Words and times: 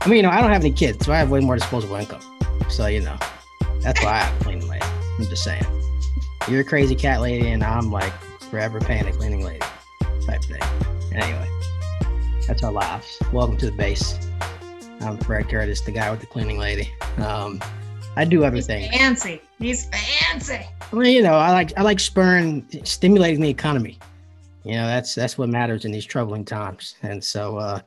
I 0.00 0.08
mean, 0.08 0.16
you 0.16 0.22
know, 0.22 0.30
I 0.30 0.40
don't 0.40 0.50
have 0.50 0.62
any 0.62 0.72
kids, 0.72 1.06
so 1.06 1.12
I 1.12 1.18
have 1.18 1.30
way 1.30 1.40
more 1.40 1.56
disposable 1.56 1.96
income. 1.96 2.20
So 2.68 2.86
you 2.86 3.00
know, 3.00 3.16
that's 3.80 4.02
why 4.02 4.12
I 4.12 4.18
have 4.18 4.40
a 4.40 4.44
cleaning 4.44 4.68
lady. 4.68 4.84
I'm 5.18 5.24
just 5.26 5.44
saying. 5.44 5.64
You're 6.48 6.60
a 6.60 6.64
crazy 6.64 6.96
cat 6.96 7.20
lady, 7.20 7.48
and 7.48 7.62
I'm 7.62 7.90
like 7.90 8.12
forever 8.50 8.80
paying 8.80 9.06
a 9.06 9.12
cleaning 9.12 9.44
lady 9.44 9.64
type 10.26 10.42
thing. 10.42 10.62
Anyway, 11.12 11.48
that's 12.46 12.62
our 12.62 12.72
lives. 12.72 13.18
Welcome 13.32 13.56
to 13.58 13.66
the 13.66 13.72
base. 13.76 14.18
I'm 15.00 15.18
Fred 15.18 15.48
Curtis, 15.48 15.80
the 15.80 15.92
guy 15.92 16.10
with 16.10 16.20
the 16.20 16.26
cleaning 16.26 16.58
lady. 16.58 16.90
Um, 17.18 17.60
I 18.16 18.24
do 18.24 18.44
other 18.44 18.56
He's 18.56 18.66
things. 18.66 18.94
fancy. 18.94 19.40
He's 19.58 19.86
fancy. 19.86 20.66
Well, 20.92 21.06
you 21.06 21.22
know, 21.22 21.34
I 21.34 21.52
like 21.52 21.72
I 21.78 21.82
like 21.82 22.00
spurring, 22.00 22.66
stimulating 22.84 23.40
the 23.40 23.48
economy. 23.48 23.98
You 24.64 24.74
know, 24.74 24.86
that's 24.86 25.14
that's 25.14 25.38
what 25.38 25.48
matters 25.48 25.84
in 25.84 25.92
these 25.92 26.04
troubling 26.04 26.44
times. 26.44 26.96
And 27.02 27.22
so, 27.22 27.56
uh, 27.56 27.80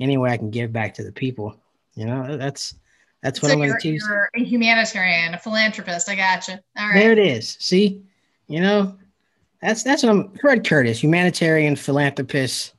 any 0.00 0.16
way 0.16 0.30
I 0.30 0.36
can 0.36 0.50
give 0.50 0.72
back 0.72 0.94
to 0.94 1.04
the 1.04 1.12
people, 1.12 1.56
you 1.94 2.04
know, 2.06 2.36
that's 2.36 2.74
that's 3.22 3.42
what 3.42 3.48
So 3.48 3.54
I'm 3.54 3.60
going 3.60 3.72
to 3.72 3.78
choose. 3.80 4.04
you're 4.06 4.30
a 4.34 4.44
humanitarian, 4.44 5.34
a 5.34 5.38
philanthropist. 5.38 6.08
I 6.08 6.14
got 6.14 6.46
you. 6.48 6.54
All 6.78 6.92
There 6.94 7.12
it 7.12 7.18
is. 7.18 7.56
See, 7.58 8.02
you 8.46 8.60
know, 8.60 8.96
that's 9.60 9.82
that's 9.82 10.02
what 10.02 10.10
I'm. 10.10 10.32
Fred 10.34 10.66
Curtis, 10.66 11.02
humanitarian 11.02 11.76
philanthropist. 11.76 12.74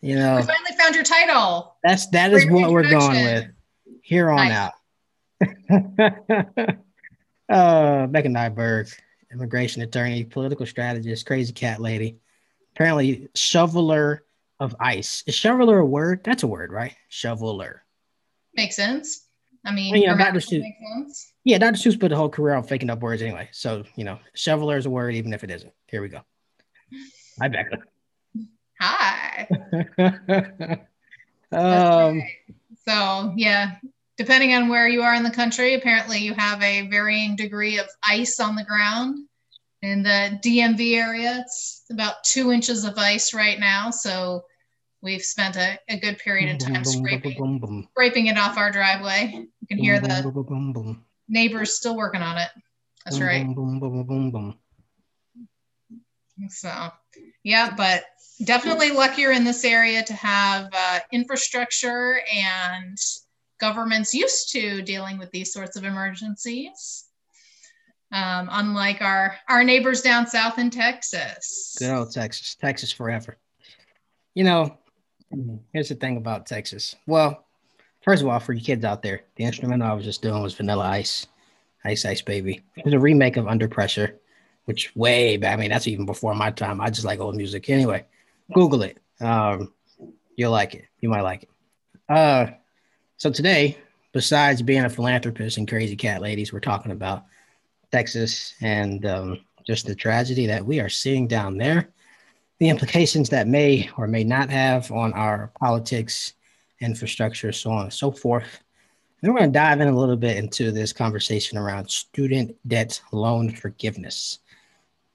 You 0.00 0.14
know, 0.14 0.36
finally 0.36 0.78
found 0.78 0.94
your 0.94 1.02
title. 1.04 1.74
that's 1.82 2.06
that 2.10 2.32
is 2.32 2.46
what 2.48 2.70
we're 2.70 2.88
going 2.88 3.24
with 3.24 3.48
here 4.02 4.30
on 4.30 4.48
Nice. 4.48 4.56
out. 4.56 4.72
uh, 7.48 8.06
Becca 8.06 8.28
Nyberg, 8.28 8.94
immigration 9.32 9.82
attorney, 9.82 10.24
political 10.24 10.66
strategist, 10.66 11.26
crazy 11.26 11.52
cat 11.52 11.80
lady, 11.80 12.18
apparently 12.74 13.28
shoveler 13.34 14.22
of 14.60 14.74
ice. 14.80 15.22
Is 15.26 15.34
shoveler 15.34 15.78
a 15.78 15.86
word? 15.86 16.22
That's 16.24 16.42
a 16.42 16.46
word, 16.46 16.72
right? 16.72 16.94
Shoveler. 17.08 17.84
Makes 18.54 18.76
sense. 18.76 19.26
I 19.64 19.72
mean, 19.72 19.92
Well, 19.92 20.00
yeah, 20.00 20.14
grammatically 20.14 20.58
Dr. 20.60 21.06
Seuss. 21.06 21.26
Yeah, 21.44 21.58
Dr. 21.58 21.76
Seuss 21.76 22.00
put 22.00 22.08
the 22.08 22.16
whole 22.16 22.28
career 22.28 22.54
on 22.54 22.62
faking 22.62 22.90
up 22.90 23.00
words 23.00 23.22
anyway. 23.22 23.48
So, 23.52 23.84
you 23.96 24.04
know, 24.04 24.18
shoveler 24.34 24.76
is 24.76 24.86
a 24.86 24.90
word, 24.90 25.14
even 25.14 25.32
if 25.32 25.44
it 25.44 25.50
isn't. 25.50 25.72
Here 25.86 26.00
we 26.00 26.08
go. 26.08 26.20
Hi, 27.40 27.48
Becca. 27.48 27.78
Hi. 28.80 29.48
Um, 31.50 32.18
right. 32.18 32.30
So, 32.86 33.32
yeah, 33.36 33.76
depending 34.18 34.54
on 34.54 34.68
where 34.68 34.88
you 34.88 35.02
are 35.02 35.14
in 35.14 35.22
the 35.22 35.30
country, 35.30 35.72
apparently 35.74 36.18
you 36.18 36.34
have 36.34 36.62
a 36.62 36.88
varying 36.88 37.36
degree 37.36 37.78
of 37.78 37.86
ice 38.06 38.38
on 38.38 38.54
the 38.54 38.64
ground. 38.64 39.27
In 39.82 40.02
the 40.02 40.38
DMV 40.44 40.94
area, 40.94 41.38
it's 41.40 41.84
about 41.90 42.24
two 42.24 42.50
inches 42.52 42.84
of 42.84 42.98
ice 42.98 43.32
right 43.32 43.58
now. 43.60 43.90
So, 43.90 44.44
we've 45.02 45.22
spent 45.22 45.56
a, 45.56 45.78
a 45.88 45.98
good 46.00 46.18
period 46.18 46.50
of 46.50 46.58
time 46.58 46.84
scraping, 46.84 47.86
scraping 47.92 48.26
it 48.26 48.36
off 48.36 48.56
our 48.58 48.70
driveway. 48.72 49.30
You 49.60 49.66
can 49.68 49.78
hear 49.78 50.00
the 50.00 50.22
neighbors 51.28 51.74
still 51.74 51.96
working 51.96 52.22
on 52.22 52.38
it. 52.38 52.48
That's 53.04 53.18
right. 53.26 53.46
So, 56.50 56.88
yeah, 57.42 57.72
but 57.76 58.04
definitely 58.44 58.90
luckier 58.90 59.30
in 59.32 59.44
this 59.44 59.64
area 59.64 60.02
to 60.04 60.12
have 60.14 60.68
uh, 60.72 61.00
infrastructure 61.12 62.20
and 62.34 62.96
governments 63.60 64.14
used 64.14 64.52
to 64.52 64.82
dealing 64.82 65.18
with 65.18 65.30
these 65.32 65.52
sorts 65.52 65.76
of 65.76 65.84
emergencies. 65.84 67.07
Um, 68.10 68.48
unlike 68.50 69.02
our 69.02 69.36
our 69.48 69.62
neighbors 69.62 70.00
down 70.00 70.26
south 70.26 70.58
in 70.58 70.70
Texas. 70.70 71.76
Good 71.78 71.90
old 71.90 72.12
Texas. 72.12 72.54
Texas 72.54 72.90
forever. 72.90 73.36
You 74.34 74.44
know, 74.44 74.78
here's 75.72 75.90
the 75.90 75.94
thing 75.94 76.16
about 76.16 76.46
Texas. 76.46 76.96
Well, 77.06 77.44
first 78.02 78.22
of 78.22 78.28
all, 78.28 78.40
for 78.40 78.54
you 78.54 78.62
kids 78.62 78.84
out 78.84 79.02
there, 79.02 79.22
the 79.36 79.44
instrumental 79.44 79.88
I 79.88 79.92
was 79.92 80.04
just 80.04 80.22
doing 80.22 80.42
was 80.42 80.54
Vanilla 80.54 80.86
Ice, 80.86 81.26
Ice 81.84 82.04
Ice 82.04 82.22
Baby. 82.22 82.62
It 82.76 82.84
was 82.84 82.94
a 82.94 82.98
remake 82.98 83.36
of 83.36 83.46
Under 83.46 83.68
Pressure, 83.68 84.18
which 84.64 84.94
way 84.96 85.36
back. 85.36 85.58
I 85.58 85.60
mean, 85.60 85.70
that's 85.70 85.86
even 85.86 86.06
before 86.06 86.34
my 86.34 86.50
time. 86.50 86.80
I 86.80 86.88
just 86.88 87.04
like 87.04 87.20
old 87.20 87.36
music. 87.36 87.68
Anyway, 87.68 88.06
Google 88.54 88.82
it. 88.82 88.98
Um, 89.20 89.72
you'll 90.36 90.52
like 90.52 90.74
it. 90.74 90.86
You 91.00 91.10
might 91.10 91.22
like 91.22 91.42
it. 91.42 91.50
Uh, 92.08 92.46
so 93.18 93.30
today, 93.30 93.76
besides 94.12 94.62
being 94.62 94.84
a 94.84 94.88
philanthropist 94.88 95.58
and 95.58 95.68
crazy 95.68 95.96
cat 95.96 96.22
ladies, 96.22 96.52
we're 96.52 96.60
talking 96.60 96.92
about 96.92 97.24
Texas 97.90 98.54
and 98.60 99.04
um, 99.06 99.40
just 99.66 99.86
the 99.86 99.94
tragedy 99.94 100.46
that 100.46 100.64
we 100.64 100.80
are 100.80 100.88
seeing 100.88 101.26
down 101.26 101.56
there, 101.56 101.88
the 102.58 102.68
implications 102.68 103.28
that 103.30 103.46
may 103.46 103.88
or 103.96 104.06
may 104.06 104.24
not 104.24 104.50
have 104.50 104.90
on 104.90 105.12
our 105.12 105.50
politics, 105.60 106.34
infrastructure, 106.80 107.52
so 107.52 107.70
on 107.70 107.84
and 107.84 107.92
so 107.92 108.10
forth. 108.10 108.62
And 109.22 109.32
we're 109.32 109.40
going 109.40 109.52
to 109.52 109.58
dive 109.58 109.80
in 109.80 109.88
a 109.88 109.98
little 109.98 110.16
bit 110.16 110.36
into 110.36 110.70
this 110.70 110.92
conversation 110.92 111.58
around 111.58 111.90
student 111.90 112.56
debt 112.66 113.00
loan 113.12 113.50
forgiveness, 113.50 114.38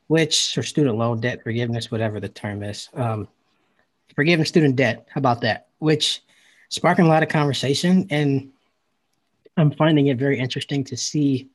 which, 0.08 0.58
or 0.58 0.64
student 0.64 0.98
loan 0.98 1.22
debt 1.22 1.42
forgiveness, 1.42 1.90
whatever 1.90 2.20
the 2.20 2.30
term 2.30 2.64
is, 2.64 2.90
um, 2.96 3.28
forgiving 4.14 4.46
student 4.46 4.76
debt. 4.76 5.08
How 5.10 5.20
about 5.20 5.42
that? 5.42 5.68
Which 5.80 6.22
sparking 6.74 7.06
a 7.06 7.08
lot 7.08 7.24
of 7.24 7.30
conversation. 7.30 8.08
And 8.10 8.52
I'm 9.58 9.72
finding 9.72 10.08
it 10.08 10.18
very 10.18 10.40
interesting 10.40 10.84
to 10.86 10.98
see 10.98 11.50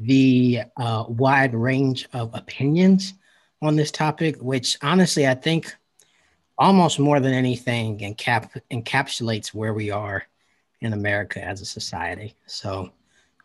the 0.00 0.62
uh, 0.78 1.04
wide 1.08 1.54
range 1.54 2.08
of 2.14 2.34
opinions 2.34 3.14
on 3.62 3.76
this 3.76 3.90
topic, 3.90 4.36
which 4.40 4.78
honestly, 4.82 5.28
I 5.28 5.34
think 5.34 5.74
almost 6.56 6.98
more 6.98 7.20
than 7.20 7.34
anything 7.34 7.98
encap- 7.98 8.60
encapsulates 8.70 9.48
where 9.48 9.74
we 9.74 9.90
are 9.90 10.24
in 10.80 10.94
America 10.94 11.42
as 11.42 11.60
a 11.60 11.66
society. 11.66 12.34
So 12.46 12.90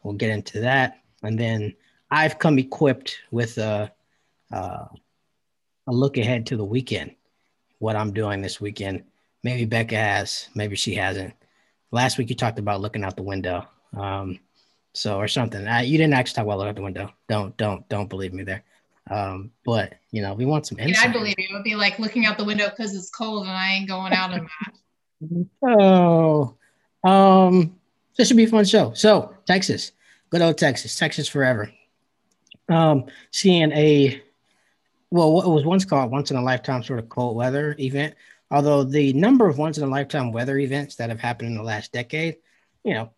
we'll 0.04 0.14
get 0.14 0.30
into 0.30 0.62
that. 0.62 1.02
And 1.24 1.38
then 1.38 1.76
I've 2.10 2.40
come 2.40 2.58
equipped 2.58 3.18
with 3.32 3.58
a, 3.58 3.92
uh, 4.54 4.86
a 5.88 5.92
look 5.92 6.18
ahead 6.18 6.46
to 6.48 6.58
the 6.58 6.64
weekend, 6.66 7.16
what 7.80 7.98
I'm 7.98 8.14
doing 8.14 8.42
this 8.42 8.62
weekend. 8.62 9.04
Maybe 9.44 9.66
Becca 9.66 9.96
has, 9.96 10.50
maybe 10.56 10.76
she 10.78 10.96
hasn't. 10.96 11.34
Last 11.92 12.18
week 12.18 12.30
you 12.30 12.36
talked 12.36 12.60
about 12.60 12.82
looking 12.82 13.04
out 13.04 13.18
the 13.18 13.24
window. 13.24 13.68
Um, 13.96 14.40
so 14.96 15.18
or 15.18 15.28
something. 15.28 15.68
I, 15.68 15.84
you 15.84 15.98
didn't 15.98 16.14
actually 16.14 16.36
talk 16.36 16.46
about 16.46 16.58
looking 16.58 16.70
out 16.70 16.76
the 16.76 16.82
window. 16.82 17.14
Don't 17.28 17.56
don't 17.58 17.88
don't 17.90 18.10
believe 18.10 18.34
me 18.34 18.44
there. 18.44 18.64
Um, 19.10 19.52
but 19.64 19.94
you 20.12 20.22
know, 20.22 20.34
we 20.34 20.46
want 20.46 20.66
some 20.66 20.80
insight. 20.80 21.10
I 21.10 21.12
believe 21.12 21.36
you. 21.38 21.46
It 21.50 21.54
would 21.54 21.64
be 21.64 21.76
like 21.76 22.00
looking 22.00 22.26
out 22.26 22.38
the 22.38 22.46
window 22.46 22.70
because 22.70 22.96
it's 22.96 23.10
cold 23.10 23.44
and 23.44 23.52
I 23.52 23.74
ain't 23.74 23.90
going 23.90 24.14
out 24.14 24.34
in 24.34 24.48
that. 24.48 25.48
Oh, 25.64 26.56
um, 27.04 27.76
this 28.18 28.28
should 28.28 28.38
be 28.38 28.46
a 28.46 28.48
fun 28.48 28.66
show. 28.66 28.94
So 28.94 29.36
Texas, 29.46 29.92
good 30.30 30.42
old 30.42 30.58
Texas, 30.58 30.98
Texas 30.98 31.28
forever. 31.28 31.72
Um, 32.68 33.06
seeing 33.32 33.72
a 33.74 34.22
well, 35.12 35.32
what 35.32 35.48
was 35.48 35.66
once 35.66 35.86
called 35.86 36.12
once 36.12 36.32
in 36.32 36.38
a 36.38 36.42
lifetime 36.42 36.84
sort 36.84 37.00
of 37.00 37.10
cold 37.10 37.36
weather 37.36 37.76
event. 37.80 38.16
Although 38.52 38.84
the 38.84 39.14
number 39.14 39.48
of 39.48 39.58
once 39.58 39.78
in 39.78 39.84
a 39.84 39.88
lifetime 39.88 40.32
weather 40.32 40.58
events 40.58 40.96
that 40.96 41.10
have 41.10 41.20
happened 41.20 41.50
in 41.50 41.58
the 41.58 41.64
last 41.64 41.92
decade, 41.92 42.38
you 42.84 42.94
know, 42.94 43.12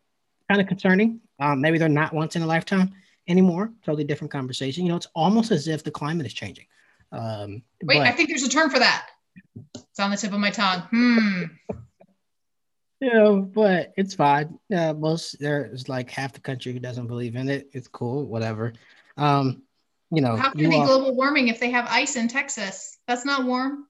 kind 0.50 0.62
of 0.62 0.68
concerning. 0.68 1.22
Um, 1.40 1.62
maybe 1.62 1.78
they're 1.78 1.90
not 1.90 2.14
once 2.14 2.36
in 2.36 2.42
a 2.42 2.48
lifetime 2.48 2.94
anymore. 3.28 3.72
Totally 3.86 4.04
different 4.04 4.32
conversation. 4.32 4.84
You 4.86 4.90
know, 4.92 4.98
it's 4.98 5.08
almost 5.16 5.52
as 5.52 5.68
if 5.68 5.84
the 5.84 5.92
climate 5.92 6.26
is 6.26 6.34
changing. 6.34 6.66
Um, 7.12 7.62
Wait, 7.84 7.98
but- 8.00 8.08
I 8.08 8.12
think 8.12 8.30
there's 8.30 8.44
a 8.44 8.50
term 8.50 8.70
for 8.70 8.80
that. 8.80 9.08
It's 9.76 10.00
on 10.00 10.12
the 10.12 10.18
tip 10.18 10.34
of 10.34 10.40
my 10.40 10.50
tongue. 10.50 10.82
Hmm. 10.90 11.44
you 13.00 13.14
know, 13.14 13.42
but 13.42 13.94
it's 13.98 14.16
fine. 14.16 14.58
Uh, 14.76 14.94
most 14.94 15.40
there's 15.40 15.88
like 15.88 16.10
half 16.10 16.34
the 16.34 16.40
country 16.40 16.74
who 16.74 16.80
doesn't 16.80 17.08
believe 17.08 17.36
in 17.36 17.48
it. 17.50 17.70
It's 17.74 17.88
cool, 17.88 18.26
whatever. 18.26 18.74
Um, 19.16 19.62
you 20.10 20.22
know, 20.22 20.36
How 20.36 20.52
can 20.52 20.62
it 20.66 20.70
be 20.70 20.76
all- 20.76 20.86
global 20.88 21.16
warming 21.16 21.50
if 21.50 21.60
they 21.60 21.70
have 21.72 21.86
ice 21.90 22.16
in 22.16 22.28
Texas? 22.28 22.98
That's 23.08 23.26
not 23.26 23.46
warm. 23.46 23.86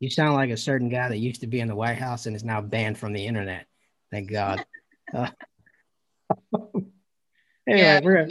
you 0.00 0.10
sound 0.10 0.34
like 0.34 0.50
a 0.50 0.56
certain 0.56 0.88
guy 0.88 1.08
that 1.08 1.16
used 1.18 1.40
to 1.40 1.46
be 1.46 1.60
in 1.60 1.68
the 1.68 1.74
White 1.74 1.98
House 1.98 2.26
and 2.26 2.36
is 2.36 2.44
now 2.44 2.60
banned 2.60 2.98
from 2.98 3.12
the 3.12 3.26
internet. 3.26 3.66
Thank 4.10 4.30
God. 4.30 4.64
Uh, 5.12 5.28
anyway, 6.54 6.84
Yeah. 7.66 8.00
we're 8.02 8.26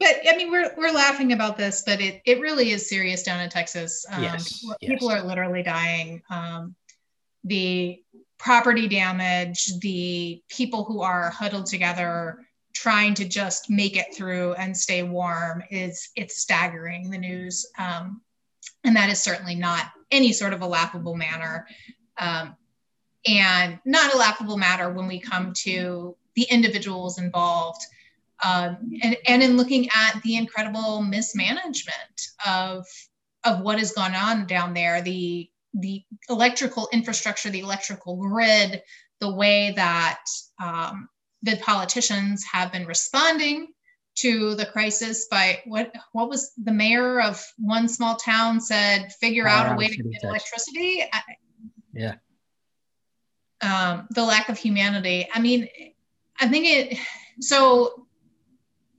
But 0.00 0.16
I 0.28 0.36
mean, 0.36 0.50
we're 0.50 0.74
we're 0.76 0.92
laughing 0.92 1.32
about 1.32 1.56
this, 1.56 1.82
but 1.86 2.00
it 2.00 2.20
it 2.24 2.40
really 2.40 2.70
is 2.70 2.88
serious 2.88 3.22
down 3.22 3.40
in 3.40 3.50
Texas. 3.50 4.04
Um, 4.10 4.22
Yes, 4.22 4.64
people 4.80 5.10
yes. 5.10 5.22
are 5.22 5.26
literally 5.26 5.62
dying. 5.62 6.22
Um, 6.30 6.74
the 7.44 8.02
property 8.38 8.88
damage, 8.88 9.78
the 9.80 10.42
people 10.48 10.84
who 10.84 11.02
are 11.02 11.30
huddled 11.30 11.66
together 11.66 12.38
trying 12.72 13.14
to 13.14 13.24
just 13.24 13.70
make 13.70 13.96
it 13.96 14.12
through 14.14 14.52
and 14.54 14.76
stay 14.76 15.02
warm 15.04 15.62
is 15.70 16.10
it's 16.16 16.38
staggering. 16.38 17.08
The 17.10 17.18
news, 17.18 17.64
um, 17.78 18.20
and 18.82 18.96
that 18.96 19.10
is 19.10 19.22
certainly 19.22 19.54
not 19.54 19.86
any 20.10 20.32
sort 20.32 20.52
of 20.52 20.60
a 20.62 20.66
laughable 20.66 21.14
manner, 21.16 21.66
um, 22.18 22.56
and 23.26 23.78
not 23.84 24.12
a 24.12 24.18
laughable 24.18 24.56
matter 24.58 24.90
when 24.90 25.06
we 25.06 25.20
come 25.20 25.52
to 25.58 26.16
the 26.36 26.42
individuals 26.44 27.18
involved 27.18 27.82
um, 28.42 28.92
and, 29.02 29.16
and 29.26 29.42
in 29.42 29.56
looking 29.56 29.88
at 29.88 30.20
the 30.22 30.36
incredible 30.36 31.02
mismanagement 31.02 32.28
of 32.46 32.86
of 33.44 33.60
what 33.60 33.78
has 33.78 33.92
gone 33.92 34.14
on 34.14 34.46
down 34.46 34.74
there 34.74 35.02
the 35.02 35.48
the 35.74 36.02
electrical 36.28 36.88
infrastructure 36.92 37.50
the 37.50 37.60
electrical 37.60 38.16
grid 38.16 38.82
the 39.20 39.32
way 39.32 39.72
that 39.76 40.24
um, 40.62 41.08
the 41.42 41.56
politicians 41.58 42.44
have 42.50 42.72
been 42.72 42.86
responding 42.86 43.68
to 44.16 44.54
the 44.54 44.66
crisis. 44.66 45.26
By 45.26 45.60
what 45.66 45.92
what 46.12 46.28
was 46.28 46.52
the 46.62 46.72
mayor 46.72 47.20
of 47.20 47.44
one 47.58 47.88
small 47.88 48.16
town 48.16 48.60
said 48.60 49.12
figure 49.20 49.46
out 49.46 49.72
a 49.72 49.76
way 49.76 49.88
to 49.88 50.02
get 50.02 50.24
electricity. 50.24 51.04
Yeah. 51.92 52.14
Um, 53.60 54.08
the 54.10 54.24
lack 54.24 54.48
of 54.48 54.58
humanity. 54.58 55.28
I 55.32 55.40
mean 55.40 55.68
i 56.44 56.48
think 56.48 56.66
it 56.66 56.98
so 57.40 58.06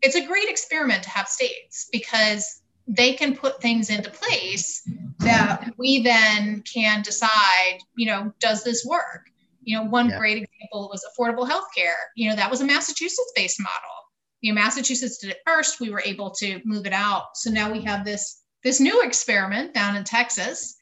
it's 0.01 0.15
a 0.15 0.25
great 0.25 0.50
experiment 0.50 1.03
to 1.03 1.09
have 1.09 1.27
states 1.27 1.88
because 1.92 2.62
they 2.88 3.13
can 3.13 3.36
put 3.36 3.62
things 3.62 3.89
into 3.89 4.09
place 4.09 4.88
that 5.19 5.71
we 5.77 6.03
then 6.03 6.62
can 6.62 7.01
decide 7.01 7.80
you 7.95 8.06
know 8.06 8.31
does 8.39 8.63
this 8.63 8.86
work? 8.86 9.30
You 9.62 9.77
know 9.77 9.83
one 9.86 10.09
yeah. 10.09 10.19
great 10.19 10.44
example 10.44 10.89
was 10.92 11.03
affordable 11.09 11.47
health 11.47 11.68
care 11.75 11.97
you 12.15 12.30
know 12.30 12.36
that 12.36 12.51
was 12.51 12.62
a 12.62 12.65
massachusetts 12.65 13.33
based 13.36 13.59
model. 13.59 13.95
You 14.42 14.53
know 14.53 14.62
massachusetts 14.62 15.18
did 15.18 15.31
it 15.31 15.39
first. 15.45 15.80
We 15.80 15.89
were 15.89 16.03
able 16.06 16.31
to 16.31 16.62
move 16.65 16.86
it 16.86 16.94
out. 16.94 17.36
So 17.36 17.50
now 17.50 17.71
we 17.71 17.81
have 17.83 18.06
this 18.06 18.42
this 18.63 18.80
new 18.80 19.01
experiment 19.03 19.74
down 19.74 19.95
in 19.95 20.03
texas 20.03 20.75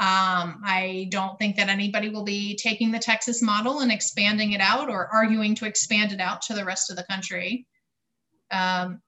um, 0.00 0.62
i 0.64 1.08
don't 1.10 1.38
think 1.38 1.56
that 1.56 1.68
anybody 1.68 2.08
will 2.08 2.24
be 2.24 2.54
taking 2.56 2.90
the 2.90 2.98
texas 2.98 3.42
model 3.42 3.80
and 3.80 3.90
expanding 3.90 4.52
it 4.52 4.60
out 4.60 4.88
or 4.88 5.08
arguing 5.12 5.54
to 5.54 5.66
expand 5.66 6.12
it 6.12 6.20
out 6.20 6.42
to 6.42 6.54
the 6.54 6.64
rest 6.64 6.90
of 6.90 6.96
the 6.96 7.04
country. 7.04 7.66
Um, 8.50 9.00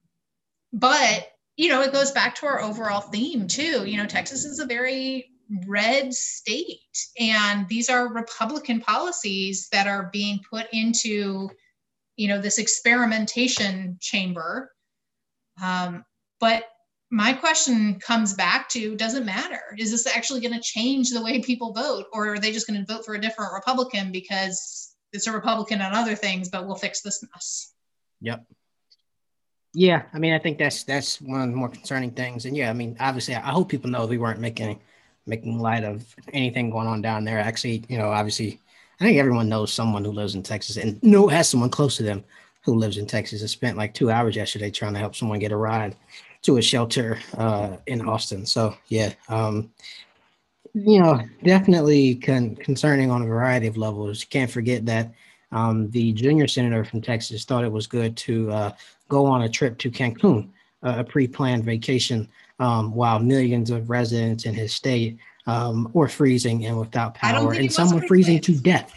but 0.73 1.31
you 1.57 1.69
know 1.69 1.81
it 1.81 1.93
goes 1.93 2.11
back 2.11 2.35
to 2.35 2.45
our 2.45 2.61
overall 2.61 3.01
theme 3.01 3.47
too. 3.47 3.85
You 3.85 3.97
know 3.97 4.05
texas 4.05 4.45
is 4.45 4.59
a 4.59 4.65
very 4.65 5.27
red 5.67 6.13
state 6.13 6.79
and 7.19 7.67
these 7.67 7.89
are 7.89 8.13
republican 8.13 8.79
policies 8.79 9.67
that 9.73 9.85
are 9.85 10.09
being 10.13 10.39
put 10.49 10.67
into 10.71 11.49
you 12.15 12.27
know 12.27 12.39
this 12.39 12.57
experimentation 12.57 13.97
chamber. 13.99 14.71
Um, 15.61 16.05
but 16.39 16.65
my 17.11 17.33
question 17.33 17.99
comes 17.99 18.33
back 18.33 18.69
to 18.69 18.95
does 18.95 19.15
it 19.15 19.25
matter? 19.25 19.61
Is 19.77 19.91
this 19.91 20.07
actually 20.07 20.39
going 20.39 20.53
to 20.53 20.61
change 20.61 21.09
the 21.11 21.21
way 21.21 21.41
people 21.41 21.73
vote 21.73 22.05
or 22.13 22.33
are 22.33 22.39
they 22.39 22.53
just 22.53 22.67
going 22.67 22.83
to 22.83 22.91
vote 22.91 23.05
for 23.05 23.13
a 23.13 23.21
different 23.21 23.51
republican 23.53 24.11
because 24.13 24.95
it's 25.11 25.27
a 25.27 25.31
republican 25.31 25.81
on 25.81 25.93
other 25.93 26.15
things 26.15 26.47
but 26.47 26.65
we'll 26.65 26.75
fix 26.75 27.01
this 27.01 27.21
mess? 27.21 27.73
Yep. 28.21 28.45
Yeah 29.73 30.03
i 30.13 30.19
mean 30.19 30.33
i 30.33 30.39
think 30.39 30.57
that's 30.57 30.83
that's 30.83 31.21
one 31.21 31.41
of 31.41 31.49
the 31.49 31.55
more 31.55 31.69
concerning 31.69 32.11
things. 32.11 32.45
And 32.45 32.55
yeah 32.55 32.69
i 32.69 32.73
mean 32.73 32.95
obviously 32.99 33.35
i 33.35 33.51
hope 33.51 33.69
people 33.69 33.89
know 33.89 34.05
we 34.05 34.17
weren't 34.17 34.39
making 34.39 34.79
making 35.27 35.59
light 35.59 35.83
of 35.83 36.15
anything 36.33 36.71
going 36.71 36.87
on 36.87 37.01
down 37.01 37.25
there. 37.25 37.39
Actually 37.39 37.83
you 37.89 37.97
know 37.97 38.09
obviously 38.09 38.59
I 39.01 39.03
think 39.03 39.17
everyone 39.17 39.49
knows 39.49 39.73
someone 39.73 40.05
who 40.05 40.11
lives 40.11 40.35
in 40.35 40.43
Texas 40.43 40.77
and 40.77 41.01
no 41.03 41.27
has 41.27 41.49
someone 41.49 41.69
close 41.69 41.97
to 41.97 42.03
them 42.03 42.23
who 42.63 42.75
lives 42.75 42.97
in 42.97 43.07
Texas. 43.07 43.43
I 43.43 43.47
spent 43.47 43.75
like 43.75 43.93
two 43.93 44.11
hours 44.11 44.35
yesterday 44.35 44.69
trying 44.69 44.93
to 44.93 44.99
help 44.99 45.15
someone 45.15 45.39
get 45.39 45.51
a 45.51 45.57
ride 45.57 45.95
to 46.43 46.57
a 46.57 46.61
shelter 46.61 47.19
uh, 47.37 47.77
in 47.87 48.07
Austin. 48.07 48.45
So 48.45 48.75
yeah, 48.87 49.13
um, 49.29 49.71
you 50.73 50.99
know, 50.99 51.21
definitely 51.43 52.15
con- 52.15 52.55
concerning 52.55 53.11
on 53.11 53.21
a 53.21 53.25
variety 53.25 53.67
of 53.67 53.77
levels. 53.77 54.21
You 54.21 54.27
can't 54.27 54.49
forget 54.49 54.85
that 54.85 55.13
um, 55.51 55.89
the 55.91 56.13
junior 56.13 56.47
senator 56.47 56.85
from 56.85 57.01
Texas 57.01 57.43
thought 57.43 57.63
it 57.63 57.71
was 57.71 57.87
good 57.87 58.15
to 58.17 58.51
uh, 58.51 58.71
go 59.09 59.25
on 59.25 59.43
a 59.43 59.49
trip 59.49 59.77
to 59.79 59.91
Cancun, 59.91 60.49
uh, 60.83 60.95
a 60.99 61.03
pre-planned 61.03 61.65
vacation, 61.65 62.27
um, 62.59 62.93
while 62.93 63.19
millions 63.19 63.69
of 63.69 63.89
residents 63.89 64.45
in 64.45 64.53
his 64.53 64.73
state 64.73 65.17
um, 65.47 65.89
or 65.93 66.07
freezing 66.07 66.65
and 66.65 66.79
without 66.79 67.15
power, 67.15 67.53
and 67.53 67.71
some 67.71 67.93
were 67.93 68.07
freezing 68.07 68.39
to 68.39 68.55
death. 68.55 68.93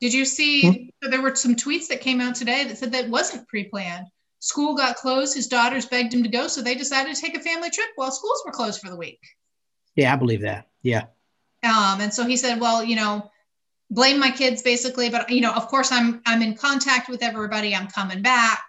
Did 0.00 0.14
you 0.14 0.24
see? 0.24 0.62
Hmm? 0.62 0.84
So 1.02 1.10
there 1.10 1.22
were 1.22 1.34
some 1.34 1.54
tweets 1.54 1.88
that 1.88 2.00
came 2.00 2.20
out 2.20 2.34
today 2.34 2.64
that 2.64 2.78
said 2.78 2.92
that 2.92 3.08
wasn't 3.08 3.46
pre-planned. 3.48 4.06
School 4.42 4.74
got 4.74 4.96
closed. 4.96 5.34
His 5.34 5.46
daughters 5.46 5.86
begged 5.86 6.12
him 6.12 6.22
to 6.22 6.28
go, 6.28 6.48
so 6.48 6.62
they 6.62 6.74
decided 6.74 7.14
to 7.14 7.20
take 7.20 7.36
a 7.36 7.40
family 7.40 7.70
trip 7.70 7.88
while 7.96 8.10
schools 8.10 8.42
were 8.44 8.52
closed 8.52 8.80
for 8.80 8.90
the 8.90 8.96
week. 8.96 9.20
Yeah, 9.96 10.12
I 10.12 10.16
believe 10.16 10.42
that. 10.42 10.68
Yeah. 10.82 11.04
Um, 11.62 12.00
and 12.00 12.12
so 12.12 12.26
he 12.26 12.36
said, 12.36 12.60
"Well, 12.60 12.82
you 12.82 12.96
know, 12.96 13.30
blame 13.90 14.18
my 14.18 14.30
kids, 14.30 14.62
basically, 14.62 15.10
but 15.10 15.30
you 15.30 15.40
know, 15.40 15.52
of 15.52 15.68
course, 15.68 15.92
I'm 15.92 16.22
I'm 16.26 16.42
in 16.42 16.54
contact 16.54 17.08
with 17.08 17.22
everybody. 17.22 17.74
I'm 17.74 17.86
coming 17.88 18.20
back." 18.20 18.62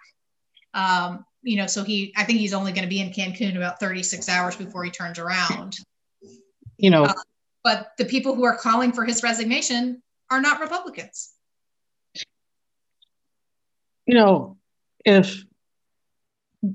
Um, 0.74 1.24
you 1.42 1.56
know, 1.56 1.66
so 1.66 1.84
he, 1.84 2.14
I 2.16 2.24
think 2.24 2.38
he's 2.38 2.54
only 2.54 2.72
going 2.72 2.84
to 2.84 2.88
be 2.88 3.00
in 3.00 3.10
Cancun 3.10 3.56
about 3.56 3.78
36 3.78 4.28
hours 4.28 4.56
before 4.56 4.82
he 4.84 4.90
turns 4.90 5.18
around 5.18 5.76
you 6.76 6.90
know. 6.90 7.04
Uh, 7.04 7.14
but 7.62 7.92
the 7.98 8.04
people 8.04 8.34
who 8.34 8.44
are 8.44 8.56
calling 8.56 8.92
for 8.92 9.04
his 9.04 9.22
resignation 9.22 10.02
are 10.30 10.40
not 10.40 10.60
Republicans. 10.60 11.32
You 14.06 14.14
know, 14.14 14.58
if 15.04 15.44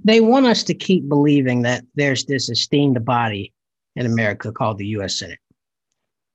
they 0.03 0.21
want 0.21 0.45
us 0.45 0.63
to 0.63 0.73
keep 0.73 1.07
believing 1.07 1.63
that 1.63 1.83
there's 1.95 2.25
this 2.25 2.49
esteemed 2.49 3.03
body 3.05 3.53
in 3.95 4.05
America 4.05 4.51
called 4.51 4.77
the 4.77 4.87
US 4.87 5.19
Senate, 5.19 5.39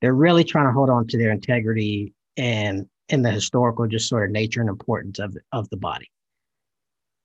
they're 0.01 0.15
really 0.15 0.45
trying 0.45 0.67
to 0.67 0.73
hold 0.73 0.91
on 0.91 1.07
to 1.09 1.19
their 1.19 1.31
integrity 1.31 2.13
and 2.37 2.87
in 3.09 3.23
the 3.23 3.31
historical 3.31 3.87
just 3.87 4.09
sort 4.09 4.25
of 4.25 4.33
nature 4.33 4.61
and 4.61 4.69
importance 4.69 5.19
of, 5.19 5.37
of 5.53 5.69
the 5.71 5.77
body. 5.77 6.11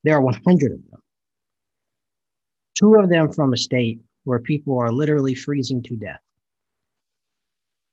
There 0.03 0.15
are 0.15 0.21
100 0.21 0.71
of 0.71 0.79
them. 0.89 1.01
Two 2.77 2.95
of 2.95 3.09
them 3.09 3.31
from 3.31 3.53
a 3.53 3.57
state 3.57 3.99
where 4.23 4.39
people 4.39 4.77
are 4.77 4.91
literally 4.91 5.35
freezing 5.35 5.81
to 5.83 5.95
death 5.95 6.21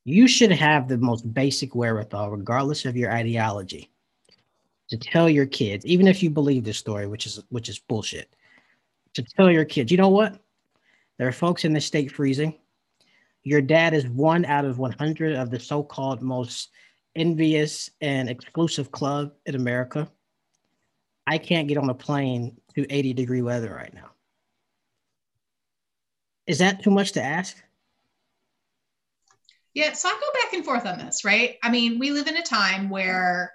you 0.06 0.28
should 0.28 0.52
have 0.52 0.86
the 0.86 0.96
most 0.98 1.34
basic 1.34 1.74
wherewithal, 1.74 2.30
regardless 2.30 2.84
of 2.84 2.96
your 2.96 3.10
ideology, 3.10 3.90
to 4.88 4.96
tell 4.96 5.28
your 5.28 5.46
kids, 5.46 5.84
even 5.84 6.06
if 6.06 6.22
you 6.22 6.30
believe 6.30 6.64
this 6.64 6.78
story, 6.78 7.06
which 7.06 7.26
is 7.26 7.42
which 7.48 7.68
is 7.68 7.78
bullshit, 7.78 8.34
to 9.14 9.22
tell 9.22 9.50
your 9.50 9.64
kids, 9.64 9.90
you 9.90 9.98
know 9.98 10.08
what? 10.08 10.38
There 11.18 11.28
are 11.28 11.32
folks 11.32 11.64
in 11.64 11.72
the 11.72 11.80
state 11.80 12.12
freezing. 12.12 12.54
Your 13.42 13.62
dad 13.62 13.94
is 13.94 14.06
one 14.06 14.44
out 14.44 14.64
of 14.64 14.78
100 14.78 15.36
of 15.36 15.50
the 15.50 15.60
so-called 15.60 16.20
most 16.20 16.70
envious 17.14 17.90
and 18.00 18.28
exclusive 18.28 18.90
club 18.90 19.32
in 19.46 19.54
America. 19.54 20.10
I 21.26 21.38
can't 21.38 21.68
get 21.68 21.78
on 21.78 21.88
a 21.88 21.94
plane 21.94 22.60
to 22.74 22.86
80 22.92 23.14
degree 23.14 23.42
weather 23.42 23.72
right 23.74 23.92
now. 23.94 24.10
Is 26.46 26.58
that 26.58 26.82
too 26.82 26.90
much 26.90 27.12
to 27.12 27.22
ask? 27.22 27.56
Yeah, 29.74 29.92
so 29.92 30.08
I 30.08 30.12
go 30.12 30.40
back 30.42 30.52
and 30.54 30.64
forth 30.64 30.86
on 30.86 30.98
this, 30.98 31.24
right? 31.24 31.56
I 31.62 31.70
mean, 31.70 31.98
we 31.98 32.10
live 32.10 32.28
in 32.28 32.36
a 32.36 32.42
time 32.42 32.88
where 32.88 33.54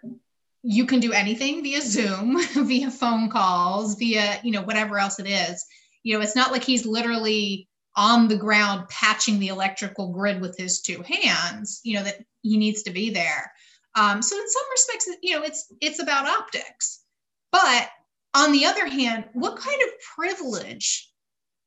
you 0.63 0.85
can 0.85 0.99
do 0.99 1.11
anything 1.11 1.63
via 1.63 1.81
Zoom, 1.81 2.37
via 2.55 2.91
phone 2.91 3.29
calls, 3.29 3.95
via, 3.95 4.39
you 4.43 4.51
know, 4.51 4.61
whatever 4.61 4.97
else 4.97 5.19
it 5.19 5.27
is. 5.27 5.65
You 6.03 6.15
know, 6.15 6.23
it's 6.23 6.35
not 6.35 6.51
like 6.51 6.63
he's 6.63 6.85
literally 6.85 7.67
on 7.95 8.27
the 8.27 8.37
ground 8.37 8.87
patching 8.89 9.39
the 9.39 9.49
electrical 9.49 10.13
grid 10.13 10.39
with 10.41 10.57
his 10.57 10.81
two 10.81 11.03
hands, 11.03 11.81
you 11.83 11.95
know, 11.95 12.03
that 12.03 12.23
he 12.41 12.57
needs 12.57 12.83
to 12.83 12.91
be 12.91 13.09
there. 13.09 13.51
Um, 13.95 14.21
so 14.21 14.37
in 14.37 14.49
some 14.49 14.63
respects, 14.71 15.09
you 15.21 15.35
know, 15.35 15.43
it's 15.43 15.71
it's 15.81 16.01
about 16.01 16.27
optics. 16.27 17.01
But 17.51 17.89
on 18.33 18.53
the 18.53 18.65
other 18.65 18.87
hand, 18.87 19.25
what 19.33 19.57
kind 19.57 19.81
of 19.81 19.89
privilege 20.15 21.11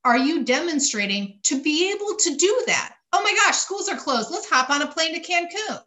are 0.05 0.17
you 0.17 0.45
demonstrating 0.45 1.41
to 1.45 1.63
be 1.63 1.93
able 1.93 2.17
to 2.17 2.37
do 2.37 2.63
that? 2.67 2.95
oh 3.15 3.23
my 3.23 3.33
gosh, 3.45 3.57
schools 3.57 3.89
are 3.89 3.97
closed. 3.97 4.31
Let's 4.31 4.49
hop 4.49 4.71
on 4.71 4.83
a 4.83 4.89
plane 4.89 5.15
to 5.15 5.21
Cancun. 5.21 5.81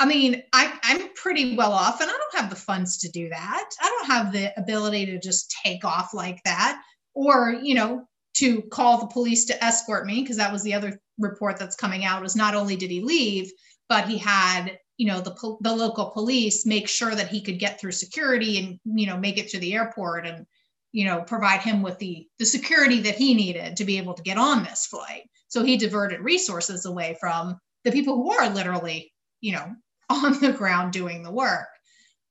I 0.00 0.06
mean, 0.06 0.42
I, 0.52 0.76
I'm 0.82 1.14
pretty 1.14 1.56
well 1.56 1.72
off 1.72 2.00
and 2.00 2.10
I 2.10 2.12
don't 2.12 2.42
have 2.42 2.50
the 2.50 2.56
funds 2.56 2.98
to 2.98 3.08
do 3.10 3.28
that. 3.28 3.70
I 3.80 3.88
don't 3.88 4.06
have 4.06 4.32
the 4.32 4.52
ability 4.58 5.06
to 5.06 5.20
just 5.20 5.54
take 5.64 5.84
off 5.84 6.12
like 6.12 6.42
that 6.44 6.82
or, 7.14 7.58
you 7.62 7.74
know, 7.74 8.06
to 8.34 8.62
call 8.62 8.98
the 8.98 9.06
police 9.06 9.44
to 9.46 9.64
escort 9.64 10.06
me 10.06 10.20
because 10.20 10.36
that 10.36 10.52
was 10.52 10.62
the 10.64 10.74
other 10.74 11.00
report 11.18 11.58
that's 11.58 11.76
coming 11.76 12.04
out 12.04 12.22
was 12.22 12.34
not 12.34 12.54
only 12.54 12.74
did 12.74 12.90
he 12.90 13.00
leave, 13.00 13.50
but 13.88 14.08
he 14.08 14.18
had, 14.18 14.78
you 14.96 15.06
know, 15.06 15.20
the, 15.20 15.56
the 15.60 15.74
local 15.74 16.10
police 16.10 16.66
make 16.66 16.88
sure 16.88 17.14
that 17.14 17.28
he 17.28 17.40
could 17.40 17.60
get 17.60 17.80
through 17.80 17.92
security 17.92 18.58
and, 18.58 18.98
you 18.98 19.06
know, 19.06 19.16
make 19.16 19.38
it 19.38 19.48
to 19.48 19.58
the 19.60 19.74
airport 19.74 20.26
and, 20.26 20.44
you 20.90 21.04
know, 21.04 21.22
provide 21.22 21.60
him 21.60 21.82
with 21.82 21.98
the, 21.98 22.26
the 22.40 22.44
security 22.44 23.00
that 23.00 23.14
he 23.14 23.34
needed 23.34 23.76
to 23.76 23.84
be 23.84 23.98
able 23.98 24.14
to 24.14 24.22
get 24.22 24.38
on 24.38 24.64
this 24.64 24.86
flight. 24.86 25.22
So 25.48 25.62
he 25.62 25.76
diverted 25.76 26.20
resources 26.20 26.84
away 26.84 27.16
from 27.20 27.58
the 27.84 27.92
people 27.92 28.16
who 28.16 28.32
are 28.32 28.50
literally, 28.50 29.12
you 29.40 29.52
know, 29.52 29.72
on 30.10 30.40
the 30.40 30.52
ground 30.52 30.92
doing 30.92 31.22
the 31.22 31.30
work. 31.30 31.68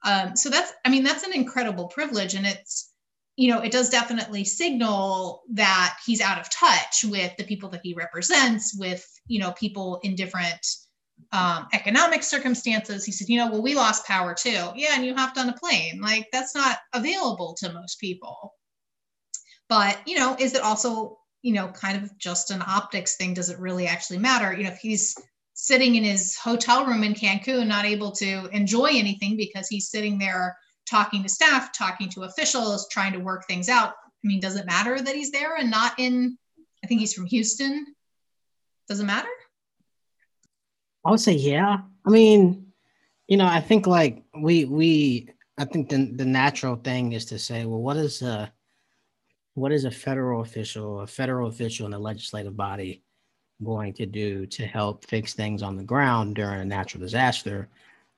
Um, 0.06 0.36
so 0.36 0.50
that's, 0.50 0.72
I 0.86 0.90
mean, 0.90 1.04
that's 1.04 1.24
an 1.24 1.34
incredible 1.34 1.88
privilege. 1.88 2.34
And 2.34 2.46
it's, 2.46 2.92
you 3.36 3.50
know, 3.50 3.62
it 3.62 3.72
does 3.72 3.90
definitely 3.90 4.44
signal 4.44 5.44
that 5.54 5.98
he's 6.06 6.22
out 6.22 6.40
of 6.40 6.50
touch 6.50 7.04
with 7.06 7.36
the 7.38 7.46
people 7.46 7.70
that 7.70 7.82
he 7.84 7.94
represents, 7.94 8.76
with, 8.78 9.06
you 9.28 9.40
know, 9.40 9.52
people 9.52 10.00
in 10.04 10.16
different 10.16 10.66
um, 11.32 11.68
economic 11.74 12.22
circumstances. 12.22 13.06
He 13.06 13.12
said, 13.12 13.30
you 13.30 13.38
know, 13.38 13.50
well, 13.50 13.62
we 13.62 13.76
lost 13.76 14.06
power 14.06 14.34
too. 14.34 14.72
Yeah, 14.76 14.92
and 14.94 15.06
you 15.06 15.16
hopped 15.16 15.38
on 15.38 15.50
a 15.50 15.54
plane. 15.54 16.02
Like 16.02 16.28
that's 16.32 16.54
not 16.54 16.80
available 16.94 17.56
to 17.60 17.74
most 17.74 18.00
people. 18.00 18.54
But, 19.70 19.98
you 20.06 20.20
know, 20.20 20.36
is 20.38 20.54
it 20.54 20.62
also, 20.62 21.18
you 21.42 21.54
know, 21.54 21.54
is 21.54 21.54
it 21.54 21.54
also 21.54 21.54
you 21.54 21.54
know, 21.54 21.68
kind 21.68 22.02
of 22.02 22.18
just 22.18 22.52
an 22.52 22.64
optics 22.66 23.18
thing. 23.18 23.34
Does 23.34 23.50
it 23.50 23.60
really 23.60 23.86
actually 23.86 24.20
matter? 24.20 24.54
You 24.54 24.64
know, 24.64 24.72
if 24.72 24.80
he's 24.80 25.16
sitting 25.54 25.96
in 25.96 26.04
his 26.04 26.36
hotel 26.36 26.86
room 26.86 27.04
in 27.04 27.14
Cancun, 27.14 27.68
not 27.68 27.86
able 27.86 28.12
to 28.12 28.48
enjoy 28.52 28.88
anything 28.88 29.38
because 29.38 29.68
he's 29.68 29.90
sitting 29.90 30.18
there 30.18 30.58
talking 30.90 31.24
to 31.24 31.30
staff, 31.30 31.72
talking 31.78 32.10
to 32.10 32.24
officials, 32.24 32.88
trying 32.90 33.14
to 33.14 33.20
work 33.20 33.46
things 33.48 33.70
out. 33.70 33.90
I 33.90 34.28
mean, 34.28 34.40
does 34.40 34.56
it 34.56 34.66
matter 34.66 35.00
that 35.00 35.16
he's 35.16 35.32
there 35.32 35.56
and 35.58 35.70
not 35.70 35.94
in? 35.98 36.38
I 36.84 36.88
think 36.88 37.00
he's 37.00 37.14
from 37.14 37.26
Houston. 37.28 37.86
Does 38.88 39.00
it 39.00 39.06
matter? 39.06 39.30
I 41.06 41.12
would 41.12 41.20
say 41.20 41.34
yeah. 41.34 41.80
I 42.06 42.10
mean, 42.10 42.68
you 43.28 43.38
know, 43.38 43.46
I 43.46 43.62
think 43.62 43.88
like 43.88 44.24
we 44.38 44.66
we 44.66 45.30
I 45.58 45.66
think 45.66 45.90
the 45.90 46.12
the 46.14 46.26
natural 46.26 46.76
thing 46.76 47.14
is 47.14 47.26
to 47.26 47.40
say, 47.40 47.66
well, 47.66 47.82
what 47.82 47.98
is 47.98 48.22
a 48.22 48.52
what 49.54 49.72
is 49.72 49.86
a 49.86 49.92
federal 49.92 50.42
official, 50.42 51.02
a 51.02 51.08
federal 51.08 51.48
official 51.48 51.86
in 51.86 51.92
the 51.92 52.00
legislative 52.00 52.58
body 52.58 53.04
going 53.64 53.94
to 53.94 54.06
do 54.06 54.46
to 54.48 54.66
help 54.66 55.06
fix 55.06 55.34
things 55.34 55.62
on 55.62 55.76
the 55.76 55.84
ground 55.84 56.36
during 56.36 56.62
a 56.62 56.66
natural 56.66 57.02
disaster? 57.02 57.68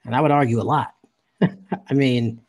And 0.06 0.16
I 0.16 0.22
would 0.22 0.32
argue 0.32 0.62
a 0.62 0.64
lot. 0.64 0.94
I 1.42 1.94
mean, 1.94 2.42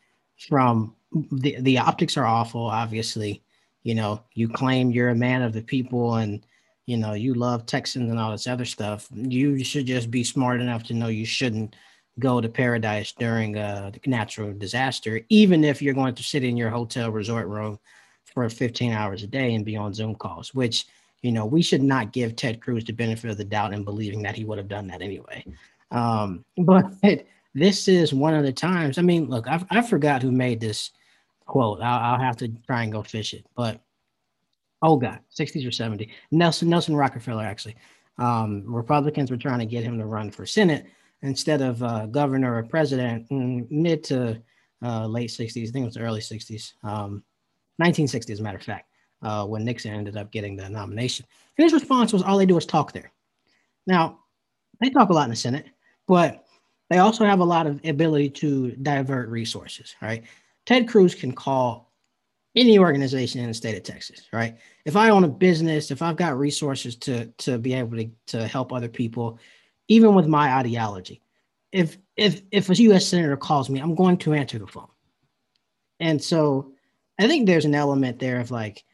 from 0.49 0.95
the 1.33 1.57
the 1.61 1.79
optics 1.79 2.17
are 2.17 2.27
awful, 2.27 2.67
obviously. 2.67 3.43
You 3.83 3.95
know, 3.95 4.23
you 4.35 4.49
claim 4.49 4.91
you're 4.91 5.11
a 5.11 5.15
man 5.15 5.43
of 5.43 5.53
the 5.53 5.63
people 5.63 6.17
and 6.17 6.45
you 6.87 6.97
know 6.97 7.15
you 7.15 7.35
love 7.35 7.67
Texans 7.67 8.11
and 8.11 8.19
all 8.19 8.33
this 8.33 8.47
other 8.47 8.65
stuff. 8.65 9.09
You 9.13 9.63
should 9.65 9.87
just 9.87 10.11
be 10.11 10.25
smart 10.25 10.61
enough 10.61 10.83
to 10.85 10.95
know 10.95 11.09
you 11.09 11.27
shouldn't 11.27 11.75
go 12.19 12.41
to 12.41 12.49
paradise 12.49 13.13
during 13.13 13.57
a 13.57 13.93
natural 14.07 14.53
disaster, 14.53 15.21
even 15.29 15.65
if 15.65 15.83
you're 15.83 15.95
going 15.95 16.15
to 16.15 16.23
sit 16.23 16.45
in 16.45 16.57
your 16.57 16.71
hotel 16.71 17.11
resort 17.11 17.47
room 17.47 17.79
for 18.25 18.49
15 18.49 18.93
hours 18.93 19.23
a 19.23 19.27
day 19.27 19.55
and 19.55 19.65
be 19.65 19.77
on 19.77 19.93
Zoom 19.93 20.15
calls, 20.15 20.55
which, 20.55 20.87
you 21.23 21.33
know, 21.33 21.47
we 21.47 21.63
should 21.63 21.83
not 21.83 22.13
give 22.13 22.37
Ted 22.37 22.61
Cruz 22.61 22.85
the 22.85 22.93
benefit 22.93 23.31
of 23.31 23.37
the 23.37 23.45
doubt 23.45 23.73
in 23.73 23.85
believing 23.85 24.23
that 24.23 24.37
he 24.37 24.45
would 24.45 24.59
have 24.59 24.69
done 24.69 24.87
that 24.89 25.03
anyway. 25.03 25.45
Um, 25.91 26.45
but 26.59 26.93
this 27.55 27.89
is 27.89 28.13
one 28.13 28.35
of 28.35 28.45
the 28.45 28.53
times, 28.53 28.99
I 28.99 29.03
mean, 29.03 29.29
look, 29.29 29.49
I, 29.49 29.65
I 29.71 29.83
forgot 29.83 30.23
who 30.23 30.31
made 30.31 30.61
this 30.61 30.91
quote. 31.47 31.81
I'll, 31.81 32.15
I'll 32.15 32.21
have 32.21 32.37
to 32.39 32.49
try 32.67 32.83
and 32.83 32.93
go 32.93 33.03
fish 33.03 33.35
it, 33.35 33.47
but 33.57 33.81
oh 34.83 34.97
God, 34.97 35.21
60s 35.37 35.67
or 35.67 35.71
70s. 35.71 36.11
Nelson, 36.31 36.69
Nelson 36.69 36.95
Rockefeller, 36.95 37.45
actually. 37.45 37.77
Um, 38.19 38.63
Republicans 38.67 39.31
were 39.31 39.37
trying 39.37 39.59
to 39.59 39.67
get 39.67 39.85
him 39.85 39.99
to 39.99 40.07
run 40.07 40.31
for 40.31 40.47
Senate 40.47 40.87
instead 41.23 41.61
of 41.61 41.83
uh, 41.83 42.07
governor 42.07 42.57
or 42.57 42.63
president 42.63 43.27
mid 43.31 44.05
to 44.05 44.41
uh, 44.83 45.07
late 45.07 45.31
60s. 45.31 45.69
I 45.69 45.71
think 45.71 45.83
it 45.83 45.87
was 45.87 45.97
early 45.97 46.21
60s, 46.21 46.75
um, 46.83 47.23
1960s, 47.83 48.31
as 48.31 48.41
a 48.41 48.43
matter 48.43 48.59
of 48.59 48.63
fact, 48.63 48.86
uh, 49.23 49.47
when 49.47 49.65
Nixon 49.65 49.95
ended 49.95 50.17
up 50.17 50.31
getting 50.31 50.57
the 50.57 50.69
nomination. 50.69 51.27
And 51.57 51.65
his 51.65 51.73
response 51.73 52.13
was 52.13 52.23
all 52.23 52.39
they 52.39 52.47
do 52.47 52.57
is 52.57 52.67
talk 52.67 52.93
there. 52.93 53.13
Now, 53.87 54.21
they 54.81 54.91
talk 54.91 55.09
a 55.09 55.13
lot 55.13 55.25
in 55.25 55.31
the 55.31 55.37
Senate, 55.37 55.67
but 56.07 56.45
they 56.91 56.99
also 56.99 57.25
have 57.25 57.41
a 57.41 57.45
lot 57.45 57.67
of 57.67 57.81
ability 57.85 58.31
to 58.31 58.73
divert 58.73 59.29
resources, 59.29 59.95
right? 60.01 60.25
Ted 60.67 60.89
Cruz 60.89 61.15
can 61.15 61.33
call 61.33 61.93
any 62.57 62.79
organization 62.79 63.41
in 63.41 63.49
the 63.49 63.55
state 63.55 63.77
of 63.77 63.83
Texas, 63.83 64.23
right? 64.33 64.57
If 64.85 64.97
I 64.97 65.11
own 65.11 65.25
a 65.25 65.29
business, 65.29 65.91
if 65.91 66.03
I've 66.03 66.17
got 66.17 66.39
resources 66.39 66.97
to 66.97 67.27
to 67.39 67.59
be 67.59 67.75
able 67.75 67.99
to, 67.99 68.11
to 68.29 68.47
help 68.47 68.73
other 68.73 68.89
people, 68.89 69.39
even 69.89 70.15
with 70.15 70.27
my 70.27 70.55
ideology. 70.55 71.21
If 71.73 71.99
if 72.17 72.43
if 72.51 72.71
a 72.71 72.75
U.S. 72.75 73.07
senator 73.07 73.37
calls 73.37 73.69
me, 73.69 73.81
I'm 73.81 73.95
going 73.95 74.17
to 74.19 74.33
answer 74.33 74.59
the 74.59 74.67
phone. 74.67 74.89
And 76.01 76.23
so, 76.23 76.73
I 77.19 77.27
think 77.27 77.47
there's 77.47 77.65
an 77.65 77.75
element 77.75 78.19
there 78.19 78.41
of 78.41 78.51
like, 78.51 78.85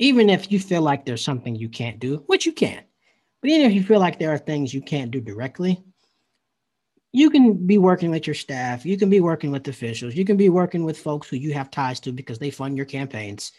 even 0.00 0.30
if 0.30 0.50
you 0.50 0.58
feel 0.58 0.80
like 0.80 1.04
there's 1.04 1.22
something 1.22 1.54
you 1.54 1.68
can't 1.68 2.00
do, 2.00 2.24
which 2.26 2.46
you 2.46 2.52
can, 2.52 2.82
but 3.42 3.50
even 3.50 3.66
if 3.66 3.74
you 3.74 3.84
feel 3.84 4.00
like 4.00 4.18
there 4.18 4.32
are 4.32 4.38
things 4.38 4.72
you 4.72 4.80
can't 4.80 5.10
do 5.10 5.20
directly, 5.20 5.84
you 7.12 7.28
can 7.28 7.66
be 7.66 7.76
working 7.76 8.10
with 8.10 8.26
your 8.26 8.34
staff, 8.34 8.86
you 8.86 8.96
can 8.96 9.10
be 9.10 9.20
working 9.20 9.50
with 9.50 9.68
officials, 9.68 10.14
you 10.14 10.24
can 10.24 10.38
be 10.38 10.48
working 10.48 10.84
with 10.84 10.98
folks 10.98 11.28
who 11.28 11.36
you 11.36 11.52
have 11.52 11.70
ties 11.70 12.00
to 12.00 12.12
because 12.12 12.38
they 12.38 12.50
fund 12.50 12.78
your 12.78 12.86
campaigns. 12.86 13.52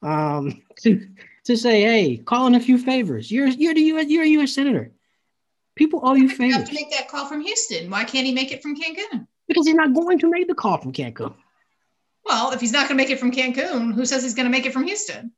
Um, 0.00 0.62
to 0.82 1.08
to 1.44 1.56
say, 1.56 1.82
hey, 1.82 2.16
call 2.18 2.46
in 2.46 2.54
a 2.54 2.60
few 2.60 2.78
favors. 2.78 3.30
You're 3.30 3.48
you're 3.48 3.74
the 3.74 3.80
US, 3.80 4.06
you're 4.08 4.24
a 4.24 4.28
U.S. 4.38 4.54
senator. 4.54 4.92
People 5.74 6.00
owe 6.04 6.14
you 6.14 6.28
favors. 6.28 6.54
You 6.54 6.58
have 6.58 6.68
to 6.68 6.74
make 6.74 6.90
that 6.92 7.08
call 7.08 7.26
from 7.26 7.40
Houston. 7.40 7.90
Why 7.90 8.04
can't 8.04 8.26
he 8.26 8.32
make 8.32 8.52
it 8.52 8.62
from 8.62 8.76
Cancun? 8.76 9.26
Because 9.48 9.66
he's 9.66 9.74
not 9.74 9.94
going 9.94 10.18
to 10.20 10.30
make 10.30 10.46
the 10.46 10.54
call 10.54 10.78
from 10.78 10.92
Cancun. 10.92 11.34
Well, 12.24 12.52
if 12.52 12.60
he's 12.60 12.72
not 12.72 12.88
going 12.88 12.98
to 12.98 13.02
make 13.02 13.10
it 13.10 13.18
from 13.18 13.32
Cancun, 13.32 13.94
who 13.94 14.04
says 14.04 14.22
he's 14.22 14.34
going 14.34 14.46
to 14.46 14.50
make 14.50 14.66
it 14.66 14.72
from 14.72 14.84
Houston? 14.84 15.32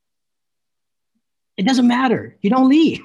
It 1.61 1.67
doesn't 1.67 1.87
matter. 1.87 2.39
You 2.41 2.49
don't 2.49 2.71
leave. 2.71 3.03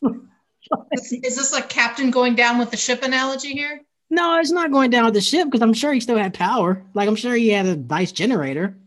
is, 0.02 1.12
is 1.12 1.36
this 1.36 1.52
like 1.52 1.68
captain 1.68 2.10
going 2.10 2.34
down 2.34 2.56
with 2.56 2.70
the 2.70 2.76
ship 2.78 3.02
analogy 3.02 3.52
here? 3.52 3.82
No, 4.08 4.38
it's 4.38 4.50
not 4.50 4.72
going 4.72 4.88
down 4.88 5.04
with 5.04 5.12
the 5.12 5.20
ship 5.20 5.44
because 5.44 5.60
I'm 5.60 5.74
sure 5.74 5.92
he 5.92 6.00
still 6.00 6.16
had 6.16 6.32
power. 6.32 6.82
Like 6.94 7.06
I'm 7.06 7.16
sure 7.16 7.34
he 7.34 7.50
had 7.50 7.66
a 7.66 7.76
vice 7.76 8.12
generator. 8.12 8.78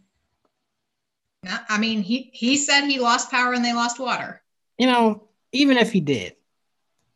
I 1.69 1.77
mean, 1.77 2.01
he 2.01 2.31
he 2.33 2.57
said 2.57 2.87
he 2.87 2.99
lost 2.99 3.29
power 3.29 3.53
and 3.53 3.63
they 3.63 3.73
lost 3.73 3.99
water. 3.99 4.41
You 4.79 4.87
know, 4.87 5.27
even 5.51 5.77
if 5.77 5.91
he 5.91 5.99
did, 5.99 6.35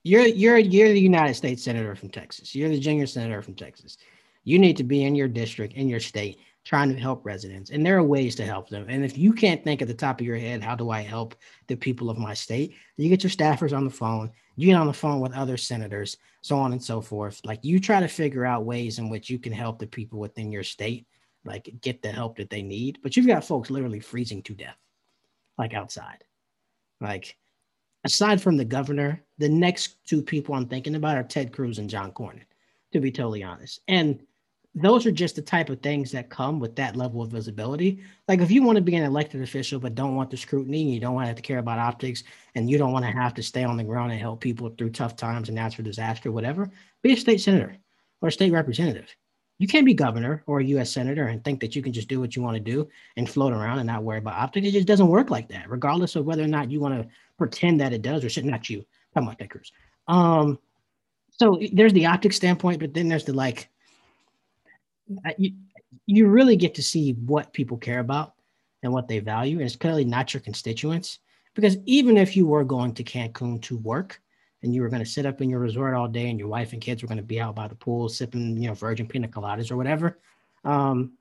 you're 0.04 0.28
you're 0.28 0.60
you're 0.60 0.90
the 0.90 1.00
United 1.00 1.34
States 1.34 1.64
senator 1.64 1.96
from 1.96 2.10
Texas. 2.10 2.54
You're 2.54 2.70
the 2.70 2.80
junior 2.80 3.08
senator 3.08 3.42
from 3.42 3.56
Texas. 3.56 3.98
You 4.44 4.60
need 4.60 4.78
to 4.78 4.84
be 4.84 5.06
in 5.06 5.16
your 5.16 5.28
district, 5.28 5.74
in 5.74 5.90
your 5.90 6.00
state, 6.00 6.38
trying 6.64 6.94
to 6.94 7.00
help 7.00 7.26
residents. 7.26 7.72
And 7.72 7.86
there 7.86 7.98
are 7.98 8.04
ways 8.04 8.36
to 8.36 8.46
help 8.46 8.70
them. 8.70 8.86
And 8.88 9.04
if 9.04 9.18
you 9.18 9.34
can't 9.34 9.64
think 9.64 9.82
at 9.82 9.88
the 9.88 9.94
top 9.94 10.20
of 10.20 10.26
your 10.26 10.38
head, 10.38 10.64
how 10.64 10.76
do 10.76 10.92
I 10.92 11.02
help 11.02 11.36
the 11.68 11.76
people 11.76 12.10
of 12.10 12.18
my 12.18 12.34
state? 12.34 12.76
You 12.98 13.10
get 13.10 13.24
your 13.24 13.32
staffers 13.32 13.76
on 13.76 13.84
the 13.84 13.90
phone, 13.90 14.32
you 14.56 14.68
get 14.68 14.76
on 14.76 14.88
the 14.88 14.94
phone 14.94 15.22
with 15.22 15.34
other 15.34 15.58
senators, 15.58 16.18
so 16.42 16.58
on 16.58 16.72
and 16.72 16.84
so 16.84 17.02
forth. 17.02 17.42
Like 17.44 17.64
you 17.64 17.80
try 17.80 18.00
to 18.00 18.08
figure 18.08 18.46
out 18.46 18.66
ways 18.66 19.00
in 19.00 19.10
which 19.10 19.30
you 19.30 19.40
can 19.40 19.54
help 19.54 19.80
the 19.80 19.88
people 19.88 20.20
within 20.20 20.52
your 20.52 20.64
state, 20.64 21.08
like 21.46 21.74
get 21.82 22.02
the 22.04 22.12
help 22.12 22.38
that 22.38 22.50
they 22.50 22.62
need. 22.62 23.00
But 23.02 23.18
you've 23.18 23.28
got 23.28 23.44
folks 23.44 23.72
literally 23.72 24.00
freezing 24.00 24.44
to 24.44 24.54
death, 24.54 24.78
like 25.58 25.74
outside. 25.74 26.24
Like 27.00 27.38
aside 28.04 28.40
from 28.40 28.58
the 28.58 28.66
governor, 28.66 29.24
the 29.40 29.50
next 29.50 30.06
two 30.06 30.22
people 30.22 30.54
I'm 30.54 30.68
thinking 30.68 30.96
about 30.96 31.18
are 31.18 31.24
Ted 31.24 31.52
Cruz 31.52 31.80
and 31.80 31.90
John 31.90 32.12
Cornyn, 32.12 32.46
to 32.94 33.00
be 33.00 33.12
totally 33.12 33.42
honest. 33.42 33.80
And 33.88 34.22
those 34.74 35.06
are 35.06 35.12
just 35.12 35.36
the 35.36 35.42
type 35.42 35.70
of 35.70 35.82
things 35.82 36.12
that 36.12 36.30
come 36.30 36.60
with 36.60 36.76
that 36.78 36.96
level 36.96 37.22
of 37.22 37.32
visibility. 37.32 38.00
Like 38.28 38.40
if 38.40 38.50
you 38.50 38.64
want 38.64 38.78
to 38.78 38.82
be 38.82 38.96
an 38.96 39.04
elected 39.04 39.42
official 39.42 39.80
but 39.80 39.96
don't 39.96 40.16
want 40.16 40.30
the 40.30 40.38
scrutiny, 40.38 40.94
you 40.94 41.00
don't 41.00 41.14
want 41.14 41.26
to 41.26 41.28
have 41.28 41.36
to 41.36 41.42
care 41.42 41.60
about 41.60 41.80
optics, 41.80 42.24
and 42.56 42.70
you 42.70 42.78
don't 42.78 42.94
want 42.94 43.04
to 43.06 43.12
have 43.12 43.34
to 43.34 43.44
stay 43.44 43.66
on 43.66 43.76
the 43.76 43.84
ground 43.84 44.12
and 44.12 44.22
help 44.22 44.40
people 44.40 44.70
through 44.70 44.92
tough 44.92 45.18
times 45.18 45.50
and 45.50 45.56
natural 45.56 45.84
disaster, 45.84 46.32
whatever, 46.32 46.72
be 47.02 47.14
a 47.14 47.18
state 47.18 47.42
senator 47.42 47.76
or 48.22 48.30
a 48.30 48.32
state 48.32 48.54
representative. 48.54 49.14
You 49.58 49.68
can't 49.68 49.86
be 49.86 49.94
governor 49.94 50.42
or 50.48 50.60
a 50.60 50.66
U.S. 50.66 50.90
senator 50.90 51.28
and 51.28 51.44
think 51.44 51.60
that 51.60 51.76
you 51.76 51.84
can 51.84 51.94
just 51.94 52.08
do 52.08 52.20
what 52.20 52.36
you 52.36 52.42
want 52.42 52.56
to 52.56 52.64
do 52.64 52.88
and 53.16 53.30
float 53.30 53.54
around 53.54 53.78
and 53.78 53.86
not 53.86 54.04
worry 54.04 54.18
about 54.18 54.34
optics. 54.34 54.68
It 54.68 54.72
just 54.72 54.88
doesn't 54.88 55.08
work 55.08 55.30
like 55.30 55.50
that, 55.50 55.70
regardless 55.70 56.16
of 56.16 56.26
whether 56.26 56.44
or 56.44 56.48
not 56.48 56.72
you 56.72 56.80
want 56.80 56.96
to 57.00 57.08
pretend 57.38 57.80
that 57.80 57.94
it 57.94 58.02
does 58.02 58.26
or 58.26 58.30
should 58.30 58.46
not 58.46 58.70
you. 58.70 58.84
Talking 59.14 59.28
about 59.28 59.50
Cruz. 59.50 59.72
Um, 60.08 60.58
so 61.30 61.60
there's 61.74 61.94
the 61.94 62.08
optics 62.08 62.38
standpoint, 62.38 62.80
but 62.80 62.94
then 62.94 63.08
there's 63.08 63.26
the 63.26 63.34
like, 63.34 63.70
you, 65.38 65.54
you 66.06 66.28
really 66.28 66.56
get 66.56 66.76
to 66.76 66.84
see 66.84 67.14
what 67.14 67.54
people 67.54 67.78
care 67.78 68.00
about 68.00 68.34
and 68.84 68.92
what 68.92 69.08
they 69.08 69.20
value. 69.20 69.58
And 69.58 69.66
it's 69.66 69.76
clearly 69.76 70.06
not 70.06 70.34
your 70.34 70.42
constituents. 70.42 71.20
Because 71.54 71.78
even 71.86 72.18
if 72.18 72.36
you 72.36 72.46
were 72.46 72.64
going 72.64 72.94
to 72.94 73.04
Cancun 73.04 73.62
to 73.64 73.78
work, 73.78 74.22
and 74.64 74.76
you 74.76 74.82
were 74.82 74.90
going 74.90 75.04
to 75.04 75.10
sit 75.10 75.26
up 75.26 75.42
in 75.42 75.50
your 75.50 75.60
resort 75.60 75.96
all 75.96 76.08
day 76.08 76.30
and 76.30 76.38
your 76.38 76.48
wife 76.48 76.74
and 76.74 76.82
kids 76.82 77.02
were 77.02 77.08
going 77.08 77.18
to 77.18 77.24
be 77.24 77.42
out 77.42 77.56
by 77.56 77.68
the 77.68 77.76
pool 77.76 78.08
sipping, 78.08 78.58
you 78.58 78.68
know, 78.68 78.74
virgin 78.74 79.08
pina 79.08 79.28
coladas 79.28 79.72
or 79.72 79.78
whatever. 79.78 80.20
Um, 80.64 81.14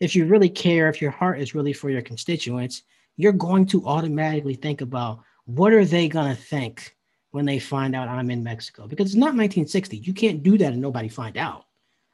if 0.00 0.14
you 0.14 0.26
really 0.26 0.48
care, 0.48 0.88
if 0.88 1.00
your 1.00 1.10
heart 1.10 1.40
is 1.40 1.54
really 1.54 1.72
for 1.72 1.90
your 1.90 2.02
constituents, 2.02 2.82
you're 3.16 3.32
going 3.32 3.66
to 3.66 3.86
automatically 3.86 4.54
think 4.54 4.80
about 4.80 5.20
what 5.46 5.72
are 5.72 5.84
they 5.84 6.08
going 6.08 6.34
to 6.34 6.40
think 6.40 6.96
when 7.30 7.44
they 7.44 7.58
find 7.58 7.94
out 7.94 8.08
I'm 8.08 8.30
in 8.30 8.42
Mexico? 8.42 8.86
Because 8.86 9.06
it's 9.06 9.14
not 9.14 9.34
1960. 9.34 9.98
You 9.98 10.14
can't 10.14 10.42
do 10.42 10.56
that 10.58 10.72
and 10.72 10.82
nobody 10.82 11.08
find 11.08 11.36
out. 11.36 11.66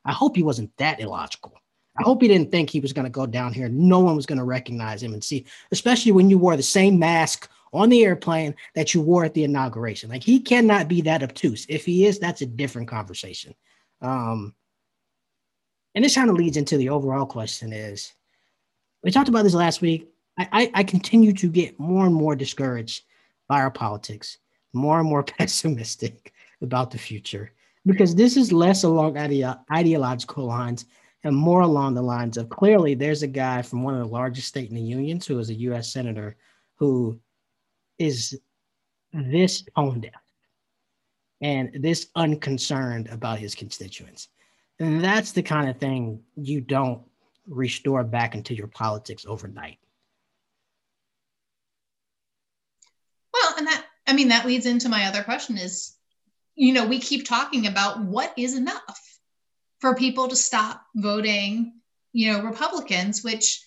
I 0.04 0.12
hope 0.12 0.36
he 0.36 0.42
wasn't 0.42 0.76
that 0.78 1.00
illogical. 1.00 1.54
I 1.98 2.02
hope 2.02 2.22
he 2.22 2.28
didn't 2.28 2.50
think 2.50 2.70
he 2.70 2.80
was 2.80 2.92
going 2.92 3.04
to 3.04 3.10
go 3.10 3.26
down 3.26 3.52
here. 3.52 3.68
No 3.68 4.00
one 4.00 4.16
was 4.16 4.26
going 4.26 4.38
to 4.38 4.44
recognize 4.44 5.02
him 5.02 5.12
and 5.12 5.22
see, 5.22 5.44
especially 5.70 6.12
when 6.12 6.30
you 6.30 6.38
wore 6.38 6.56
the 6.56 6.62
same 6.62 6.98
mask 6.98 7.50
on 7.72 7.88
the 7.88 8.04
airplane 8.04 8.54
that 8.74 8.94
you 8.94 9.00
wore 9.00 9.24
at 9.24 9.34
the 9.34 9.44
inauguration. 9.44 10.10
Like 10.10 10.22
he 10.22 10.40
cannot 10.40 10.88
be 10.88 11.02
that 11.02 11.22
obtuse. 11.22 11.66
If 11.68 11.84
he 11.84 12.06
is, 12.06 12.18
that's 12.18 12.42
a 12.42 12.46
different 12.46 12.88
conversation. 12.88 13.54
Um, 14.00 14.54
and 15.94 16.04
this 16.04 16.14
kind 16.14 16.30
of 16.30 16.36
leads 16.36 16.56
into 16.56 16.76
the 16.76 16.88
overall 16.88 17.26
question 17.26 17.72
is 17.72 18.12
we 19.02 19.10
talked 19.10 19.28
about 19.28 19.42
this 19.42 19.54
last 19.54 19.80
week. 19.80 20.08
I, 20.38 20.48
I, 20.52 20.70
I 20.74 20.84
continue 20.84 21.32
to 21.34 21.48
get 21.48 21.78
more 21.78 22.06
and 22.06 22.14
more 22.14 22.36
discouraged 22.36 23.04
by 23.48 23.60
our 23.60 23.70
politics, 23.70 24.38
more 24.72 25.00
and 25.00 25.08
more 25.08 25.22
pessimistic 25.38 26.32
about 26.62 26.90
the 26.90 26.98
future 26.98 27.52
because 27.86 28.14
this 28.14 28.36
is 28.36 28.52
less 28.52 28.84
along 28.84 29.16
ide- 29.16 29.58
ideological 29.72 30.44
lines 30.44 30.84
and 31.24 31.36
more 31.36 31.60
along 31.60 31.94
the 31.94 32.02
lines 32.02 32.36
of 32.36 32.48
clearly 32.48 32.94
there's 32.94 33.22
a 33.22 33.26
guy 33.26 33.62
from 33.62 33.82
one 33.82 33.94
of 33.94 34.00
the 34.00 34.12
largest 34.12 34.48
state 34.48 34.68
in 34.68 34.74
the 34.74 34.82
unions 34.82 35.26
who 35.26 35.38
is 35.38 35.50
a 35.50 35.54
U.S. 35.54 35.92
senator 35.92 36.36
who 36.76 37.20
is 37.98 38.38
this 39.12 39.64
tone 39.76 40.00
deaf. 40.00 40.22
and 41.42 41.70
this 41.82 42.08
unconcerned 42.16 43.08
about 43.08 43.38
his 43.38 43.54
constituents. 43.54 44.28
And 44.78 45.02
that's 45.02 45.32
the 45.32 45.42
kind 45.42 45.68
of 45.68 45.78
thing 45.78 46.22
you 46.36 46.60
don't 46.60 47.02
restore 47.46 48.04
back 48.04 48.34
into 48.34 48.54
your 48.54 48.66
politics 48.66 49.26
overnight. 49.26 49.78
Well, 53.32 53.54
and 53.58 53.66
that, 53.66 53.84
I 54.06 54.12
mean, 54.12 54.28
that 54.28 54.46
leads 54.46 54.66
into 54.66 54.88
my 54.88 55.06
other 55.06 55.22
question 55.22 55.58
is, 55.58 55.94
you 56.54 56.72
know, 56.72 56.86
we 56.86 56.98
keep 56.98 57.26
talking 57.26 57.66
about 57.66 58.00
what 58.00 58.32
is 58.36 58.56
enough 58.56 59.00
for 59.80 59.94
people 59.94 60.28
to 60.28 60.36
stop 60.36 60.82
voting, 60.94 61.80
you 62.12 62.32
know, 62.32 62.42
Republicans, 62.42 63.24
which, 63.24 63.64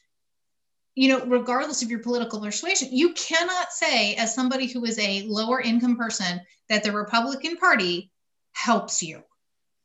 you 0.95 1.09
know, 1.09 1.25
regardless 1.25 1.81
of 1.81 1.89
your 1.89 1.99
political 1.99 2.39
persuasion, 2.39 2.89
you 2.91 3.13
cannot 3.13 3.71
say, 3.71 4.15
as 4.15 4.35
somebody 4.35 4.67
who 4.67 4.85
is 4.85 4.99
a 4.99 5.23
lower 5.27 5.59
income 5.59 5.97
person, 5.97 6.39
that 6.69 6.83
the 6.83 6.91
Republican 6.91 7.57
Party 7.57 8.11
helps 8.51 9.01
you. 9.01 9.23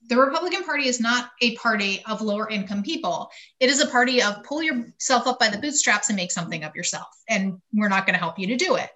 The 0.09 0.19
Republican 0.19 0.65
Party 0.65 0.87
is 0.87 1.01
not 1.01 1.31
a 1.43 1.57
party 1.57 2.03
of 2.07 2.23
lower 2.23 2.49
income 2.49 2.83
people. 2.83 3.31
It 3.59 3.71
is 3.71 3.81
a 3.81 3.87
party 3.87 4.23
of 4.23 4.43
pull 4.45 4.63
yourself 4.63 5.27
up 5.27 5.39
by 5.39 5.49
the 5.49 5.59
bootstraps 5.59 6.09
and 6.09 6.17
make 6.17 6.31
something 6.31 6.63
of 6.63 6.75
yourself. 6.77 7.09
And 7.29 7.61
we're 7.73 7.89
not 7.89 8.07
going 8.07 8.15
to 8.15 8.21
help 8.21 8.39
you 8.39 8.47
to 8.49 8.57
do 8.57 8.77
it. 8.77 8.91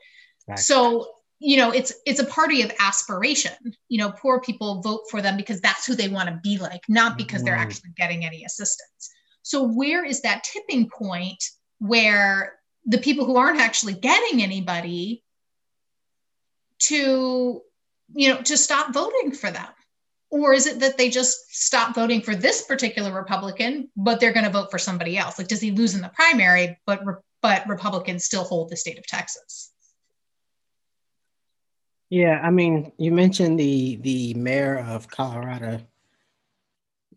So, 0.57 1.07
you 1.43 1.57
know, 1.57 1.73
it's 1.73 1.93
it's 2.07 2.21
a 2.21 2.25
party 2.25 2.63
of 2.63 2.73
aspiration. 2.79 3.53
You 3.89 3.99
know, 3.99 4.13
poor 4.13 4.41
people 4.41 4.81
vote 4.81 5.03
for 5.11 5.21
them 5.21 5.37
because 5.37 5.61
that's 5.61 5.85
who 5.85 5.97
they 5.97 6.09
want 6.09 6.29
to 6.29 6.41
be 6.43 6.57
like, 6.57 6.83
not 6.89 7.19
because 7.19 7.43
they're 7.43 7.55
mm-hmm. 7.55 7.63
actually 7.63 7.91
getting 7.97 8.25
any 8.25 8.45
assistance. 8.45 9.11
So, 9.43 9.65
where 9.65 10.05
is 10.05 10.23
that 10.23 10.45
tipping 10.45 10.89
point 10.89 11.43
where 11.81 12.55
the 12.87 12.99
people 12.99 13.27
who 13.27 13.37
aren't 13.37 13.61
actually 13.61 13.95
getting 13.95 14.41
anybody 14.41 15.25
to, 16.79 17.61
you 18.15 18.29
know, 18.29 18.41
to 18.43 18.57
stop 18.57 18.95
voting 18.95 19.33
for 19.33 19.51
them? 19.51 19.69
Or 20.31 20.55
is 20.55 20.67
it 20.67 20.79
that 20.79 20.97
they 20.97 21.11
just 21.11 21.37
stop 21.51 21.95
voting 21.95 22.23
for 22.23 22.37
this 22.37 22.63
particular 22.63 23.13
Republican, 23.13 23.91
but 23.97 24.21
they're 24.21 24.33
going 24.33 24.47
to 24.47 24.51
vote 24.51 24.71
for 24.71 24.79
somebody 24.79 25.19
else? 25.19 25.39
Like, 25.39 25.49
does 25.49 25.61
he 25.61 25.73
lose 25.73 25.97
in 25.97 26.03
the 26.03 26.09
primary, 26.15 26.79
but 26.87 27.03
but 27.43 27.69
Republicans 27.69 28.25
still 28.25 28.45
hold 28.45 28.71
the 28.71 28.77
state 28.77 28.99
of 28.99 29.07
Texas? 29.09 29.73
Yeah, 32.13 32.41
I 32.43 32.51
mean, 32.51 32.93
you 32.99 33.11
mentioned 33.11 33.59
the 33.59 33.97
the 34.03 34.35
mayor 34.35 34.81
of 34.81 35.09
Colorado, 35.09 35.81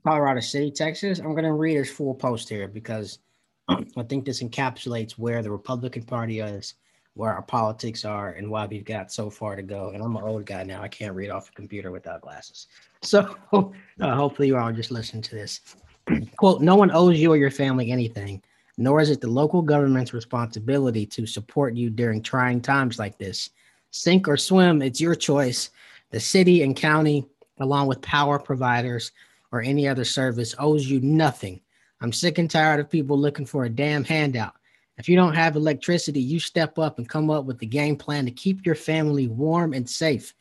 Colorado 0.06 0.40
City, 0.40 0.72
Texas. 0.72 1.20
I'm 1.20 1.32
going 1.32 1.44
to 1.44 1.52
read 1.52 1.75
his 1.75 1.92
full 1.92 2.16
post 2.16 2.48
here 2.48 2.70
because 2.70 3.20
I 3.68 4.04
think 4.08 4.24
this 4.24 4.42
encapsulates 4.42 5.12
where 5.12 5.44
the 5.44 5.52
Republican 5.52 6.04
Party 6.04 6.40
is, 6.40 6.75
where 7.14 7.34
our 7.34 7.42
politics 7.42 8.06
are, 8.06 8.30
and 8.30 8.50
why 8.50 8.68
we've 8.68 8.86
got 8.86 9.12
so 9.12 9.30
far 9.30 9.58
to 9.58 9.62
go. 9.62 9.90
And 9.90 10.02
I'm 10.02 10.16
an 10.16 10.24
old 10.24 10.46
guy 10.46 10.64
now; 10.64 10.82
I 10.82 10.88
can't 10.88 11.14
read 11.14 11.30
off 11.30 11.50
a 11.50 11.52
computer 11.52 11.92
without 11.92 12.22
glasses. 12.22 12.68
So 13.02 13.36
uh, 13.52 14.16
hopefully, 14.16 14.48
you 14.48 14.58
all 14.58 14.72
just 14.72 14.92
listen 14.92 15.22
to 15.24 15.36
this. 15.36 15.60
Quote: 16.38 16.62
No 16.62 16.78
one 16.78 16.90
owes 16.92 17.20
you 17.20 17.34
or 17.34 17.38
your 17.38 17.52
family 17.52 17.92
anything, 17.92 18.42
nor 18.78 19.02
is 19.02 19.10
it 19.10 19.20
the 19.20 19.28
local 19.28 19.62
government's 19.62 20.14
responsibility 20.14 21.06
to 21.08 21.25
support 21.25 21.75
you 21.75 21.90
during 21.90 22.24
trying 22.24 22.62
times 22.62 22.98
like 22.98 23.18
this. 23.18 23.50
Sink 23.96 24.28
or 24.28 24.36
swim, 24.36 24.82
it's 24.82 25.00
your 25.00 25.16
choice. 25.16 25.70
The 26.12 26.20
city 26.20 26.64
and 26.64 26.75
county, 26.75 27.25
along 27.60 27.88
with 27.88 28.02
power 28.02 28.38
providers 28.38 29.14
or 29.54 29.62
any 29.62 29.88
other 29.88 30.04
service, 30.04 30.54
owes 30.60 30.86
you 30.86 31.00
nothing. 31.00 31.62
I'm 32.02 32.12
sick 32.12 32.38
and 32.38 32.52
tired 32.52 32.82
of 32.82 32.90
people 32.90 33.18
looking 33.18 33.46
for 33.46 33.64
a 33.64 33.70
damn 33.70 34.04
handout. 34.04 34.56
If 34.98 35.08
you 35.08 35.16
don't 35.16 35.34
have 35.34 35.56
electricity, 35.56 36.20
you 36.20 36.42
step 36.42 36.78
up 36.78 36.98
and 36.98 37.08
come 37.08 37.30
up 37.30 37.46
with 37.46 37.62
a 37.62 37.66
game 37.66 37.96
plan 37.96 38.25
to 38.25 38.32
keep 38.32 38.66
your 38.66 38.75
family 38.75 39.30
warm 39.30 39.74
and 39.74 39.90
safe. 39.90 40.34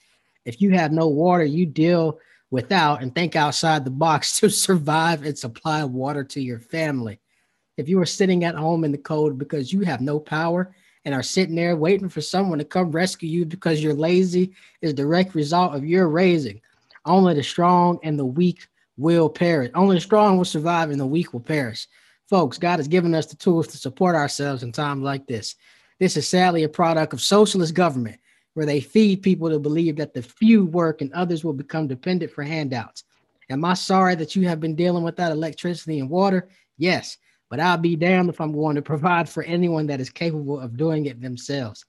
If 0.44 0.60
you 0.60 0.70
have 0.70 0.90
no 0.90 1.06
water, 1.06 1.44
you 1.44 1.64
deal 1.64 2.18
without 2.50 3.02
and 3.02 3.14
think 3.14 3.36
outside 3.36 3.84
the 3.84 3.90
box 3.90 4.36
to 4.40 4.50
survive 4.50 5.24
and 5.24 5.38
supply 5.38 5.84
water 5.84 6.24
to 6.24 6.40
your 6.40 6.58
family. 6.58 7.20
If 7.76 7.88
you 7.88 8.00
are 8.00 8.06
sitting 8.06 8.42
at 8.42 8.56
home 8.56 8.82
in 8.82 8.90
the 8.90 8.98
cold 8.98 9.38
because 9.38 9.72
you 9.72 9.82
have 9.82 10.00
no 10.00 10.18
power, 10.18 10.74
and 11.04 11.14
are 11.14 11.22
sitting 11.22 11.54
there 11.54 11.76
waiting 11.76 12.08
for 12.08 12.20
someone 12.20 12.58
to 12.58 12.64
come 12.64 12.90
rescue 12.90 13.28
you 13.28 13.44
because 13.44 13.82
you're 13.82 13.94
lazy 13.94 14.52
is 14.80 14.94
direct 14.94 15.34
result 15.34 15.74
of 15.74 15.84
your 15.84 16.08
raising. 16.08 16.60
Only 17.04 17.34
the 17.34 17.42
strong 17.42 17.98
and 18.02 18.18
the 18.18 18.24
weak 18.24 18.66
will 18.96 19.28
perish. 19.28 19.70
Only 19.74 19.96
the 19.96 20.00
strong 20.00 20.36
will 20.36 20.44
survive 20.44 20.90
and 20.90 21.00
the 21.00 21.06
weak 21.06 21.32
will 21.32 21.40
perish. 21.40 21.86
Folks, 22.28 22.58
God 22.58 22.78
has 22.78 22.88
given 22.88 23.14
us 23.14 23.26
the 23.26 23.36
tools 23.36 23.66
to 23.68 23.76
support 23.76 24.14
ourselves 24.14 24.62
in 24.62 24.72
times 24.72 25.02
like 25.02 25.26
this. 25.26 25.56
This 25.98 26.16
is 26.16 26.26
sadly 26.26 26.64
a 26.64 26.68
product 26.68 27.12
of 27.12 27.20
socialist 27.20 27.74
government 27.74 28.18
where 28.54 28.66
they 28.66 28.80
feed 28.80 29.22
people 29.22 29.50
to 29.50 29.58
believe 29.58 29.96
that 29.96 30.14
the 30.14 30.22
few 30.22 30.64
work 30.64 31.02
and 31.02 31.12
others 31.12 31.44
will 31.44 31.52
become 31.52 31.86
dependent 31.86 32.32
for 32.32 32.42
handouts. 32.42 33.04
Am 33.50 33.64
I 33.64 33.74
sorry 33.74 34.14
that 34.14 34.34
you 34.34 34.48
have 34.48 34.60
been 34.60 34.74
dealing 34.74 35.02
without 35.04 35.32
electricity 35.32 35.98
and 35.98 36.08
water? 36.08 36.48
Yes, 36.78 37.18
but 37.50 37.60
I'll 37.60 37.78
be 37.78 37.96
damned 37.96 38.30
if 38.30 38.40
I'm 38.40 38.52
going 38.52 38.76
to 38.76 38.82
provide 38.82 39.28
for 39.28 39.42
anyone 39.42 39.86
that 39.86 40.00
is 40.00 40.10
capable 40.10 40.58
of 40.58 40.76
doing 40.76 41.06
it 41.06 41.20
themselves. 41.20 41.84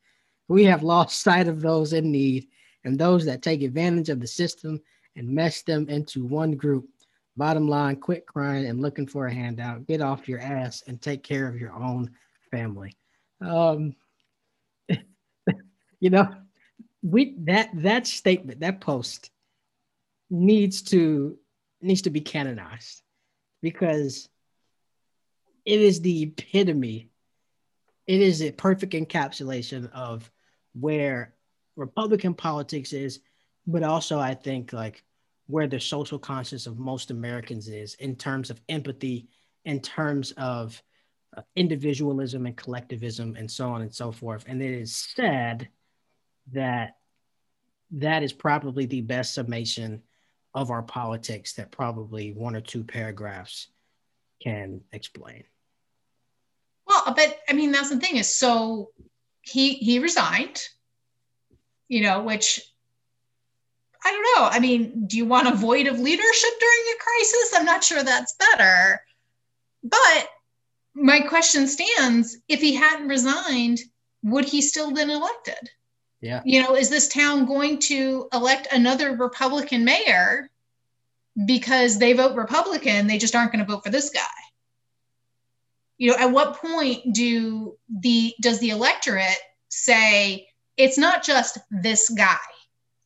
We 0.47 0.65
have 0.65 0.83
lost 0.83 1.21
sight 1.21 1.47
of 1.47 1.61
those 1.61 1.93
in 1.93 2.11
need 2.11 2.47
and 2.83 2.97
those 2.97 3.25
that 3.25 3.41
take 3.41 3.63
advantage 3.63 4.09
of 4.09 4.19
the 4.19 4.27
system 4.27 4.79
and 5.15 5.27
mesh 5.27 5.61
them 5.63 5.89
into 5.89 6.25
one 6.25 6.55
group. 6.55 6.87
Bottom 7.37 7.67
line, 7.67 7.97
quit 7.97 8.25
crying 8.25 8.65
and 8.67 8.81
looking 8.81 9.07
for 9.07 9.27
a 9.27 9.33
handout. 9.33 9.87
Get 9.87 10.01
off 10.01 10.29
your 10.29 10.39
ass 10.39 10.83
and 10.87 11.01
take 11.01 11.23
care 11.23 11.47
of 11.47 11.57
your 11.57 11.73
own 11.73 12.11
family. 12.51 12.95
Um, 13.41 13.95
you 15.99 16.09
know, 16.09 16.33
we 17.01 17.35
that 17.39 17.69
that 17.73 18.07
statement, 18.07 18.61
that 18.61 18.79
post 18.79 19.31
needs 20.29 20.81
to 20.83 21.37
needs 21.81 22.03
to 22.03 22.09
be 22.09 22.21
canonized 22.21 23.01
because 23.61 24.29
it 25.65 25.81
is 25.81 26.01
the 26.01 26.23
epitome. 26.23 27.09
It 28.07 28.21
is 28.21 28.41
a 28.41 28.51
perfect 28.51 28.93
encapsulation 28.93 29.91
of 29.91 30.31
where 30.79 31.33
Republican 31.75 32.33
politics 32.33 32.93
is, 32.93 33.19
but 33.65 33.83
also 33.83 34.19
I 34.19 34.35
think 34.35 34.73
like 34.73 35.03
where 35.47 35.67
the 35.67 35.79
social 35.79 36.19
conscience 36.19 36.67
of 36.67 36.77
most 36.77 37.11
Americans 37.11 37.67
is 37.67 37.95
in 37.95 38.15
terms 38.15 38.49
of 38.49 38.61
empathy, 38.69 39.27
in 39.65 39.79
terms 39.79 40.31
of 40.33 40.81
uh, 41.35 41.41
individualism 41.55 42.45
and 42.45 42.55
collectivism, 42.55 43.35
and 43.35 43.49
so 43.49 43.69
on 43.69 43.81
and 43.81 43.93
so 43.93 44.11
forth. 44.11 44.45
And 44.47 44.61
it 44.61 44.71
is 44.71 44.95
said 44.95 45.67
that 46.53 46.97
that 47.91 48.23
is 48.23 48.33
probably 48.33 48.85
the 48.85 49.01
best 49.01 49.33
summation 49.33 50.01
of 50.53 50.71
our 50.71 50.83
politics 50.83 51.53
that 51.53 51.71
probably 51.71 52.31
one 52.31 52.55
or 52.55 52.61
two 52.61 52.83
paragraphs 52.83 53.67
can 54.41 54.81
explain. 54.91 55.43
Well, 57.05 57.13
but 57.15 57.39
I 57.47 57.53
mean, 57.53 57.71
that's 57.71 57.89
the 57.89 57.99
thing 57.99 58.17
is 58.17 58.33
so 58.33 58.91
he 59.41 59.75
he 59.75 59.99
resigned, 59.99 60.61
you 61.87 62.01
know, 62.01 62.23
which 62.23 62.59
I 64.03 64.11
don't 64.11 64.41
know. 64.41 64.49
I 64.49 64.59
mean, 64.59 65.07
do 65.07 65.17
you 65.17 65.25
want 65.25 65.47
a 65.47 65.55
void 65.55 65.87
of 65.87 65.99
leadership 65.99 66.49
during 66.59 66.79
a 66.93 67.03
crisis? 67.03 67.53
I'm 67.55 67.65
not 67.65 67.83
sure 67.83 68.03
that's 68.03 68.35
better. 68.35 69.01
But 69.83 70.29
my 70.93 71.19
question 71.21 71.67
stands 71.67 72.37
if 72.47 72.61
he 72.61 72.73
hadn't 72.73 73.07
resigned, 73.07 73.79
would 74.23 74.45
he 74.45 74.61
still 74.61 74.91
been 74.91 75.09
elected? 75.09 75.69
Yeah. 76.21 76.41
You 76.45 76.63
know, 76.63 76.75
is 76.75 76.89
this 76.89 77.07
town 77.07 77.45
going 77.45 77.79
to 77.79 78.27
elect 78.33 78.67
another 78.71 79.15
Republican 79.15 79.85
mayor 79.85 80.49
because 81.45 81.99
they 81.99 82.13
vote 82.13 82.35
Republican? 82.35 83.05
They 83.05 83.19
just 83.19 83.35
aren't 83.35 83.51
going 83.51 83.63
to 83.63 83.71
vote 83.71 83.83
for 83.83 83.91
this 83.91 84.09
guy 84.09 84.21
you 85.97 86.11
know 86.11 86.17
at 86.17 86.31
what 86.31 86.57
point 86.57 87.13
do 87.13 87.77
the 87.99 88.33
does 88.41 88.59
the 88.59 88.69
electorate 88.69 89.37
say 89.69 90.47
it's 90.77 90.97
not 90.97 91.23
just 91.23 91.57
this 91.71 92.09
guy. 92.09 92.37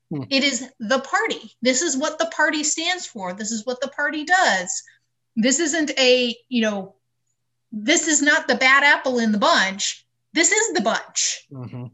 Hmm. 0.09 0.23
it 0.31 0.43
is 0.43 0.67
the 0.79 0.99
party. 0.99 1.55
This 1.61 1.83
is 1.83 1.95
what 1.95 2.17
the 2.17 2.31
party 2.35 2.63
stands 2.63 3.05
for. 3.05 3.31
This 3.33 3.51
is 3.51 3.63
what 3.67 3.79
the 3.79 3.89
party 3.89 4.23
does. 4.23 4.81
This 5.35 5.59
isn't 5.59 5.91
a 5.99 6.35
you 6.49 6.61
know 6.61 6.95
this 7.71 8.07
is 8.07 8.21
not 8.21 8.47
the 8.47 8.55
bad 8.55 8.83
apple 8.83 9.19
in 9.19 9.31
the 9.31 9.37
bunch. 9.37 10.05
This 10.33 10.51
is 10.51 10.73
the 10.73 10.81
bunch. 10.81 11.47
Mm-hmm. 11.51 11.85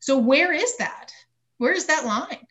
so 0.00 0.18
where 0.18 0.52
is 0.52 0.76
that? 0.78 1.12
Where 1.58 1.72
is 1.72 1.86
that 1.86 2.04
line? 2.04 2.46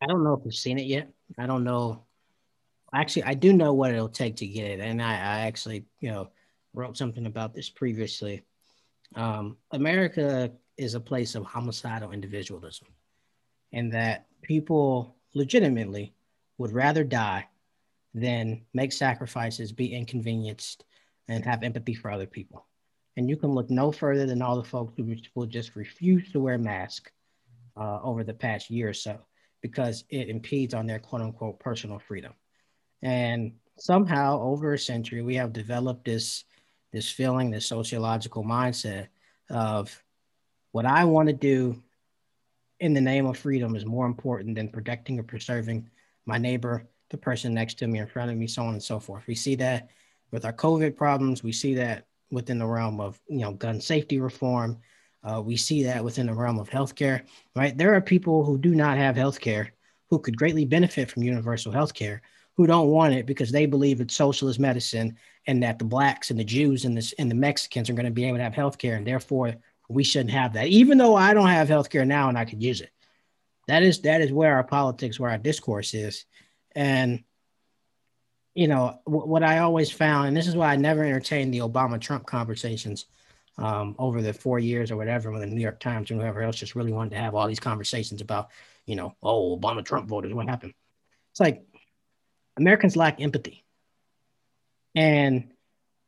I 0.00 0.06
don't 0.06 0.22
know 0.22 0.34
if 0.34 0.44
we've 0.44 0.54
seen 0.54 0.78
it 0.78 0.86
yet. 0.86 1.08
I 1.38 1.46
don't 1.46 1.64
know 1.64 2.04
actually 2.94 3.24
I 3.24 3.34
do 3.34 3.52
know 3.52 3.72
what 3.72 3.92
it'll 3.92 4.08
take 4.08 4.36
to 4.36 4.46
get 4.46 4.70
it, 4.70 4.80
and 4.80 5.02
I, 5.02 5.12
I 5.12 5.40
actually 5.46 5.84
you 6.00 6.10
know 6.10 6.30
wrote 6.74 6.96
something 6.96 7.26
about 7.26 7.54
this 7.54 7.68
previously. 7.68 8.44
Um, 9.14 9.56
America 9.72 10.52
is 10.76 10.94
a 10.94 11.00
place 11.00 11.34
of 11.34 11.44
homicidal 11.44 12.12
individualism, 12.12 12.88
and 13.72 13.92
that 13.92 14.26
people 14.42 15.16
legitimately 15.34 16.14
would 16.58 16.72
rather 16.72 17.04
die 17.04 17.46
than 18.14 18.62
make 18.74 18.92
sacrifices, 18.92 19.72
be 19.72 19.94
inconvenienced, 19.94 20.84
and 21.28 21.44
have 21.44 21.62
empathy 21.62 21.94
for 21.94 22.10
other 22.10 22.26
people. 22.26 22.66
And 23.16 23.28
you 23.28 23.36
can 23.36 23.50
look 23.50 23.70
no 23.70 23.92
further 23.92 24.26
than 24.26 24.42
all 24.42 24.56
the 24.56 24.68
folks 24.68 24.94
who 24.96 25.16
will 25.34 25.46
just 25.46 25.76
refuse 25.76 26.30
to 26.32 26.40
wear 26.40 26.58
masks 26.58 27.10
uh, 27.76 28.00
over 28.02 28.24
the 28.24 28.34
past 28.34 28.70
year 28.70 28.88
or 28.88 28.94
so 28.94 29.18
because 29.60 30.04
it 30.08 30.28
impedes 30.28 30.74
on 30.74 30.86
their 30.86 30.98
quote 30.98 31.22
unquote 31.22 31.58
personal 31.58 31.98
freedom. 31.98 32.32
And 33.02 33.52
somehow 33.78 34.40
over 34.40 34.74
a 34.74 34.78
century, 34.78 35.22
we 35.22 35.36
have 35.36 35.52
developed 35.52 36.04
this, 36.04 36.44
this 36.92 37.10
feeling, 37.10 37.50
this 37.50 37.66
sociological 37.66 38.44
mindset 38.44 39.08
of 39.50 40.02
what 40.72 40.86
I 40.86 41.04
want 41.04 41.28
to 41.28 41.32
do 41.32 41.82
in 42.80 42.94
the 42.94 43.00
name 43.00 43.26
of 43.26 43.36
freedom 43.36 43.74
is 43.74 43.84
more 43.84 44.06
important 44.06 44.54
than 44.54 44.68
protecting 44.68 45.18
or 45.18 45.22
preserving 45.22 45.88
my 46.26 46.38
neighbor, 46.38 46.86
the 47.10 47.16
person 47.16 47.54
next 47.54 47.74
to 47.78 47.86
me, 47.86 47.98
in 47.98 48.06
front 48.06 48.30
of 48.30 48.36
me, 48.36 48.46
so 48.46 48.62
on 48.62 48.74
and 48.74 48.82
so 48.82 49.00
forth. 49.00 49.26
We 49.26 49.34
see 49.34 49.54
that 49.56 49.88
with 50.30 50.44
our 50.44 50.52
COVID 50.52 50.96
problems. 50.96 51.42
We 51.42 51.52
see 51.52 51.74
that 51.74 52.06
within 52.30 52.58
the 52.58 52.66
realm 52.66 53.00
of 53.00 53.18
you 53.28 53.38
know 53.38 53.52
gun 53.52 53.80
safety 53.80 54.20
reform. 54.20 54.78
Uh, 55.24 55.42
we 55.42 55.56
see 55.56 55.82
that 55.82 56.04
within 56.04 56.26
the 56.26 56.34
realm 56.34 56.58
of 56.58 56.70
healthcare. 56.70 57.22
Right, 57.56 57.76
there 57.76 57.94
are 57.94 58.00
people 58.00 58.44
who 58.44 58.58
do 58.58 58.74
not 58.74 58.96
have 58.98 59.16
healthcare 59.16 59.70
who 60.10 60.18
could 60.18 60.36
greatly 60.36 60.64
benefit 60.64 61.10
from 61.10 61.22
universal 61.22 61.72
healthcare 61.72 62.20
who 62.58 62.66
don't 62.66 62.88
want 62.88 63.14
it 63.14 63.24
because 63.24 63.52
they 63.52 63.66
believe 63.66 64.00
it's 64.00 64.16
socialist 64.16 64.58
medicine 64.58 65.16
and 65.46 65.62
that 65.62 65.78
the 65.78 65.84
blacks 65.84 66.30
and 66.30 66.38
the 66.38 66.44
Jews 66.44 66.84
and 66.84 66.98
the, 66.98 67.14
and 67.18 67.30
the 67.30 67.36
Mexicans 67.36 67.88
are 67.88 67.94
going 67.94 68.04
to 68.04 68.10
be 68.10 68.24
able 68.24 68.38
to 68.38 68.42
have 68.42 68.52
healthcare 68.52 68.96
and 68.96 69.06
therefore 69.06 69.54
we 69.88 70.02
shouldn't 70.02 70.32
have 70.32 70.52
that. 70.54 70.66
Even 70.66 70.98
though 70.98 71.14
I 71.14 71.32
don't 71.32 71.48
have 71.48 71.68
healthcare 71.68 72.04
now 72.04 72.28
and 72.28 72.36
I 72.36 72.44
could 72.44 72.60
use 72.60 72.80
it. 72.80 72.90
That 73.68 73.84
is 73.84 74.00
that 74.00 74.22
is 74.22 74.32
where 74.32 74.56
our 74.56 74.64
politics, 74.64 75.20
where 75.20 75.30
our 75.30 75.38
discourse 75.38 75.94
is. 75.94 76.24
And 76.74 77.22
you 78.54 78.66
know, 78.66 78.98
what 79.04 79.44
I 79.44 79.58
always 79.58 79.92
found, 79.92 80.26
and 80.26 80.36
this 80.36 80.48
is 80.48 80.56
why 80.56 80.72
I 80.72 80.76
never 80.76 81.04
entertained 81.04 81.54
the 81.54 81.60
Obama 81.60 82.00
Trump 82.00 82.26
conversations 82.26 83.06
um, 83.56 83.94
over 84.00 84.20
the 84.20 84.32
four 84.32 84.58
years 84.58 84.90
or 84.90 84.96
whatever, 84.96 85.30
when 85.30 85.40
the 85.40 85.46
New 85.46 85.60
York 85.60 85.78
Times 85.78 86.10
and 86.10 86.20
whoever 86.20 86.42
else 86.42 86.56
just 86.56 86.74
really 86.74 86.92
wanted 86.92 87.10
to 87.10 87.18
have 87.18 87.36
all 87.36 87.46
these 87.46 87.60
conversations 87.60 88.20
about, 88.20 88.48
you 88.84 88.96
know, 88.96 89.14
oh, 89.22 89.56
Obama 89.56 89.84
Trump 89.84 90.08
voters, 90.08 90.34
what 90.34 90.48
happened? 90.48 90.74
It's 91.30 91.40
like 91.40 91.62
Americans 92.58 92.96
lack 92.96 93.20
empathy. 93.20 93.64
And 94.94 95.50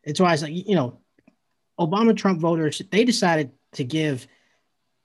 it's 0.02 0.20
why 0.20 0.32
it's 0.32 0.42
like, 0.42 0.52
you 0.52 0.74
know, 0.74 0.98
Obama 1.78 2.16
Trump 2.16 2.40
voters, 2.40 2.82
they 2.90 3.04
decided 3.04 3.52
to 3.72 3.84
give, 3.84 4.26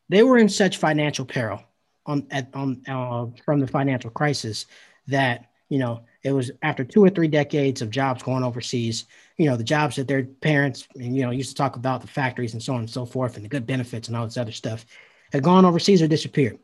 they 0.09 0.23
were 0.23 0.37
in 0.37 0.49
such 0.49 0.77
financial 0.77 1.25
peril 1.25 1.61
on, 2.05 2.27
at, 2.31 2.49
on 2.53 2.81
uh, 2.87 3.27
from 3.43 3.59
the 3.59 3.67
financial 3.67 4.09
crisis 4.09 4.65
that, 5.07 5.51
you 5.69 5.79
know, 5.79 6.03
it 6.23 6.31
was 6.31 6.51
after 6.61 6.83
two 6.83 7.03
or 7.03 7.09
three 7.09 7.27
decades 7.27 7.81
of 7.81 7.89
jobs 7.89 8.23
going 8.23 8.43
overseas, 8.43 9.05
you 9.37 9.45
know, 9.45 9.55
the 9.55 9.63
jobs 9.63 9.95
that 9.95 10.07
their 10.07 10.23
parents, 10.23 10.87
you 10.95 11.21
know, 11.21 11.31
used 11.31 11.49
to 11.49 11.55
talk 11.55 11.75
about 11.75 12.01
the 12.01 12.07
factories 12.07 12.53
and 12.53 12.61
so 12.61 12.73
on 12.73 12.79
and 12.79 12.89
so 12.89 13.05
forth 13.05 13.35
and 13.35 13.45
the 13.45 13.49
good 13.49 13.65
benefits 13.65 14.07
and 14.07 14.17
all 14.17 14.25
this 14.25 14.37
other 14.37 14.51
stuff 14.51 14.85
had 15.31 15.43
gone 15.43 15.65
overseas 15.65 16.01
or 16.01 16.07
disappeared. 16.07 16.59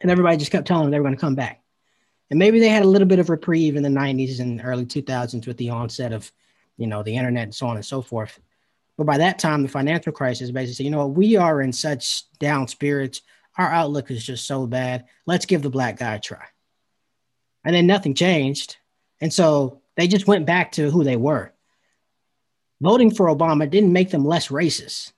And 0.00 0.10
everybody 0.10 0.36
just 0.36 0.52
kept 0.52 0.66
telling 0.66 0.84
them 0.84 0.90
they 0.90 0.98
were 0.98 1.04
going 1.04 1.16
to 1.16 1.20
come 1.20 1.34
back. 1.34 1.63
And 2.30 2.38
maybe 2.38 2.58
they 2.58 2.68
had 2.68 2.82
a 2.82 2.88
little 2.88 3.08
bit 3.08 3.18
of 3.18 3.30
reprieve 3.30 3.76
in 3.76 3.82
the 3.82 3.88
90s 3.88 4.40
and 4.40 4.60
early 4.64 4.86
2000s 4.86 5.46
with 5.46 5.56
the 5.56 5.70
onset 5.70 6.12
of, 6.12 6.30
you 6.76 6.86
know, 6.86 7.02
the 7.02 7.16
internet 7.16 7.44
and 7.44 7.54
so 7.54 7.66
on 7.66 7.76
and 7.76 7.84
so 7.84 8.02
forth. 8.02 8.38
But 8.96 9.06
by 9.06 9.18
that 9.18 9.38
time, 9.38 9.62
the 9.62 9.68
financial 9.68 10.12
crisis 10.12 10.50
basically 10.50 10.74
said, 10.74 10.84
you 10.84 10.90
know, 10.90 11.06
what 11.06 11.16
we 11.16 11.36
are 11.36 11.60
in 11.60 11.72
such 11.72 12.24
down 12.38 12.68
spirits. 12.68 13.22
Our 13.58 13.68
outlook 13.68 14.10
is 14.10 14.24
just 14.24 14.46
so 14.46 14.66
bad. 14.66 15.04
Let's 15.26 15.46
give 15.46 15.62
the 15.62 15.70
black 15.70 15.98
guy 15.98 16.14
a 16.14 16.20
try 16.20 16.44
and 17.64 17.74
then 17.74 17.86
nothing 17.86 18.14
changed. 18.14 18.76
And 19.20 19.32
so 19.32 19.80
they 19.96 20.06
just 20.06 20.26
went 20.26 20.46
back 20.46 20.72
to 20.72 20.90
who 20.90 21.02
they 21.02 21.16
were. 21.16 21.52
Voting 22.80 23.10
for 23.10 23.26
Obama 23.26 23.68
didn't 23.68 23.92
make 23.92 24.10
them 24.10 24.24
less 24.24 24.48
racist. 24.48 25.12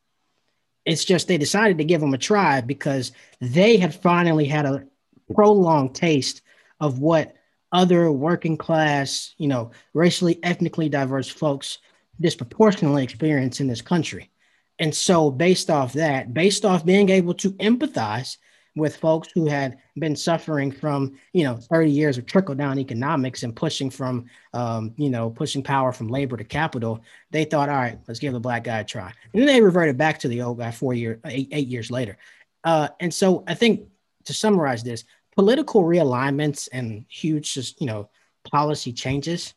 It's 0.84 1.04
just 1.04 1.26
they 1.26 1.38
decided 1.38 1.78
to 1.78 1.84
give 1.84 2.02
him 2.02 2.14
a 2.14 2.18
try 2.18 2.60
because 2.60 3.10
they 3.40 3.76
had 3.76 3.94
finally 3.94 4.44
had 4.44 4.66
a 4.66 4.86
prolonged 5.34 5.94
taste 5.94 6.42
of 6.80 6.98
what 6.98 7.34
other 7.72 8.10
working 8.10 8.56
class, 8.56 9.34
you 9.38 9.48
know, 9.48 9.70
racially, 9.94 10.42
ethnically 10.42 10.88
diverse 10.88 11.28
folks 11.28 11.78
disproportionately 12.20 13.04
experience 13.04 13.60
in 13.60 13.66
this 13.66 13.82
country. 13.82 14.30
And 14.78 14.94
so, 14.94 15.30
based 15.30 15.70
off 15.70 15.92
that, 15.94 16.34
based 16.34 16.64
off 16.64 16.84
being 16.84 17.08
able 17.08 17.34
to 17.34 17.52
empathize 17.52 18.36
with 18.76 18.96
folks 18.96 19.28
who 19.32 19.46
had 19.46 19.78
been 19.98 20.14
suffering 20.14 20.70
from 20.70 21.18
you 21.32 21.42
know 21.42 21.56
30 21.56 21.90
years 21.90 22.18
of 22.18 22.26
trickle 22.26 22.54
down 22.54 22.78
economics 22.78 23.42
and 23.42 23.56
pushing 23.56 23.90
from 23.90 24.26
um, 24.52 24.92
you 24.96 25.10
know 25.10 25.30
pushing 25.30 25.62
power 25.62 25.92
from 25.92 26.08
labor 26.08 26.36
to 26.36 26.44
capital 26.44 27.00
they 27.30 27.44
thought 27.44 27.70
all 27.70 27.76
right 27.76 27.98
let's 28.06 28.20
give 28.20 28.34
the 28.34 28.40
black 28.40 28.64
guy 28.64 28.80
a 28.80 28.84
try 28.84 29.12
and 29.32 29.40
then 29.40 29.46
they 29.46 29.62
reverted 29.62 29.96
back 29.96 30.18
to 30.18 30.28
the 30.28 30.42
old 30.42 30.58
guy 30.58 30.70
four 30.70 30.92
years 30.94 31.18
eight, 31.24 31.48
eight 31.50 31.66
years 31.66 31.90
later 31.90 32.18
uh, 32.64 32.88
and 33.00 33.12
so 33.12 33.42
i 33.46 33.54
think 33.54 33.88
to 34.24 34.34
summarize 34.34 34.84
this 34.84 35.04
political 35.36 35.82
realignments 35.82 36.68
and 36.72 37.04
huge 37.08 37.54
just 37.54 37.80
you 37.80 37.86
know 37.86 38.08
policy 38.50 38.92
changes 38.92 39.54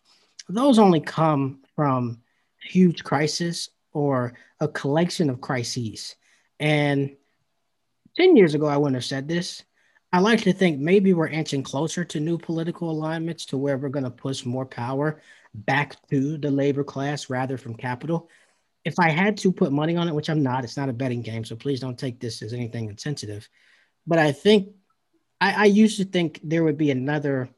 those 0.49 0.79
only 0.79 0.99
come 0.99 1.59
from 1.75 2.19
huge 2.61 3.03
crisis 3.03 3.69
or 3.93 4.33
a 4.59 4.67
collection 4.67 5.29
of 5.29 5.41
crises 5.41 6.15
and 6.59 7.15
10 8.19 8.35
years 8.35 8.53
ago, 8.53 8.65
I 8.65 8.77
wouldn't 8.77 8.95
have 8.95 9.05
said 9.05 9.27
this. 9.27 9.63
I 10.11 10.19
like 10.19 10.41
to 10.41 10.53
think 10.53 10.79
maybe 10.79 11.13
we're 11.13 11.27
inching 11.27 11.63
closer 11.63 12.03
to 12.03 12.19
new 12.19 12.37
political 12.37 12.89
alignments 12.89 13.45
to 13.47 13.57
where 13.57 13.77
we're 13.77 13.89
going 13.89 14.03
to 14.05 14.09
push 14.09 14.45
more 14.45 14.65
power 14.65 15.21
back 15.53 15.95
to 16.09 16.37
the 16.37 16.51
labor 16.51 16.83
class 16.83 17.29
rather 17.29 17.57
from 17.57 17.75
capital. 17.75 18.29
If 18.83 18.95
I 18.99 19.09
had 19.09 19.37
to 19.37 19.51
put 19.51 19.71
money 19.71 19.95
on 19.95 20.07
it, 20.07 20.15
which 20.15 20.29
I'm 20.29 20.41
not, 20.41 20.63
it's 20.63 20.77
not 20.77 20.89
a 20.89 20.93
betting 20.93 21.21
game, 21.21 21.45
so 21.45 21.55
please 21.55 21.79
don't 21.79 21.97
take 21.97 22.19
this 22.19 22.41
as 22.41 22.53
anything 22.53 22.89
insensitive. 22.89 23.47
But 24.07 24.19
I 24.19 24.31
think 24.31 24.69
I, 25.41 25.53
I 25.53 25.65
used 25.65 25.97
to 25.97 26.05
think 26.05 26.39
there 26.43 26.63
would 26.63 26.77
be 26.77 26.91
another 26.91 27.49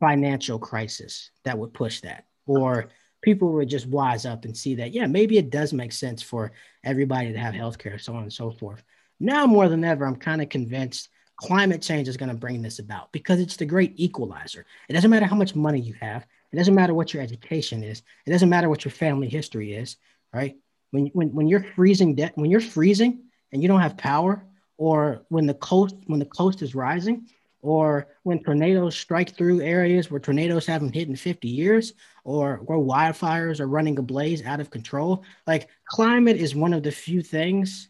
financial 0.00 0.58
crisis 0.58 1.30
that 1.44 1.58
would 1.58 1.72
push 1.72 2.00
that, 2.00 2.26
or 2.46 2.88
people 3.22 3.52
would 3.52 3.68
just 3.68 3.86
wise 3.86 4.26
up 4.26 4.44
and 4.44 4.56
see 4.56 4.74
that, 4.74 4.92
yeah, 4.92 5.06
maybe 5.06 5.38
it 5.38 5.50
does 5.50 5.72
make 5.72 5.92
sense 5.92 6.22
for 6.22 6.52
everybody 6.84 7.32
to 7.32 7.38
have 7.38 7.54
healthcare, 7.54 8.00
so 8.00 8.14
on 8.14 8.24
and 8.24 8.32
so 8.32 8.50
forth. 8.50 8.82
Now 9.20 9.46
more 9.46 9.68
than 9.68 9.84
ever, 9.84 10.04
I'm 10.04 10.16
kind 10.16 10.42
of 10.42 10.48
convinced 10.48 11.08
climate 11.36 11.82
change 11.82 12.08
is 12.08 12.16
going 12.16 12.28
to 12.28 12.36
bring 12.36 12.62
this 12.62 12.80
about 12.80 13.12
because 13.12 13.40
it's 13.40 13.56
the 13.56 13.64
great 13.64 13.92
equalizer. 13.96 14.66
It 14.88 14.92
doesn't 14.92 15.10
matter 15.10 15.26
how 15.26 15.36
much 15.36 15.54
money 15.54 15.80
you 15.80 15.94
have. 16.00 16.26
It 16.52 16.56
doesn't 16.56 16.74
matter 16.74 16.94
what 16.94 17.14
your 17.14 17.22
education 17.22 17.82
is. 17.82 18.02
It 18.26 18.30
doesn't 18.30 18.48
matter 18.48 18.68
what 18.68 18.84
your 18.84 18.92
family 18.92 19.28
history 19.28 19.72
is, 19.74 19.96
right? 20.34 20.56
When, 20.90 21.06
when, 21.14 21.32
when 21.32 21.48
you're 21.48 21.64
freezing 21.74 22.14
debt, 22.16 22.32
when 22.34 22.50
you're 22.50 22.60
freezing 22.60 23.22
and 23.52 23.62
you 23.62 23.68
don't 23.68 23.80
have 23.80 23.96
power, 23.96 24.44
or 24.76 25.24
when 25.28 25.46
the 25.46 25.54
coast 25.54 25.96
when 26.06 26.18
the 26.18 26.26
coast 26.26 26.62
is 26.62 26.74
rising, 26.74 27.28
or 27.60 28.08
when 28.24 28.42
tornadoes 28.42 28.96
strike 28.96 29.36
through 29.36 29.60
areas 29.60 30.10
where 30.10 30.20
tornadoes 30.20 30.66
haven't 30.66 30.94
hit 30.94 31.08
in 31.08 31.16
50 31.16 31.48
years, 31.48 31.92
or 32.24 32.56
where 32.64 32.78
wildfires 32.78 33.60
are 33.60 33.68
running 33.68 33.98
ablaze 33.98 34.44
out 34.44 34.60
of 34.60 34.70
control. 34.70 35.24
Like 35.46 35.68
climate 35.86 36.36
is 36.36 36.54
one 36.54 36.72
of 36.72 36.82
the 36.82 36.90
few 36.90 37.22
things 37.22 37.88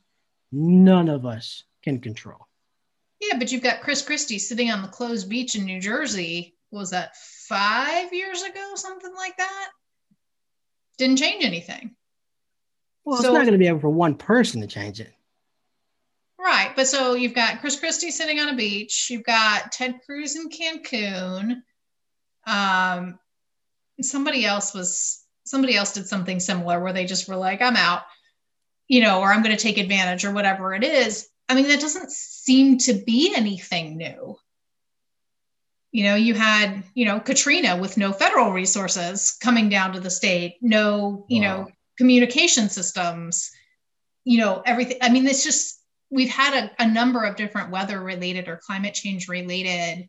none 0.53 1.09
of 1.09 1.25
us 1.25 1.65
can 1.83 1.99
control. 2.01 2.47
Yeah, 3.21 3.39
but 3.39 3.53
you've 3.53 3.63
got 3.63 3.81
Chris 3.81 4.03
Christie 4.03 4.39
sitting 4.39 4.71
on 4.71 4.83
the 4.83 4.89
closed 4.89 5.29
beach 5.29 5.55
in 5.55 5.65
New 5.65 5.81
Jersey. 5.81 6.57
Was 6.71 6.91
that 6.91 7.17
five 7.17 8.13
years 8.13 8.43
ago, 8.43 8.73
something 8.75 9.15
like 9.15 9.37
that? 9.37 9.69
Didn't 10.99 11.19
change 11.19 11.45
anything. 11.45 11.95
Well, 13.05 13.17
so, 13.17 13.29
it's 13.29 13.35
not 13.35 13.41
going 13.41 13.53
to 13.53 13.59
be 13.59 13.69
able 13.69 13.81
for 13.81 13.91
one 13.91 14.15
person 14.15 14.61
to 14.61 14.67
change 14.67 15.01
it. 15.01 15.13
Right. 16.43 16.73
But 16.75 16.89
so 16.89 17.15
you've 17.15 17.35
got 17.35 17.61
Chris 17.61 17.79
Christie 17.79 18.11
sitting 18.11 18.41
on 18.41 18.49
a 18.49 18.57
beach. 18.57 19.09
You've 19.11 19.25
got 19.25 19.71
Ted 19.71 20.01
Cruz 20.05 20.37
in 20.37 20.49
Cancun. 20.49 21.63
Um, 22.47 23.19
somebody 24.01 24.45
else 24.45 24.75
was 24.75 25.23
somebody 25.45 25.77
else 25.77 25.93
did 25.93 26.09
something 26.09 26.41
similar 26.41 26.81
where 26.81 26.93
they 26.93 27.05
just 27.05 27.29
were 27.29 27.37
like, 27.37 27.63
I'm 27.63 27.77
out 27.77 28.03
you 28.93 29.01
know, 29.01 29.21
or 29.21 29.33
I'm 29.33 29.43
going 29.43 29.57
to 29.57 29.63
take 29.63 29.79
advantage 29.79 30.27
or 30.27 30.33
whatever 30.33 30.75
it 30.75 30.85
is. 30.85 31.27
I 31.49 31.55
mean, 31.55 31.67
that 31.69 31.81
doesn't 31.81 32.11
seem 32.11 32.77
to 32.79 32.93
be 32.93 33.33
anything 33.35 33.97
new. 33.97 34.37
You 35.93 36.05
know, 36.05 36.15
you 36.15 36.35
had, 36.35 36.83
you 36.95 37.07
know, 37.07 37.19
Katrina 37.19 37.77
with 37.79 37.97
no 37.97 38.13
federal 38.13 38.53
resources 38.53 39.37
coming 39.43 39.71
down 39.71 39.95
to 39.95 40.01
the 40.01 40.11
state, 40.11 40.57
no, 40.61 41.25
you 41.31 41.41
wow. 41.41 41.57
know, 41.57 41.69
communication 41.97 42.69
systems, 42.69 43.51
you 44.25 44.37
know, 44.39 44.63
everything. 44.67 44.99
I 45.01 45.09
mean, 45.09 45.27
it's 45.27 45.43
just, 45.43 45.82
we've 46.13 46.31
had 46.31 46.55
a, 46.65 46.83
a 46.83 46.87
number 46.87 47.25
of 47.25 47.35
different 47.35 47.71
weather 47.71 48.01
related 48.01 48.47
or 48.47 48.61
climate 48.65 48.95
change 48.95 49.27
related 49.27 50.09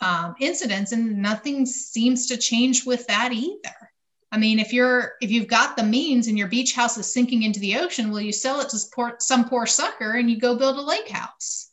um, 0.00 0.34
incidents, 0.38 0.92
and 0.92 1.20
nothing 1.20 1.66
seems 1.66 2.26
to 2.26 2.36
change 2.36 2.84
with 2.84 3.06
that 3.08 3.32
either. 3.32 3.74
I 4.30 4.38
mean, 4.38 4.58
if 4.58 4.72
you're 4.72 5.12
if 5.20 5.30
you've 5.30 5.48
got 5.48 5.76
the 5.76 5.82
means 5.82 6.28
and 6.28 6.38
your 6.38 6.48
beach 6.48 6.74
house 6.74 6.96
is 6.96 7.12
sinking 7.12 7.42
into 7.42 7.60
the 7.60 7.76
ocean, 7.78 8.10
will 8.10 8.20
you 8.20 8.32
sell 8.32 8.60
it 8.60 8.68
to 8.70 8.78
support 8.78 9.22
some 9.22 9.48
poor 9.48 9.66
sucker 9.66 10.12
and 10.12 10.30
you 10.30 10.38
go 10.38 10.56
build 10.56 10.76
a 10.76 10.82
lake 10.82 11.08
house? 11.08 11.70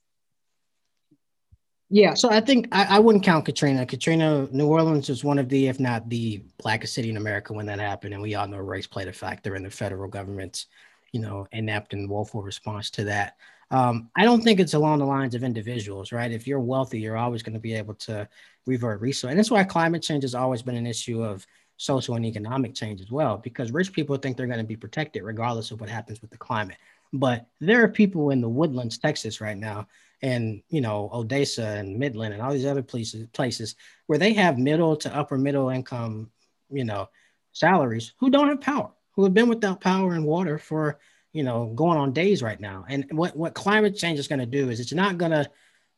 Yeah, 1.92 2.14
so 2.14 2.30
I 2.30 2.40
think 2.40 2.68
I, 2.72 2.98
I, 2.98 3.00
wouldn't 3.00 3.24
count 3.24 3.46
Katrina. 3.46 3.84
Katrina, 3.84 4.48
New 4.52 4.68
Orleans 4.68 5.10
was 5.10 5.24
one 5.24 5.40
of 5.40 5.50
the, 5.50 5.68
if 5.70 5.80
not 5.80 6.08
the 6.08 6.44
blackest 6.60 6.94
city 6.94 7.10
in 7.10 7.18
America 7.18 7.52
when 7.52 7.66
that 7.66 7.80
happened, 7.80 8.14
and 8.14 8.22
we 8.22 8.36
all 8.36 8.48
know 8.48 8.60
race 8.60 8.86
played 8.86 9.08
a 9.08 9.14
factor 9.14 9.56
in 9.56 9.64
the 9.64 9.72
federal 9.72 10.08
government's 10.08 10.68
you 11.12 11.20
know, 11.20 11.48
inept 11.52 11.94
and 11.94 12.10
woeful 12.10 12.42
response 12.42 12.90
to 12.92 13.04
that. 13.06 13.38
Um, 13.72 14.10
I 14.16 14.24
don't 14.24 14.42
think 14.42 14.60
it's 14.60 14.74
along 14.74 15.00
the 15.00 15.06
lines 15.06 15.36
of 15.36 15.44
individuals, 15.44 16.12
right? 16.12 16.32
If 16.32 16.48
you're 16.48 16.60
wealthy, 16.60 17.00
you're 17.00 17.18
always 17.18 17.44
going 17.44 17.54
to 17.54 17.60
be 17.60 17.76
able 17.76 17.94
to 17.96 18.28
revert 18.66 19.00
resource. 19.02 19.30
And 19.30 19.38
that's 19.38 19.52
why 19.52 19.64
climate 19.64 20.02
change 20.02 20.24
has 20.24 20.34
always 20.36 20.62
been 20.62 20.76
an 20.76 20.88
issue 20.88 21.24
of 21.24 21.46
social 21.78 22.16
and 22.16 22.26
economic 22.26 22.74
change 22.74 23.00
as 23.00 23.12
well, 23.12 23.38
because 23.38 23.72
rich 23.72 23.94
people 23.94 24.18
think 24.18 24.36
they're 24.36 24.48
going 24.48 24.60
to 24.60 24.66
be 24.66 24.76
protected 24.76 25.24
regardless 25.24 25.72
of 25.72 25.80
what 25.80 25.90
happens 25.90 26.22
with 26.22 26.32
the 26.32 26.38
climate. 26.38 26.78
But 27.14 27.48
there 27.60 27.84
are 27.84 27.88
people 27.88 28.32
in 28.32 28.42
the 28.42 28.50
woodlands, 28.50 28.98
Texas 28.98 29.40
right 29.40 29.58
now, 29.58 29.88
and 30.22 30.62
you 30.70 30.82
know, 30.82 31.10
Odessa 31.14 31.66
and 31.66 31.98
Midland 31.98 32.34
and 32.34 32.42
all 32.42 32.52
these 32.52 32.66
other 32.66 32.84
places 32.84 33.28
places 33.34 33.76
where 34.08 34.20
they 34.20 34.34
have 34.34 34.58
middle 34.58 34.96
to 34.98 35.16
upper 35.16 35.38
middle 35.38 35.70
income, 35.70 36.30
you 36.70 36.84
know, 36.84 37.08
salaries 37.54 38.14
who 38.20 38.30
don't 38.30 38.50
have 38.50 38.62
power, 38.62 38.92
who 39.20 39.26
have 39.26 39.34
been 39.34 39.50
without 39.50 39.82
power 39.82 40.14
and 40.14 40.24
water 40.24 40.58
for 40.58 40.98
you 41.34 41.44
know 41.44 41.74
going 41.76 41.98
on 41.98 42.14
days 42.14 42.42
right 42.42 42.62
now. 42.62 42.86
And 42.88 43.06
what 43.12 43.36
what 43.36 43.54
climate 43.54 43.98
change 43.98 44.18
is 44.18 44.30
going 44.30 44.40
to 44.40 44.46
do 44.46 44.70
is 44.70 44.80
it's 44.80 44.94
not 44.94 45.18
going 45.18 45.32
to, 45.32 45.50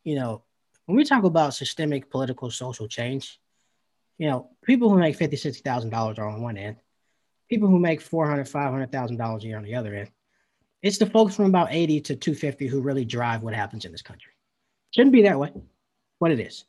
you 0.03 0.15
know, 0.15 0.41
when 0.87 0.97
we 0.97 1.03
talk 1.03 1.23
about 1.23 1.53
systemic 1.53 2.09
political 2.09 2.49
social 2.49 2.87
change, 2.87 3.39
you 4.17 4.27
know, 4.27 4.49
people 4.63 4.89
who 4.89 4.97
make 4.97 5.15
fifty, 5.15 5.35
sixty 5.35 5.61
thousand 5.61 5.91
dollars 5.91 6.17
are 6.17 6.27
on 6.27 6.41
one 6.41 6.57
end, 6.57 6.77
people 7.47 7.67
who 7.67 7.77
make 7.77 8.01
four 8.01 8.27
hundred, 8.27 8.49
five 8.49 8.71
hundred 8.71 8.91
thousand 8.91 9.17
dollars 9.17 9.43
a 9.43 9.47
year 9.49 9.57
on 9.57 9.63
the 9.63 9.75
other 9.75 9.93
end. 9.93 10.09
It's 10.81 10.97
the 10.97 11.05
folks 11.05 11.35
from 11.35 11.45
about 11.45 11.67
80 11.69 12.01
to 12.01 12.15
250 12.15 12.65
who 12.65 12.81
really 12.81 13.05
drive 13.05 13.43
what 13.43 13.53
happens 13.53 13.85
in 13.85 13.91
this 13.91 14.01
country. 14.01 14.31
Shouldn't 14.95 15.13
be 15.13 15.21
that 15.21 15.37
way, 15.37 15.53
but 16.19 16.31
it 16.31 16.39
is. 16.39 16.65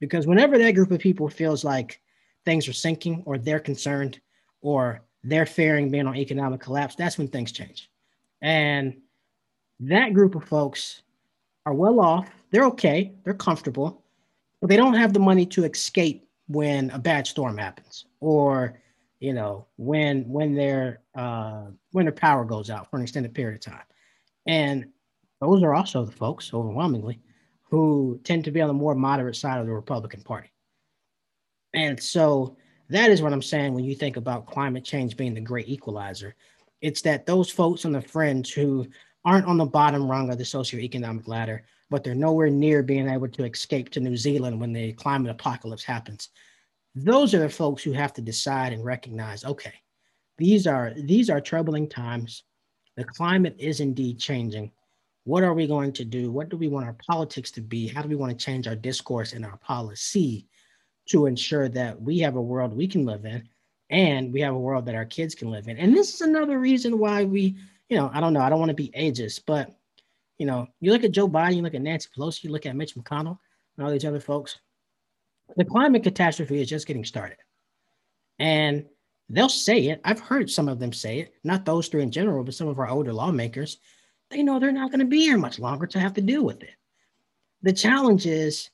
Because 0.00 0.26
whenever 0.26 0.58
that 0.58 0.72
group 0.72 0.90
of 0.90 0.98
people 0.98 1.28
feels 1.28 1.62
like 1.62 2.00
things 2.44 2.66
are 2.66 2.72
sinking 2.72 3.22
or 3.26 3.38
they're 3.38 3.60
concerned 3.60 4.20
or 4.60 5.02
they're 5.24 5.46
fearing 5.46 5.90
being 5.90 6.06
on 6.06 6.16
economic 6.16 6.60
collapse, 6.60 6.94
that's 6.94 7.18
when 7.18 7.28
things 7.28 7.52
change. 7.52 7.90
And 8.40 8.96
that 9.80 10.14
group 10.14 10.34
of 10.34 10.44
folks 10.44 11.02
are 11.66 11.74
well 11.74 12.00
off. 12.00 12.28
They're 12.50 12.66
okay. 12.66 13.12
They're 13.24 13.34
comfortable, 13.34 14.04
but 14.60 14.68
they 14.68 14.76
don't 14.76 14.94
have 14.94 15.12
the 15.12 15.20
money 15.20 15.46
to 15.46 15.64
escape 15.64 16.28
when 16.48 16.90
a 16.90 16.98
bad 16.98 17.26
storm 17.26 17.58
happens 17.58 18.06
or 18.20 18.80
you 19.20 19.32
know 19.32 19.66
when 19.76 20.26
when 20.28 20.54
their 20.54 21.00
uh 21.14 21.66
when 21.92 22.06
their 22.06 22.12
power 22.12 22.44
goes 22.44 22.70
out 22.70 22.90
for 22.90 22.96
an 22.96 23.02
extended 23.02 23.34
period 23.34 23.56
of 23.56 23.72
time 23.72 23.84
and 24.46 24.86
those 25.40 25.62
are 25.62 25.74
also 25.74 26.04
the 26.04 26.12
folks 26.12 26.52
overwhelmingly 26.52 27.20
who 27.62 28.18
tend 28.24 28.44
to 28.44 28.50
be 28.50 28.62
on 28.62 28.68
the 28.68 28.74
more 28.74 28.94
moderate 28.94 29.36
side 29.36 29.60
of 29.60 29.66
the 29.66 29.72
republican 29.72 30.22
party 30.22 30.50
and 31.74 32.02
so 32.02 32.56
that 32.88 33.10
is 33.10 33.22
what 33.22 33.32
i'm 33.32 33.42
saying 33.42 33.74
when 33.74 33.84
you 33.84 33.94
think 33.94 34.16
about 34.16 34.46
climate 34.46 34.84
change 34.84 35.16
being 35.16 35.34
the 35.34 35.40
great 35.40 35.68
equalizer. 35.68 36.34
It's 36.80 37.02
that 37.02 37.26
those 37.26 37.50
folks 37.50 37.84
on 37.84 37.92
the 37.92 38.00
fringe 38.00 38.54
who 38.54 38.86
aren't 39.24 39.46
on 39.46 39.56
the 39.56 39.66
bottom 39.66 40.08
rung 40.08 40.30
of 40.30 40.38
the 40.38 40.44
socioeconomic 40.44 41.26
ladder 41.26 41.64
but 41.90 42.04
they're 42.04 42.14
nowhere 42.14 42.50
near 42.50 42.82
being 42.82 43.08
able 43.08 43.28
to 43.28 43.44
escape 43.44 43.88
to 43.90 44.00
new 44.00 44.16
zealand 44.16 44.60
when 44.60 44.72
the 44.72 44.92
climate 44.92 45.30
apocalypse 45.30 45.84
happens. 45.84 46.28
Those 46.94 47.34
are 47.34 47.38
the 47.38 47.48
folks 47.48 47.82
who 47.82 47.92
have 47.92 48.12
to 48.14 48.22
decide 48.22 48.72
and 48.72 48.84
recognize 48.84 49.44
okay 49.44 49.74
these 50.38 50.68
are 50.68 50.92
these 50.96 51.28
are 51.28 51.40
troubling 51.40 51.88
times. 51.88 52.44
The 52.96 53.04
climate 53.04 53.56
is 53.58 53.80
indeed 53.80 54.18
changing. 54.18 54.70
What 55.24 55.42
are 55.42 55.52
we 55.52 55.66
going 55.66 55.92
to 55.94 56.04
do? 56.04 56.30
What 56.30 56.48
do 56.48 56.56
we 56.56 56.68
want 56.68 56.86
our 56.86 56.96
politics 57.06 57.50
to 57.52 57.60
be? 57.60 57.88
How 57.88 58.02
do 58.02 58.08
we 58.08 58.16
want 58.16 58.36
to 58.36 58.44
change 58.44 58.66
our 58.66 58.76
discourse 58.76 59.32
and 59.32 59.44
our 59.44 59.58
policy 59.58 60.46
to 61.08 61.26
ensure 61.26 61.68
that 61.68 62.00
we 62.00 62.18
have 62.18 62.36
a 62.36 62.42
world 62.42 62.72
we 62.72 62.86
can 62.86 63.04
live 63.04 63.24
in 63.24 63.48
and 63.90 64.32
we 64.32 64.40
have 64.40 64.54
a 64.54 64.58
world 64.58 64.86
that 64.86 64.94
our 64.94 65.04
kids 65.04 65.34
can 65.34 65.50
live 65.50 65.68
in 65.68 65.76
and 65.78 65.94
this 65.94 66.14
is 66.14 66.20
another 66.20 66.58
reason 66.58 66.98
why 66.98 67.24
we 67.24 67.56
you 67.88 67.96
know 67.96 68.10
i 68.12 68.20
don't 68.20 68.32
know 68.32 68.40
i 68.40 68.48
don't 68.48 68.58
want 68.60 68.70
to 68.70 68.74
be 68.74 68.90
ageist 68.90 69.42
but 69.46 69.74
you 70.38 70.46
know 70.46 70.66
you 70.80 70.92
look 70.92 71.04
at 71.04 71.12
joe 71.12 71.28
biden 71.28 71.56
you 71.56 71.62
look 71.62 71.74
at 71.74 71.82
nancy 71.82 72.08
pelosi 72.16 72.44
you 72.44 72.50
look 72.50 72.66
at 72.66 72.76
mitch 72.76 72.94
mcconnell 72.94 73.38
and 73.76 73.86
all 73.86 73.92
these 73.92 74.04
other 74.04 74.20
folks 74.20 74.58
the 75.56 75.64
climate 75.64 76.02
catastrophe 76.02 76.60
is 76.60 76.68
just 76.68 76.86
getting 76.86 77.04
started. 77.04 77.38
And 78.38 78.86
they'll 79.28 79.48
say 79.48 79.88
it. 79.88 80.00
I've 80.04 80.20
heard 80.20 80.50
some 80.50 80.68
of 80.68 80.78
them 80.78 80.92
say 80.92 81.20
it, 81.20 81.34
not 81.44 81.64
those 81.64 81.88
three 81.88 82.02
in 82.02 82.10
general, 82.10 82.44
but 82.44 82.54
some 82.54 82.68
of 82.68 82.78
our 82.78 82.88
older 82.88 83.12
lawmakers. 83.12 83.78
They 84.30 84.42
know 84.42 84.58
they're 84.58 84.72
not 84.72 84.90
going 84.90 85.00
to 85.00 85.06
be 85.06 85.20
here 85.20 85.38
much 85.38 85.58
longer 85.58 85.86
to 85.86 86.00
have 86.00 86.14
to 86.14 86.20
deal 86.20 86.44
with 86.44 86.62
it. 86.62 86.74
The 87.62 87.72
challenge 87.72 88.26
is 88.26 88.70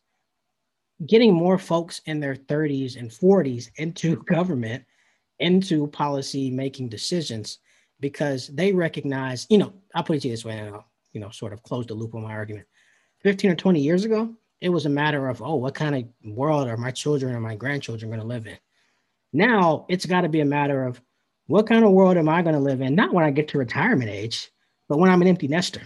getting 1.06 1.34
more 1.34 1.58
folks 1.58 2.00
in 2.06 2.20
their 2.20 2.34
30s 2.34 2.96
and 2.96 3.10
40s 3.10 3.70
into 3.76 4.16
government, 4.26 4.84
into 5.38 5.86
policy 5.88 6.50
making 6.50 6.88
decisions, 6.88 7.58
because 8.00 8.48
they 8.48 8.72
recognize, 8.72 9.46
you 9.48 9.58
know, 9.58 9.72
I'll 9.94 10.02
put 10.02 10.16
it 10.16 10.20
to 10.20 10.28
you 10.28 10.34
this 10.34 10.44
way, 10.44 10.58
and 10.58 10.74
I'll, 10.74 10.86
you 11.12 11.20
know, 11.20 11.30
sort 11.30 11.52
of 11.52 11.62
close 11.62 11.86
the 11.86 11.94
loop 11.94 12.14
on 12.14 12.22
my 12.22 12.32
argument. 12.32 12.66
15 13.22 13.50
or 13.50 13.54
20 13.54 13.80
years 13.80 14.04
ago, 14.04 14.34
it 14.60 14.68
was 14.68 14.86
a 14.86 14.90
matter 14.90 15.28
of, 15.28 15.42
oh, 15.42 15.56
what 15.56 15.74
kind 15.74 15.94
of 15.94 16.32
world 16.32 16.68
are 16.68 16.76
my 16.76 16.90
children 16.90 17.34
or 17.34 17.40
my 17.40 17.54
grandchildren 17.54 18.10
going 18.10 18.20
to 18.20 18.26
live 18.26 18.46
in? 18.46 18.58
Now 19.32 19.86
it's 19.88 20.06
got 20.06 20.22
to 20.22 20.28
be 20.28 20.40
a 20.40 20.44
matter 20.44 20.84
of 20.84 21.00
what 21.46 21.66
kind 21.66 21.84
of 21.84 21.92
world 21.92 22.16
am 22.16 22.28
I 22.28 22.42
going 22.42 22.54
to 22.54 22.60
live 22.60 22.80
in? 22.80 22.94
Not 22.94 23.12
when 23.12 23.24
I 23.24 23.30
get 23.30 23.48
to 23.48 23.58
retirement 23.58 24.10
age, 24.10 24.50
but 24.88 24.98
when 24.98 25.10
I'm 25.10 25.22
an 25.22 25.28
empty 25.28 25.48
nester. 25.48 25.82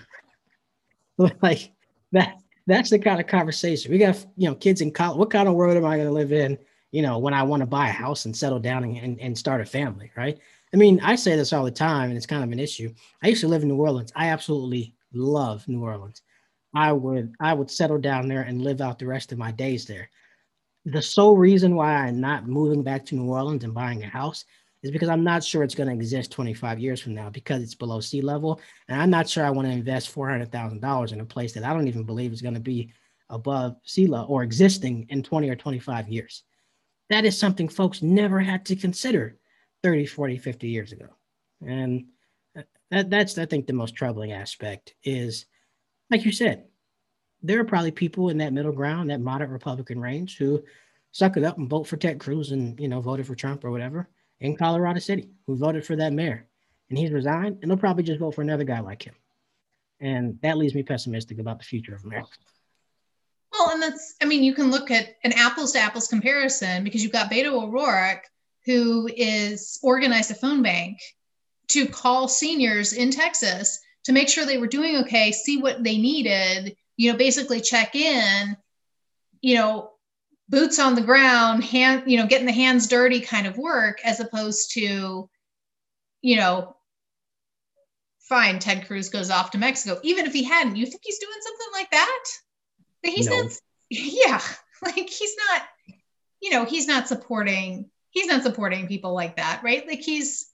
like 1.43 1.73
that, 2.13 2.39
that's 2.69 2.91
the 2.91 2.99
kind 2.99 3.19
of 3.19 3.27
conversation 3.27 3.91
we 3.91 3.99
got. 3.99 4.25
You 4.37 4.49
know, 4.49 4.55
kids 4.55 4.83
in 4.83 4.93
college. 4.93 5.19
What 5.19 5.31
kind 5.31 5.49
of 5.49 5.55
world 5.55 5.77
am 5.77 5.87
I 5.87 5.97
going 5.97 6.07
to 6.07 6.13
live 6.13 6.33
in? 6.33 6.59
You 6.93 7.03
know, 7.03 7.19
when 7.19 7.35
I 7.35 7.43
want 7.43 7.61
to 7.63 7.67
buy 7.67 7.89
a 7.89 7.93
house 7.93 8.27
and 8.27 8.37
settle 8.37 8.61
down 8.61 8.85
and, 8.85 8.97
and, 8.99 9.21
and 9.21 9.37
start 9.37 9.61
a 9.61 9.67
family, 9.67 10.11
right? 10.17 10.39
I 10.73 10.77
mean, 10.77 11.01
I 11.03 11.17
say 11.17 11.35
this 11.35 11.53
all 11.53 11.65
the 11.65 11.71
time, 11.71 12.11
and 12.11 12.17
it's 12.17 12.27
kind 12.27 12.45
of 12.45 12.53
an 12.53 12.59
issue. 12.59 12.93
I 13.23 13.29
used 13.29 13.41
to 13.41 13.49
live 13.49 13.63
in 13.63 13.69
New 13.69 13.77
Orleans. 13.77 14.13
I 14.15 14.29
absolutely 14.29 14.95
love 15.13 15.67
New 15.67 15.83
Orleans. 15.83 16.23
I 16.75 16.93
would 16.93 17.35
I 17.41 17.55
would 17.55 17.71
settle 17.71 17.99
down 17.99 18.29
there 18.29 18.43
and 18.43 18.63
live 18.63 18.83
out 18.83 18.99
the 18.99 19.07
rest 19.07 19.33
of 19.33 19.39
my 19.39 19.51
days 19.51 19.87
there. 19.87 20.11
The 20.85 21.01
sole 21.03 21.37
reason 21.37 21.75
why 21.75 21.93
I'm 21.95 22.21
not 22.21 22.47
moving 22.47 22.83
back 22.83 23.07
to 23.07 23.15
New 23.15 23.31
Orleans 23.31 23.65
and 23.65 23.75
buying 23.75 24.05
a 24.05 24.09
house 24.09 24.45
is 24.83 24.91
because 24.91 25.09
I'm 25.09 25.25
not 25.25 25.43
sure 25.43 25.63
it's 25.63 25.75
going 25.75 25.89
to 25.89 25.95
exist 25.95 26.31
25 26.31 26.79
years 26.79 27.01
from 27.01 27.15
now 27.15 27.31
because 27.31 27.63
it's 27.63 27.75
below 27.75 28.01
sea 28.01 28.21
level, 28.21 28.61
and 28.89 29.01
I'm 29.01 29.11
not 29.11 29.29
sure 29.29 29.45
I 29.45 29.51
want 29.51 29.67
to 29.67 29.73
invest 29.73 30.11
four 30.11 30.29
hundred 30.29 30.53
thousand 30.53 30.81
dollars 30.81 31.13
in 31.13 31.21
a 31.21 31.25
place 31.25 31.53
that 31.55 31.65
I 31.65 31.73
don't 31.73 31.89
even 31.89 32.05
believe 32.05 32.33
is 32.33 32.43
going 32.43 32.55
to 32.55 32.61
be 32.61 32.93
above 33.29 33.77
sea 33.85 34.07
level 34.07 34.33
or 34.33 34.43
existing 34.43 35.07
in 35.11 35.23
20 35.23 35.51
or 35.51 35.57
25 35.57 36.09
years. 36.09 36.45
That 37.11 37.25
is 37.25 37.39
something 37.39 37.69
folks 37.69 38.03
never 38.03 38.41
had 38.41 38.65
to 38.67 38.77
consider 38.77 39.37
30, 39.83 40.07
40, 40.07 40.39
50 40.39 40.69
years 40.69 40.93
ago, 40.93 41.09
and 41.67 42.07
that, 42.91 43.11
that's 43.11 43.37
I 43.37 43.47
think 43.47 43.67
the 43.67 43.73
most 43.73 43.97
troubling 43.97 44.33
aspect 44.33 44.95
is 45.03 45.47
like 46.11 46.25
you 46.25 46.33
said, 46.33 46.65
there 47.43 47.61
are 47.61 47.65
probably 47.65 47.91
people 47.91 48.31
in 48.31 48.39
that 48.39 48.53
middle 48.53 48.73
ground, 48.73 49.11
that 49.11 49.21
moderate 49.21 49.51
Republican 49.51 50.01
range, 50.01 50.39
who 50.39 50.63
suck 51.11 51.37
it 51.37 51.45
up 51.45 51.59
and 51.59 51.69
vote 51.69 51.87
for 51.87 51.97
Ted 51.97 52.21
Cruz 52.21 52.53
and 52.53 52.79
you 52.79 52.87
know 52.87 53.01
voted 53.01 53.27
for 53.27 53.35
Trump 53.35 53.65
or 53.65 53.73
whatever 53.73 54.09
in 54.41 54.57
Colorado 54.57 55.01
City, 55.01 55.31
who 55.47 55.57
voted 55.57 55.85
for 55.85 55.97
that 55.97 56.13
mayor, 56.13 56.47
and 56.89 56.99
he's 56.99 57.11
resigned, 57.11 57.59
and 57.61 57.71
they'll 57.71 57.79
probably 57.79 58.05
just 58.05 58.21
vote 58.21 58.35
for 58.35 58.43
another 58.43 58.65
guy 58.65 58.81
like 58.81 59.03
him, 59.03 59.15
and 60.01 60.39
that 60.43 60.59
leaves 60.59 60.75
me 60.75 60.83
pessimistic 60.83 61.39
about 61.39 61.59
the 61.59 61.65
future 61.65 61.95
of 61.95 62.05
America. 62.05 62.31
Well, 63.53 63.71
and 63.71 63.83
that's 63.83 64.15
I 64.21 64.27
mean, 64.27 64.43
you 64.43 64.55
can 64.55 64.71
look 64.71 64.91
at 64.91 65.17
an 65.25 65.33
apples 65.33 65.73
to 65.73 65.81
apples 65.81 66.09
comparison 66.09 66.85
because 66.85 67.03
you've 67.03 67.13
got 67.13 67.31
Beto 67.31 67.63
O'Rourke, 67.63 68.25
who 68.65 69.09
is 69.17 69.79
organized 69.83 70.31
a 70.31 70.35
phone 70.35 70.63
bank 70.63 70.99
to 71.69 71.87
call 71.87 72.29
seniors 72.29 72.93
in 72.93 73.11
Texas 73.11 73.81
to 74.05 74.13
make 74.13 74.29
sure 74.29 74.47
they 74.47 74.59
were 74.59 74.67
doing 74.67 74.97
okay, 74.97 75.33
see 75.33 75.59
what 75.59 75.83
they 75.83 75.99
needed, 75.99 76.77
you 76.97 77.11
know, 77.11 77.19
basically 77.19 77.61
check 77.61 77.95
in, 77.95 78.57
you 79.41 79.55
know, 79.55 79.93
boots 80.49 80.79
on 80.79 80.95
the 80.95 81.03
ground, 81.03 81.63
hand, 81.65 82.05
you 82.07 82.19
know, 82.19 82.27
getting 82.27 82.47
the 82.47 82.53
hands 82.53 82.87
dirty 82.87 83.21
kind 83.21 83.47
of 83.47 83.59
work, 83.59 83.99
as 84.05 84.21
opposed 84.21 84.73
to, 84.73 85.29
you 86.23 86.37
know, 86.37 86.77
fine, 88.21 88.59
Ted 88.59 88.87
Cruz 88.87 89.09
goes 89.09 89.31
off 89.31 89.51
to 89.53 89.59
Mexico. 89.59 90.01
Even 90.03 90.27
if 90.27 90.33
he 90.33 90.45
hadn't, 90.45 90.77
you 90.77 90.87
think 90.87 91.03
he's 91.05 91.19
doing 91.19 91.39
something 91.41 91.69
like 91.73 91.91
that? 91.91 92.25
He's 93.03 93.29
no. 93.29 93.43
not, 93.43 93.53
yeah, 93.91 94.41
like 94.83 95.09
he's 95.09 95.35
not, 95.49 95.63
you 96.41 96.51
know, 96.51 96.65
he's 96.65 96.87
not 96.87 97.09
supporting, 97.09 97.91
he's 98.11 98.27
not 98.27 98.43
supporting 98.43 98.87
people 98.87 99.15
like 99.15 99.37
that, 99.37 99.63
right? 99.63 99.87
Like 99.87 100.01
he's, 100.01 100.51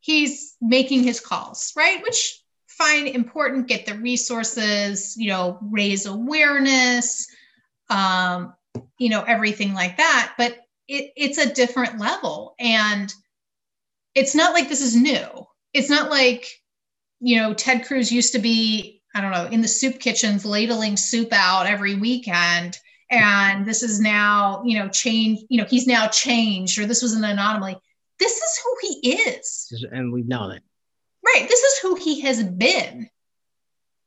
he's 0.00 0.56
making 0.60 1.04
his 1.04 1.20
calls, 1.20 1.72
right? 1.76 2.02
Which 2.02 2.40
find 2.66 3.06
important, 3.06 3.68
get 3.68 3.86
the 3.86 3.94
resources, 3.94 5.16
you 5.16 5.28
know, 5.28 5.58
raise 5.62 6.06
awareness, 6.06 7.28
um, 7.90 8.54
you 8.98 9.08
know, 9.08 9.22
everything 9.22 9.74
like 9.74 9.96
that. 9.96 10.34
But 10.36 10.58
it, 10.88 11.12
it's 11.16 11.38
a 11.38 11.52
different 11.52 11.98
level. 11.98 12.54
And 12.58 13.12
it's 14.14 14.34
not 14.34 14.52
like 14.52 14.68
this 14.68 14.82
is 14.82 14.96
new. 14.96 15.26
It's 15.72 15.90
not 15.90 16.10
like, 16.10 16.46
you 17.20 17.36
know, 17.36 17.54
Ted 17.54 17.86
Cruz 17.86 18.12
used 18.12 18.32
to 18.34 18.38
be, 18.38 19.02
I 19.14 19.20
don't 19.20 19.32
know, 19.32 19.46
in 19.46 19.62
the 19.62 19.68
soup 19.68 19.98
kitchens 19.98 20.44
ladling 20.44 20.96
soup 20.96 21.32
out 21.32 21.66
every 21.66 21.94
weekend. 21.94 22.78
And 23.10 23.66
this 23.66 23.82
is 23.82 24.00
now, 24.00 24.62
you 24.64 24.78
know, 24.78 24.88
change, 24.88 25.40
you 25.50 25.60
know, 25.60 25.66
he's 25.68 25.86
now 25.86 26.08
changed, 26.08 26.78
or 26.78 26.86
this 26.86 27.02
was 27.02 27.12
an 27.12 27.24
anomaly. 27.24 27.76
This 28.18 28.36
is 28.36 28.60
who 28.64 28.76
he 28.80 29.12
is. 29.12 29.86
And 29.92 30.12
we 30.12 30.22
know 30.22 30.48
that 30.48 30.62
Right. 31.24 31.48
This 31.48 31.60
is 31.60 31.78
who 31.78 31.94
he 31.94 32.20
has 32.22 32.42
been. 32.42 33.08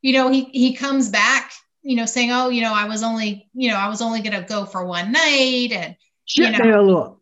You 0.01 0.13
know, 0.13 0.29
he 0.29 0.45
he 0.45 0.73
comes 0.73 1.09
back, 1.09 1.51
you 1.85 1.95
know, 1.95 2.07
saying, 2.07 2.31
"Oh, 2.31 2.49
you 2.49 2.61
know, 2.61 2.73
I 2.73 2.85
was 2.85 3.03
only, 3.03 3.47
you 3.53 3.69
know, 3.69 3.77
I 3.77 3.87
was 3.87 4.01
only 4.01 4.21
going 4.21 4.33
to 4.33 4.47
go 4.47 4.65
for 4.65 4.83
one 4.83 5.11
night," 5.11 5.71
and 5.71 5.95
Shut 6.25 6.51
you 6.51 6.57
know, 6.57 7.19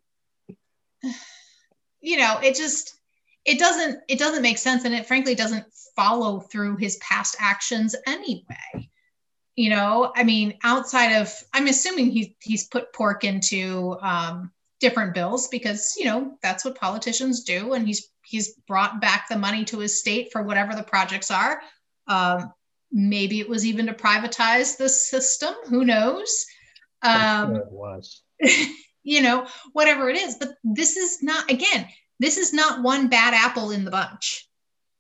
you 2.02 2.18
know, 2.18 2.40
it 2.42 2.56
just 2.56 2.96
it 3.44 3.60
doesn't 3.60 4.00
it 4.08 4.18
doesn't 4.18 4.42
make 4.42 4.58
sense, 4.58 4.86
and 4.86 4.96
it 4.96 5.06
frankly 5.06 5.36
doesn't 5.36 5.66
follow 5.98 6.40
through 6.40 6.78
his 6.78 6.96
past 6.98 7.36
actions 7.40 7.94
anyway. 8.08 8.90
You 9.58 9.70
know, 9.70 10.14
I 10.16 10.24
mean, 10.24 10.58
outside 10.64 11.18
of, 11.18 11.32
I'm 11.54 11.68
assuming 11.68 12.10
he 12.12 12.38
he's 12.40 12.66
put 12.66 12.94
pork 12.94 13.26
into 13.26 13.98
um, 14.02 14.50
different 14.80 15.14
bills 15.14 15.50
because 15.50 15.94
you 15.98 16.06
know 16.06 16.38
that's 16.42 16.64
what 16.64 16.76
politicians 16.76 17.44
do 17.44 17.74
and 17.74 17.86
he's 17.86 18.08
he's 18.24 18.54
brought 18.66 19.02
back 19.02 19.28
the 19.28 19.38
money 19.38 19.66
to 19.66 19.80
his 19.80 20.00
state 20.00 20.32
for 20.32 20.42
whatever 20.42 20.74
the 20.74 20.84
projects 20.84 21.32
are. 21.32 21.62
Um, 22.08 22.54
maybe 22.94 23.40
it 23.40 23.50
was 23.50 23.66
even 23.66 23.88
to 23.88 23.94
privatize 23.94 24.78
the 24.78 24.88
system 24.88 25.54
who 25.66 25.84
knows? 25.84 26.46
Um, 27.02 27.56
sure 27.56 27.62
it 27.62 27.72
was. 27.72 28.22
you 29.04 29.22
know 29.22 29.46
whatever 29.74 30.10
it 30.10 30.16
is 30.16 30.36
but 30.40 30.50
this 30.64 30.96
is 30.96 31.22
not 31.22 31.52
again 31.52 31.86
this 32.20 32.38
is 32.38 32.54
not 32.54 32.82
one 32.82 33.10
bad 33.10 33.34
apple 33.34 33.72
in 33.72 33.84
the 33.84 33.92
bunch. 33.92 34.48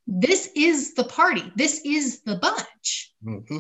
This 0.07 0.49
is 0.57 0.93
the 0.93 1.05
party. 1.05 1.43
This 1.55 1.81
is 1.85 2.21
the 2.23 2.35
bunch. 2.35 3.13
Mm-hmm. 3.25 3.59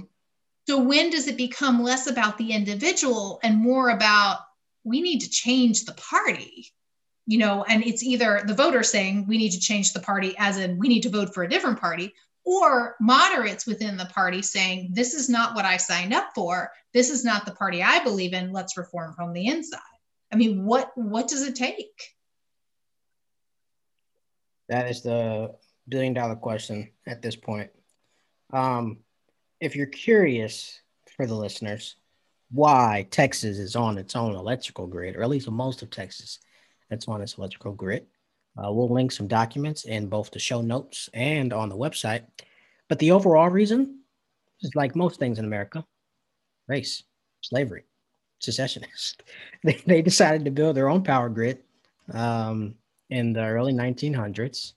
so 0.67 0.83
when 0.83 1.09
does 1.09 1.27
it 1.27 1.37
become 1.37 1.81
less 1.81 2.07
about 2.07 2.37
the 2.37 2.51
individual 2.51 3.39
and 3.41 3.57
more 3.57 3.89
about 3.89 4.39
we 4.83 5.01
need 5.01 5.19
to 5.21 5.29
change 5.29 5.85
the 5.85 5.93
party? 5.93 6.73
You 7.25 7.37
know 7.37 7.63
and 7.63 7.85
it's 7.85 8.03
either 8.03 8.43
the 8.45 8.53
voter 8.53 8.83
saying 8.83 9.27
we 9.27 9.37
need 9.37 9.51
to 9.51 9.59
change 9.59 9.93
the 9.93 10.01
party 10.01 10.35
as 10.37 10.57
in 10.57 10.77
we 10.77 10.89
need 10.89 11.03
to 11.03 11.09
vote 11.09 11.33
for 11.33 11.43
a 11.43 11.49
different 11.49 11.79
party 11.79 12.13
or 12.45 12.95
moderates 12.99 13.65
within 13.65 13.97
the 13.97 14.05
party 14.05 14.41
saying 14.41 14.89
this 14.91 15.13
is 15.13 15.29
not 15.29 15.55
what 15.55 15.65
i 15.65 15.77
signed 15.77 16.13
up 16.13 16.29
for. 16.35 16.71
This 16.93 17.09
is 17.09 17.23
not 17.23 17.45
the 17.45 17.53
party 17.53 17.81
i 17.81 18.03
believe 18.03 18.33
in. 18.33 18.51
Let's 18.51 18.77
reform 18.77 19.13
from 19.13 19.33
the 19.33 19.47
inside. 19.47 19.79
I 20.31 20.35
mean 20.35 20.65
what 20.65 20.91
what 20.95 21.27
does 21.27 21.43
it 21.43 21.55
take? 21.55 22.13
That 24.69 24.89
is 24.89 25.01
the 25.01 25.55
billion 25.87 26.13
dollar 26.13 26.35
question 26.35 26.91
at 27.07 27.21
this 27.21 27.35
point. 27.35 27.69
Um 28.51 28.99
if 29.59 29.75
you're 29.75 29.85
curious 29.85 30.81
for 31.15 31.25
the 31.25 31.35
listeners 31.35 31.95
why 32.53 33.07
Texas 33.09 33.57
is 33.57 33.75
on 33.75 33.97
its 33.97 34.15
own 34.15 34.35
electrical 34.35 34.85
grid, 34.85 35.15
or 35.15 35.23
at 35.23 35.29
least 35.29 35.49
most 35.49 35.81
of 35.81 35.89
Texas 35.89 36.39
that's 36.89 37.07
on 37.07 37.21
its 37.21 37.37
electrical 37.37 37.73
grid. 37.73 38.05
Uh, 38.57 38.71
we'll 38.71 38.89
link 38.89 39.11
some 39.11 39.27
documents 39.27 39.85
in 39.85 40.07
both 40.07 40.31
the 40.31 40.39
show 40.39 40.61
notes 40.61 41.09
and 41.13 41.53
on 41.53 41.69
the 41.69 41.75
website. 41.75 42.23
But 42.87 42.99
the 42.99 43.11
overall 43.11 43.49
reason 43.49 43.99
is 44.61 44.75
like 44.75 44.95
most 44.95 45.19
things 45.19 45.39
in 45.39 45.45
America 45.45 45.85
race, 46.67 47.03
slavery, 47.41 47.83
secessionists. 48.39 49.17
they, 49.63 49.81
they 49.85 50.01
decided 50.01 50.45
to 50.45 50.51
build 50.51 50.75
their 50.75 50.89
own 50.89 51.03
power 51.03 51.29
grid 51.29 51.59
um, 52.13 52.75
in 53.09 53.33
the 53.33 53.43
early 53.43 53.73
1900s 53.73 54.73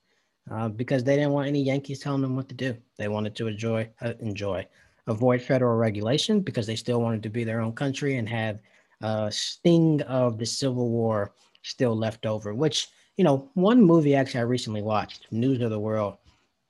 uh, 0.50 0.68
because 0.68 1.04
they 1.04 1.16
didn't 1.16 1.32
want 1.32 1.48
any 1.48 1.62
Yankees 1.62 2.00
telling 2.00 2.22
them 2.22 2.36
what 2.36 2.48
to 2.48 2.54
do. 2.54 2.76
They 2.96 3.08
wanted 3.08 3.36
to 3.36 3.46
enjoy, 3.46 3.88
uh, 4.00 4.14
enjoy 4.20 4.66
avoid 5.06 5.40
federal 5.40 5.76
regulation 5.76 6.40
because 6.40 6.66
they 6.66 6.76
still 6.76 7.00
wanted 7.00 7.22
to 7.22 7.28
be 7.28 7.44
their 7.44 7.60
own 7.60 7.72
country 7.72 8.16
and 8.16 8.28
have 8.28 8.60
a 9.02 9.30
sting 9.30 10.02
of 10.02 10.38
the 10.38 10.46
Civil 10.46 10.90
War 10.90 11.34
still 11.62 11.96
left 11.96 12.26
over, 12.26 12.54
which, 12.54 12.88
you 13.16 13.24
know, 13.24 13.48
one 13.54 13.82
movie 13.82 14.14
actually 14.14 14.40
I 14.40 14.44
recently 14.44 14.82
watched, 14.82 15.26
News 15.30 15.60
of 15.60 15.70
the 15.70 15.78
World, 15.78 16.16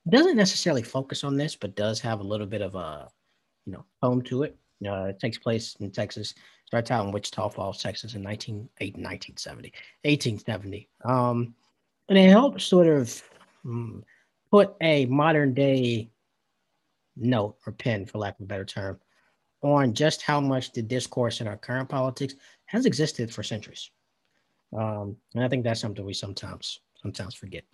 doesn't 0.09 0.37
necessarily 0.37 0.83
focus 0.83 1.25
on 1.25 1.37
this, 1.37 1.57
but 1.57 1.75
does 1.75 2.01
have 2.01 2.21
a 2.21 2.25
little 2.25 2.47
bit 2.47 2.63
of 2.63 2.75
a, 2.77 3.09
you 3.65 3.73
know, 3.73 3.85
home 4.03 4.23
to 4.23 4.45
it. 4.45 4.57
Uh, 4.87 5.07
it 5.07 5.19
takes 5.19 5.39
place 5.39 5.77
in 5.81 5.91
Texas, 5.91 6.35
starts 6.67 6.91
out 6.91 7.07
in 7.07 7.13
Wichita 7.13 7.49
Falls, 7.49 7.83
Texas 7.83 8.15
in 8.15 8.23
1970, 8.23 9.73
1870. 10.03 10.89
Um, 11.05 11.55
and 12.09 12.19
it 12.19 12.31
helps 12.31 12.65
sort 12.65 12.87
of 12.87 13.23
um, 13.65 14.05
put 14.51 14.75
a 14.81 15.07
modern 15.07 15.55
day 15.55 16.11
note 17.17 17.57
or 17.67 17.73
pen, 17.73 18.07
for 18.07 18.19
lack 18.19 18.39
of 18.39 18.45
a 18.45 18.47
better 18.47 18.65
term, 18.65 19.01
on 19.63 19.95
just 19.95 20.23
how 20.23 20.41
much 20.41 20.73
the 20.73 20.83
discourse 20.83 21.41
in 21.41 21.49
our 21.49 21.57
current 21.57 21.89
politics 21.89 22.35
has 22.67 22.87
existed 22.87 23.33
for 23.33 23.43
centuries. 23.43 23.91
Um, 24.73 25.17
and 25.35 25.45
I 25.45 25.49
think 25.49 25.65
that's 25.65 25.81
something 25.81 26.05
we 26.05 26.15
sometimes 26.15 26.81
sometimes 27.01 27.35
forget. 27.35 27.65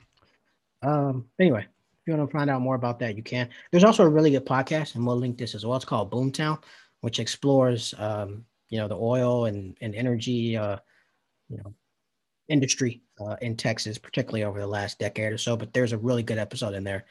Um, 0.83 1.26
anyway, 1.38 1.62
if 1.62 2.07
you 2.07 2.14
want 2.14 2.28
to 2.28 2.37
find 2.37 2.50
out 2.50 2.61
more 2.61 2.74
about 2.74 2.98
that, 3.00 3.16
you 3.16 3.22
can. 3.22 3.48
There's 3.70 3.85
also 3.85 4.05
a 4.05 4.09
really 4.09 4.31
good 4.31 4.46
podcast, 4.46 4.94
and 4.94 5.07
we'll 5.07 5.16
link 5.16 5.38
this 5.38 5.55
as 5.55 5.64
well. 5.64 5.76
It's 5.76 5.85
called 5.85 6.11
Boomtown, 6.11 6.62
which 7.00 7.20
explores 7.20 7.94
um, 7.98 8.44
you 8.68 8.78
know 8.78 8.88
the 8.88 8.96
oil 8.96 9.46
and, 9.46 9.76
and 9.81 9.94
energy 9.94 10.57
uh, 10.57 10.78
you 11.48 11.59
know 11.59 11.74
industry 12.48 13.02
uh, 13.20 13.37
in 13.40 13.57
Texas, 13.57 13.98
particularly 13.98 14.44
over 14.44 14.61
the 14.61 14.66
last 14.66 14.98
decade 14.98 15.33
or 15.33 15.38
so. 15.38 15.57
But 15.57 15.72
there's 15.72 15.92
a 15.92 15.98
really 15.98 16.22
good 16.22 16.38
episode 16.38 16.74
in 16.74 16.85
there 16.85 17.05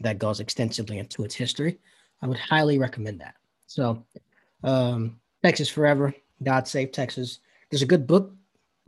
that 0.00 0.18
goes 0.18 0.40
extensively 0.40 0.98
into 0.98 1.24
its 1.24 1.34
history. 1.34 1.78
I 2.22 2.26
would 2.26 2.38
highly 2.38 2.78
recommend 2.78 3.20
that. 3.20 3.34
So, 3.66 4.04
um, 4.64 5.20
Texas 5.44 5.68
Forever, 5.68 6.14
God 6.42 6.66
Save 6.66 6.92
Texas. 6.92 7.40
There's 7.70 7.82
a 7.82 7.86
good 7.86 8.06
book 8.06 8.32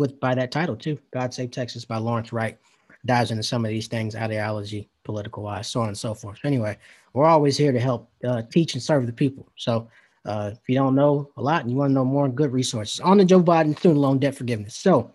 with 0.01 0.19
by 0.19 0.35
that 0.35 0.51
title 0.51 0.75
too, 0.75 0.99
God 1.13 1.33
Save 1.33 1.53
Texas 1.53 1.85
by 1.85 1.99
Lawrence 1.99 2.33
Wright. 2.33 2.59
Dives 3.07 3.31
into 3.31 3.43
some 3.43 3.65
of 3.65 3.71
these 3.71 3.87
things, 3.87 4.17
ideology, 4.17 4.89
political 5.05 5.43
wise, 5.43 5.69
so 5.69 5.81
on 5.81 5.89
and 5.89 5.97
so 5.97 6.13
forth. 6.13 6.39
Anyway, 6.45 6.77
we're 7.13 7.27
always 7.27 7.57
here 7.57 7.73
to 7.73 7.81
help 7.81 8.11
uh, 8.25 8.43
teach 8.51 8.75
and 8.75 8.83
serve 8.83 9.07
the 9.07 9.13
people. 9.13 9.47
So, 9.57 9.89
uh, 10.27 10.51
if 10.53 10.69
you 10.69 10.75
don't 10.75 10.95
know 10.95 11.31
a 11.39 11.43
lot 11.43 11.63
and 11.63 11.71
you 11.71 11.77
want 11.79 11.91
to 11.91 11.95
know 11.95 12.05
more, 12.05 12.29
good 12.29 12.53
resources 12.53 13.01
on 13.01 13.17
the 13.17 13.25
Joe 13.25 13.43
Biden 13.43 13.79
student 13.79 14.01
loan 14.01 14.19
debt 14.19 14.35
forgiveness. 14.35 14.75
So, 14.75 15.11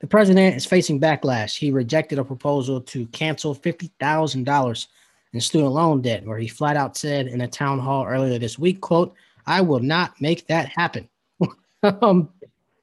the 0.00 0.06
president 0.06 0.56
is 0.56 0.64
facing 0.64 1.00
backlash. 1.00 1.58
He 1.58 1.70
rejected 1.70 2.18
a 2.18 2.24
proposal 2.24 2.80
to 2.82 3.06
cancel 3.08 3.54
fifty 3.54 3.90
thousand 3.98 4.44
dollars 4.44 4.88
in 5.32 5.40
student 5.40 5.72
loan 5.72 6.00
debt, 6.00 6.24
where 6.24 6.38
he 6.38 6.48
flat 6.48 6.76
out 6.76 6.96
said 6.96 7.26
in 7.26 7.42
a 7.42 7.48
town 7.48 7.78
hall 7.78 8.06
earlier 8.06 8.38
this 8.38 8.58
week, 8.58 8.80
quote, 8.80 9.14
I 9.46 9.60
will 9.60 9.80
not 9.80 10.18
make 10.20 10.46
that 10.46 10.68
happen. 10.68 11.08
um, 11.82 12.30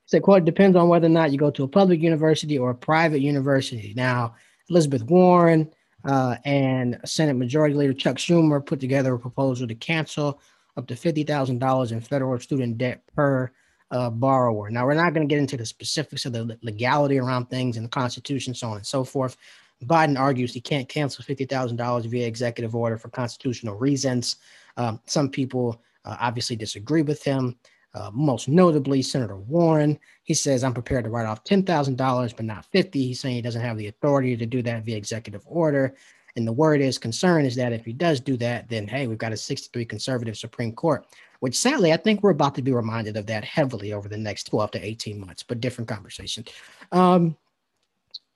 said, 0.05 0.21
quote, 0.21 0.43
it 0.43 0.45
depends 0.45 0.77
on 0.77 0.87
whether 0.87 1.07
or 1.07 1.09
not 1.09 1.31
you 1.31 1.37
go 1.37 1.51
to 1.51 1.63
a 1.63 1.67
public 1.67 1.99
university 1.99 2.57
or 2.57 2.71
a 2.71 2.75
private 2.75 3.21
university. 3.21 3.93
Now, 3.95 4.35
Elizabeth 4.69 5.03
Warren 5.03 5.71
uh, 6.03 6.35
and 6.45 6.99
Senate 7.05 7.35
Majority 7.35 7.75
Leader 7.75 7.93
Chuck 7.93 8.17
Schumer 8.17 8.65
put 8.65 8.79
together 8.79 9.13
a 9.13 9.19
proposal 9.19 9.67
to 9.67 9.75
cancel 9.75 10.39
up 10.77 10.87
to 10.87 10.93
$50,000 10.93 11.91
in 11.91 12.01
federal 12.01 12.39
student 12.39 12.77
debt 12.77 13.01
per 13.15 13.51
uh, 13.91 14.09
borrower. 14.09 14.69
Now, 14.69 14.85
we're 14.85 14.93
not 14.93 15.13
going 15.13 15.27
to 15.27 15.31
get 15.31 15.39
into 15.39 15.57
the 15.57 15.65
specifics 15.65 16.25
of 16.25 16.33
the 16.33 16.57
legality 16.61 17.17
around 17.17 17.47
things 17.47 17.77
in 17.77 17.83
the 17.83 17.89
Constitution, 17.89 18.53
so 18.53 18.69
on 18.69 18.77
and 18.77 18.85
so 18.85 19.03
forth. 19.03 19.37
Biden 19.83 20.19
argues 20.19 20.53
he 20.53 20.61
can't 20.61 20.89
cancel 20.89 21.23
$50,000 21.23 22.05
via 22.05 22.27
executive 22.27 22.75
order 22.75 22.97
for 22.97 23.09
constitutional 23.09 23.75
reasons. 23.75 24.37
Um, 24.77 24.99
some 25.05 25.29
people 25.29 25.81
uh, 26.05 26.17
obviously 26.19 26.55
disagree 26.55 27.01
with 27.01 27.23
him. 27.23 27.57
Uh, 27.95 28.11
most 28.13 28.49
notably, 28.49 29.01
Senator 29.01 29.37
Warren. 29.37 29.97
He 30.23 30.33
says, 30.33 30.63
I'm 30.63 30.73
prepared 30.73 31.05
to 31.05 31.09
write 31.09 31.25
off 31.25 31.45
$10,000, 31.45 32.35
but 32.35 32.45
not 32.45 32.65
50. 32.65 33.07
He's 33.07 33.21
saying 33.21 33.35
he 33.35 33.41
doesn't 33.41 33.61
have 33.61 33.77
the 33.77 33.87
authority 33.87 34.35
to 34.35 34.45
do 34.45 34.61
that 34.63 34.83
via 34.83 34.97
executive 34.97 35.43
order. 35.45 35.95
And 36.35 36.45
the 36.45 36.51
word 36.51 36.81
is 36.81 36.97
concern 36.97 37.45
is 37.45 37.55
that 37.55 37.71
if 37.71 37.85
he 37.85 37.93
does 37.93 38.19
do 38.19 38.35
that, 38.37 38.67
then 38.67 38.85
hey, 38.87 39.07
we've 39.07 39.17
got 39.17 39.31
a 39.31 39.37
63 39.37 39.85
conservative 39.85 40.35
Supreme 40.35 40.73
Court, 40.73 41.05
which 41.39 41.57
sadly, 41.57 41.93
I 41.93 41.97
think 41.97 42.21
we're 42.21 42.31
about 42.31 42.55
to 42.55 42.61
be 42.61 42.73
reminded 42.73 43.15
of 43.15 43.25
that 43.27 43.45
heavily 43.45 43.93
over 43.93 44.09
the 44.09 44.17
next 44.17 44.47
12 44.47 44.71
to 44.71 44.85
18 44.85 45.17
months, 45.17 45.43
but 45.43 45.61
different 45.61 45.87
conversation. 45.87 46.43
Um, 46.91 47.37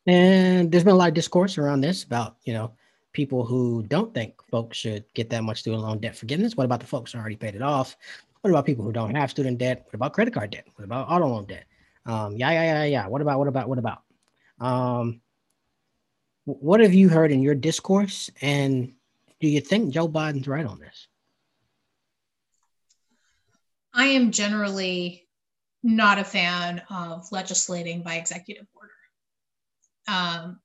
and 0.08 0.72
there's 0.72 0.86
been 0.86 0.93
a 0.93 0.98
lot 0.98 1.10
of 1.10 1.13
discourse 1.13 1.58
around 1.58 1.82
this 1.82 2.06
about, 2.06 2.38
you 2.45 2.54
know, 2.54 2.72
people 3.12 3.43
who 3.43 3.84
don't 3.84 4.13
think 4.13 4.36
folks 4.50 4.78
should 4.78 5.04
get 5.13 5.30
that 5.30 5.43
much 5.43 5.60
student 5.60 5.84
loan 5.84 6.00
debt 6.00 6.15
forgiveness. 6.15 6.56
What 6.56 6.65
about 6.65 6.80
the 6.80 6.86
folks 6.86 7.12
who 7.12 7.19
already 7.19 7.36
paid 7.36 7.56
it 7.56 7.62
off? 7.62 7.98
What 8.41 8.52
about 8.52 8.66
people 8.66 8.86
who 8.86 8.93
don't 8.93 9.16
have 9.16 9.30
student 9.30 9.57
debt? 9.57 9.84
What 9.86 9.95
about 9.95 10.14
credit 10.14 10.34
card 10.34 10.51
debt? 10.51 10.66
What 10.76 10.86
about 10.86 11.09
auto 11.09 11.28
loan 11.28 11.45
debt? 11.45 11.66
Um, 12.05 12.38
yeah, 12.38 12.51
yeah, 12.51 12.64
yeah, 12.64 12.84
yeah. 12.86 13.07
What 13.07 13.22
about, 13.22 13.39
what 13.39 13.47
about, 13.47 13.68
what 13.68 13.78
about? 13.78 14.01
Um, 14.59 15.22
what 16.45 16.80
have 16.80 16.93
you 16.93 17.09
heard 17.09 17.32
in 17.32 17.41
your 17.41 17.55
discourse? 17.55 18.30
And 18.41 18.93
do 19.39 19.47
you 19.47 19.61
think 19.61 19.93
Joe 19.93 20.07
Biden's 20.07 20.47
right 20.47 20.66
on 20.66 20.80
this? 20.80 21.07
I 23.93 24.05
am 24.05 24.32
generally 24.32 25.28
not 25.84 26.20
a 26.20 26.24
fan 26.24 26.82
of 26.89 27.32
legislating 27.32 28.03
by 28.03 28.16
executive 28.16 28.68
order. 28.76 28.91
Um, 30.07 30.59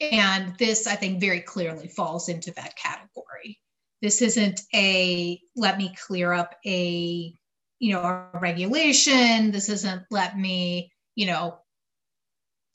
and 0.00 0.56
this, 0.58 0.86
I 0.86 0.96
think, 0.96 1.20
very 1.20 1.40
clearly 1.40 1.88
falls 1.88 2.28
into 2.28 2.50
that 2.52 2.76
category. 2.76 3.60
This 4.02 4.20
isn't 4.20 4.60
a 4.74 5.40
let 5.56 5.78
me 5.78 5.94
clear 6.06 6.32
up 6.32 6.56
a 6.66 7.32
you 7.78 7.92
know 7.92 8.02
a 8.02 8.38
regulation. 8.40 9.52
This 9.52 9.68
isn't 9.68 10.02
let 10.10 10.36
me 10.36 10.92
you 11.14 11.26
know 11.26 11.58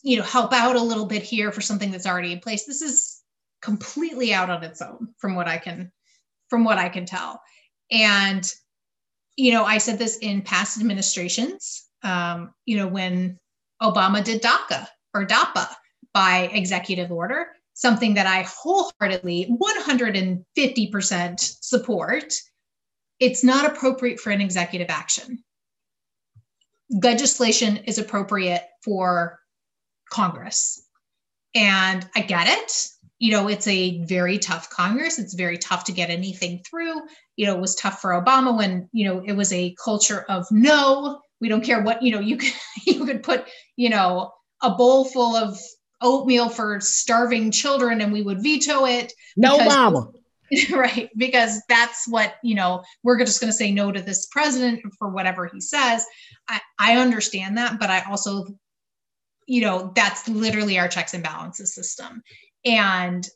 you 0.03 0.17
know 0.17 0.23
help 0.23 0.53
out 0.53 0.77
a 0.77 0.81
little 0.81 1.05
bit 1.05 1.21
here 1.21 1.51
for 1.51 1.61
something 1.61 1.91
that's 1.91 2.07
already 2.07 2.31
in 2.31 2.39
place. 2.39 2.65
This 2.65 2.81
is 2.81 3.21
completely 3.61 4.33
out 4.33 4.49
on 4.49 4.63
its 4.63 4.81
own 4.81 5.09
from 5.17 5.35
what 5.35 5.47
I 5.47 5.57
can 5.57 5.91
from 6.49 6.63
what 6.63 6.77
I 6.77 6.87
can 6.87 7.05
tell. 7.05 7.41
And 7.91 8.49
you 9.35 9.51
know, 9.51 9.65
I 9.65 9.77
said 9.77 9.99
this 9.99 10.17
in 10.17 10.41
past 10.41 10.79
administrations. 10.79 11.85
Um, 12.03 12.53
you 12.65 12.77
know, 12.77 12.87
when 12.87 13.37
Obama 13.81 14.23
did 14.23 14.41
DACA 14.41 14.87
or 15.13 15.25
DAPA 15.25 15.67
by 16.13 16.49
executive 16.53 17.11
order, 17.11 17.47
something 17.77 18.15
that 18.15 18.25
I 18.25 18.41
wholeheartedly 18.41 19.55
150% 19.61 21.39
support. 21.39 22.33
It's 23.19 23.43
not 23.43 23.67
appropriate 23.67 24.19
for 24.19 24.31
an 24.31 24.41
executive 24.41 24.89
action. 24.89 25.43
Legislation 26.89 27.77
is 27.77 27.99
appropriate 27.99 28.63
for 28.83 29.37
Congress. 30.11 30.81
And 31.53 32.03
I 32.15 32.21
get 32.21 32.47
it. 32.47 32.87
You 33.19 33.33
know, 33.33 33.47
it's 33.47 33.67
a 33.67 34.03
very 34.05 34.39
tough 34.39 34.71
Congress. 34.71 35.19
It's 35.19 35.35
very 35.35 35.59
tough 35.59 35.83
to 35.83 35.91
get 35.91 36.09
anything 36.09 36.63
through. 36.67 37.01
You 37.35 37.45
know, 37.45 37.55
it 37.55 37.61
was 37.61 37.75
tough 37.75 38.01
for 38.01 38.19
Obama 38.19 38.57
when, 38.57 38.89
you 38.91 39.07
know, 39.07 39.21
it 39.23 39.33
was 39.33 39.53
a 39.53 39.75
culture 39.83 40.25
of 40.29 40.47
no, 40.49 41.21
we 41.39 41.47
don't 41.47 41.63
care 41.63 41.83
what, 41.83 42.01
you 42.01 42.11
know, 42.11 42.19
you 42.19 42.37
could 42.37 42.53
you 42.87 43.05
could 43.05 43.21
put, 43.21 43.45
you 43.75 43.91
know, 43.91 44.31
a 44.63 44.71
bowl 44.71 45.05
full 45.05 45.35
of 45.35 45.59
oatmeal 46.01 46.49
for 46.49 46.79
starving 46.79 47.51
children 47.51 48.01
and 48.01 48.11
we 48.11 48.21
would 48.21 48.41
veto 48.41 48.85
it. 48.85 49.13
No 49.35 49.57
mama. 49.57 50.11
right. 50.71 51.09
Because 51.17 51.61
that's 51.67 52.07
what, 52.07 52.35
you 52.43 52.55
know, 52.55 52.83
we're 53.03 53.19
just 53.19 53.41
going 53.41 53.51
to 53.51 53.57
say 53.57 53.71
no 53.71 53.91
to 53.91 54.01
this 54.01 54.27
president 54.27 54.81
for 54.97 55.09
whatever 55.09 55.47
he 55.47 55.59
says. 55.59 56.05
I, 56.47 56.61
I 56.79 56.97
understand 56.97 57.57
that, 57.57 57.79
but 57.79 57.89
I 57.89 58.01
also, 58.09 58.47
you 59.45 59.61
know, 59.61 59.91
that's 59.95 60.27
literally 60.27 60.79
our 60.79 60.87
checks 60.87 61.13
and 61.13 61.23
balances 61.23 61.73
system. 61.73 62.21
And, 62.65 63.27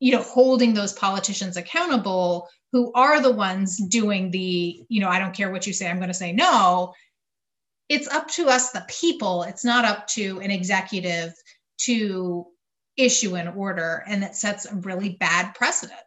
you 0.00 0.12
know, 0.12 0.22
holding 0.22 0.74
those 0.74 0.92
politicians 0.92 1.56
accountable 1.56 2.48
who 2.72 2.92
are 2.94 3.20
the 3.20 3.32
ones 3.32 3.76
doing 3.88 4.30
the, 4.30 4.84
you 4.88 5.00
know, 5.00 5.08
I 5.08 5.18
don't 5.18 5.34
care 5.34 5.50
what 5.50 5.66
you 5.66 5.72
say, 5.72 5.88
I'm 5.88 5.98
going 5.98 6.08
to 6.08 6.14
say 6.14 6.32
no. 6.32 6.92
It's 7.88 8.08
up 8.08 8.28
to 8.32 8.48
us, 8.48 8.70
the 8.70 8.84
people. 8.88 9.42
It's 9.42 9.64
not 9.64 9.84
up 9.84 10.06
to 10.08 10.40
an 10.40 10.50
executive 10.50 11.34
to 11.78 12.46
issue 12.96 13.34
an 13.34 13.48
order 13.48 14.04
and 14.06 14.22
that 14.22 14.36
sets 14.36 14.66
a 14.66 14.74
really 14.76 15.10
bad 15.10 15.54
precedent. 15.54 15.98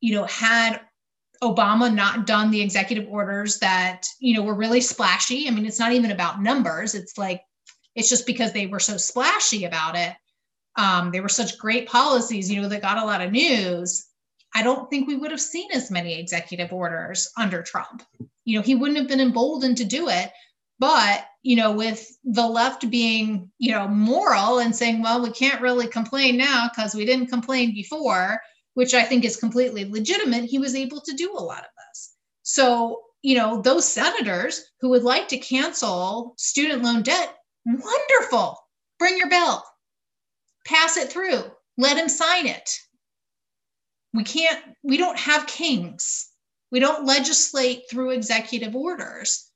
You 0.00 0.14
know, 0.14 0.24
had 0.24 0.80
Obama 1.42 1.92
not 1.92 2.26
done 2.26 2.50
the 2.50 2.60
executive 2.60 3.08
orders 3.08 3.58
that, 3.58 4.06
you 4.20 4.34
know, 4.34 4.42
were 4.42 4.54
really 4.54 4.80
splashy, 4.80 5.48
I 5.48 5.50
mean, 5.50 5.66
it's 5.66 5.80
not 5.80 5.92
even 5.92 6.12
about 6.12 6.40
numbers. 6.40 6.94
It's 6.94 7.18
like, 7.18 7.42
it's 7.94 8.08
just 8.08 8.26
because 8.26 8.52
they 8.52 8.66
were 8.66 8.80
so 8.80 8.96
splashy 8.96 9.64
about 9.64 9.96
it. 9.96 10.14
Um, 10.76 11.10
they 11.10 11.20
were 11.20 11.28
such 11.28 11.58
great 11.58 11.88
policies, 11.88 12.50
you 12.50 12.62
know, 12.62 12.68
that 12.68 12.80
got 12.80 12.98
a 12.98 13.04
lot 13.04 13.20
of 13.20 13.32
news. 13.32 14.06
I 14.54 14.62
don't 14.62 14.88
think 14.88 15.06
we 15.06 15.16
would 15.16 15.30
have 15.30 15.40
seen 15.40 15.68
as 15.72 15.90
many 15.90 16.18
executive 16.18 16.72
orders 16.72 17.30
under 17.36 17.62
Trump. 17.62 18.02
You 18.44 18.58
know, 18.58 18.62
he 18.62 18.74
wouldn't 18.74 18.98
have 18.98 19.08
been 19.08 19.20
emboldened 19.20 19.78
to 19.78 19.84
do 19.84 20.08
it. 20.08 20.30
But 20.82 21.28
you 21.44 21.54
know, 21.54 21.70
with 21.70 22.18
the 22.24 22.44
left 22.44 22.90
being, 22.90 23.48
you 23.58 23.70
know, 23.70 23.86
moral 23.86 24.58
and 24.58 24.74
saying, 24.74 25.00
well, 25.00 25.22
we 25.22 25.30
can't 25.30 25.60
really 25.60 25.86
complain 25.86 26.36
now 26.36 26.68
because 26.68 26.92
we 26.92 27.04
didn't 27.04 27.28
complain 27.28 27.72
before, 27.72 28.40
which 28.74 28.92
I 28.92 29.04
think 29.04 29.24
is 29.24 29.36
completely 29.36 29.84
legitimate, 29.84 30.44
he 30.44 30.58
was 30.58 30.74
able 30.74 31.00
to 31.00 31.14
do 31.14 31.30
a 31.32 31.40
lot 31.40 31.60
of 31.60 31.70
this. 31.88 32.14
So, 32.42 33.00
you 33.22 33.36
know, 33.36 33.62
those 33.62 33.86
senators 33.86 34.60
who 34.80 34.88
would 34.88 35.04
like 35.04 35.28
to 35.28 35.38
cancel 35.38 36.34
student 36.36 36.82
loan 36.82 37.02
debt, 37.02 37.32
wonderful. 37.64 38.58
Bring 38.98 39.16
your 39.18 39.30
bill, 39.30 39.62
pass 40.66 40.96
it 40.96 41.12
through, 41.12 41.44
let 41.78 41.96
him 41.96 42.08
sign 42.08 42.46
it. 42.48 42.70
We 44.14 44.24
can't, 44.24 44.60
we 44.82 44.96
don't 44.96 45.18
have 45.18 45.46
kings. 45.46 46.28
We 46.72 46.80
don't 46.80 47.06
legislate 47.06 47.82
through 47.88 48.10
executive 48.10 48.74
orders 48.74 49.51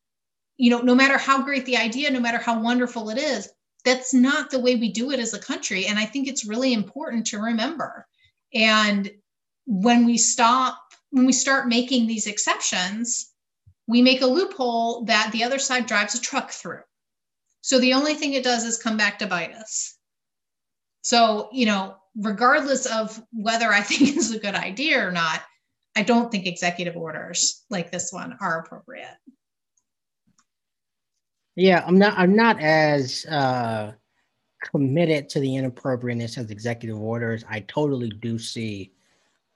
you 0.56 0.70
know, 0.70 0.80
no 0.80 0.94
matter 0.94 1.18
how 1.18 1.42
great 1.42 1.66
the 1.66 1.76
idea, 1.76 2.10
no 2.10 2.20
matter 2.20 2.38
how 2.38 2.60
wonderful 2.60 3.10
it 3.10 3.18
is, 3.18 3.48
that's 3.84 4.12
not 4.12 4.50
the 4.50 4.58
way 4.58 4.76
we 4.76 4.90
do 4.90 5.10
it 5.12 5.20
as 5.20 5.34
a 5.34 5.38
country. 5.38 5.86
And 5.86 5.98
I 5.98 6.06
think 6.06 6.26
it's 6.26 6.44
really 6.44 6.72
important 6.72 7.26
to 7.28 7.38
remember. 7.38 8.06
And 8.54 9.10
when 9.66 10.06
we 10.06 10.18
stop, 10.18 10.78
when 11.10 11.26
we 11.26 11.32
start 11.32 11.68
making 11.68 12.06
these 12.06 12.26
exceptions, 12.26 13.32
we 13.86 14.02
make 14.02 14.22
a 14.22 14.26
loophole 14.26 15.04
that 15.04 15.30
the 15.32 15.44
other 15.44 15.58
side 15.58 15.86
drives 15.86 16.14
a 16.14 16.20
truck 16.20 16.50
through. 16.50 16.80
So 17.60 17.78
the 17.78 17.94
only 17.94 18.14
thing 18.14 18.32
it 18.32 18.44
does 18.44 18.64
is 18.64 18.82
come 18.82 18.96
back 18.96 19.18
to 19.20 19.26
bite 19.26 19.52
us. 19.52 19.96
So, 21.02 21.48
you 21.52 21.66
know, 21.66 21.96
regardless 22.16 22.86
of 22.86 23.22
whether 23.32 23.72
I 23.72 23.80
think 23.82 24.16
it's 24.16 24.32
a 24.32 24.40
good 24.40 24.54
idea 24.54 25.06
or 25.06 25.12
not, 25.12 25.42
I 25.96 26.02
don't 26.02 26.30
think 26.30 26.46
executive 26.46 26.96
orders 26.96 27.64
like 27.70 27.90
this 27.90 28.12
one 28.12 28.36
are 28.40 28.60
appropriate. 28.60 29.16
Yeah, 31.56 31.82
I'm 31.86 31.98
not. 31.98 32.18
I'm 32.18 32.36
not 32.36 32.60
as 32.60 33.24
uh, 33.26 33.92
committed 34.62 35.30
to 35.30 35.40
the 35.40 35.56
inappropriateness 35.56 36.36
as 36.36 36.50
executive 36.50 37.00
orders. 37.00 37.44
I 37.48 37.60
totally 37.60 38.10
do 38.10 38.38
see 38.38 38.92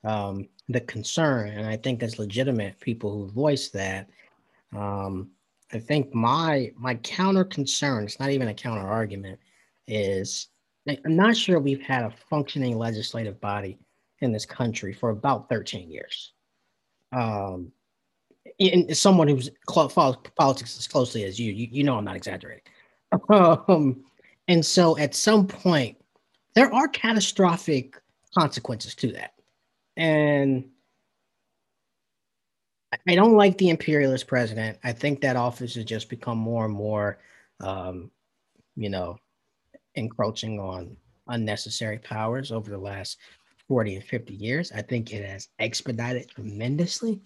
um, 0.03 0.49
the 0.71 0.81
concern, 0.81 1.51
and 1.51 1.67
I 1.67 1.77
think 1.77 2.01
that's 2.01 2.19
legitimate. 2.19 2.81
People 2.81 3.13
who 3.13 3.31
voice 3.31 3.69
that. 3.69 4.09
Um, 4.75 5.31
I 5.73 5.79
think 5.79 6.15
my 6.15 6.73
my 6.77 6.95
counter 6.97 7.45
concern. 7.45 8.05
It's 8.05 8.19
not 8.19 8.31
even 8.31 8.49
a 8.49 8.55
counter 8.55 8.87
argument. 8.89 9.39
Is 9.87 10.49
I'm 10.89 11.17
not 11.17 11.37
sure 11.37 11.61
we've 11.61 11.83
had 11.83 12.05
a 12.05 12.15
functioning 12.31 12.79
legislative 12.79 13.39
body 13.43 13.79
in 14.21 14.33
this 14.33 14.47
country 14.47 14.95
for 14.95 15.11
about 15.11 15.49
13 15.49 15.91
years. 15.91 16.33
Um, 17.13 17.73
in, 18.61 18.95
someone 18.95 19.27
who's 19.27 19.51
follows 19.67 20.17
politics 20.37 20.79
as 20.79 20.87
closely 20.87 21.25
as 21.25 21.41
you, 21.41 21.53
you, 21.53 21.69
you 21.73 21.83
know 21.83 21.97
I'm 21.97 22.05
not 22.05 22.17
exaggerating. 22.17 22.63
Um, 23.29 24.05
and 24.47 24.65
so 24.65 24.97
at 24.99 25.17
some 25.17 25.49
point, 25.49 25.97
there 26.55 26.73
are 26.73 26.87
catastrophic 26.87 28.01
consequences 28.37 28.95
to 28.97 29.13
that. 29.13 29.35
And 29.97 30.69
I 33.09 33.15
don't 33.17 33.35
like 33.35 33.59
the 33.59 33.71
imperialist 33.71 34.29
president. 34.29 34.79
I 34.85 34.93
think 34.93 35.21
that 35.21 35.37
office 35.37 35.75
has 35.75 35.85
just 35.85 36.09
become 36.09 36.39
more 36.39 36.67
and 36.67 36.75
more, 36.75 37.19
um, 37.61 38.13
you 38.77 38.91
know, 38.91 39.19
encroaching 39.97 40.61
on 40.61 40.97
unnecessary 41.27 41.99
powers 41.99 42.53
over 42.53 42.71
the 42.71 42.79
last 42.79 43.19
40 43.69 43.97
and 43.97 44.05
50 44.05 44.35
years. 44.35 44.73
I 44.73 44.83
think 44.83 45.13
it 45.13 45.29
has 45.29 45.49
expedited 45.59 46.29
tremendously 46.31 47.21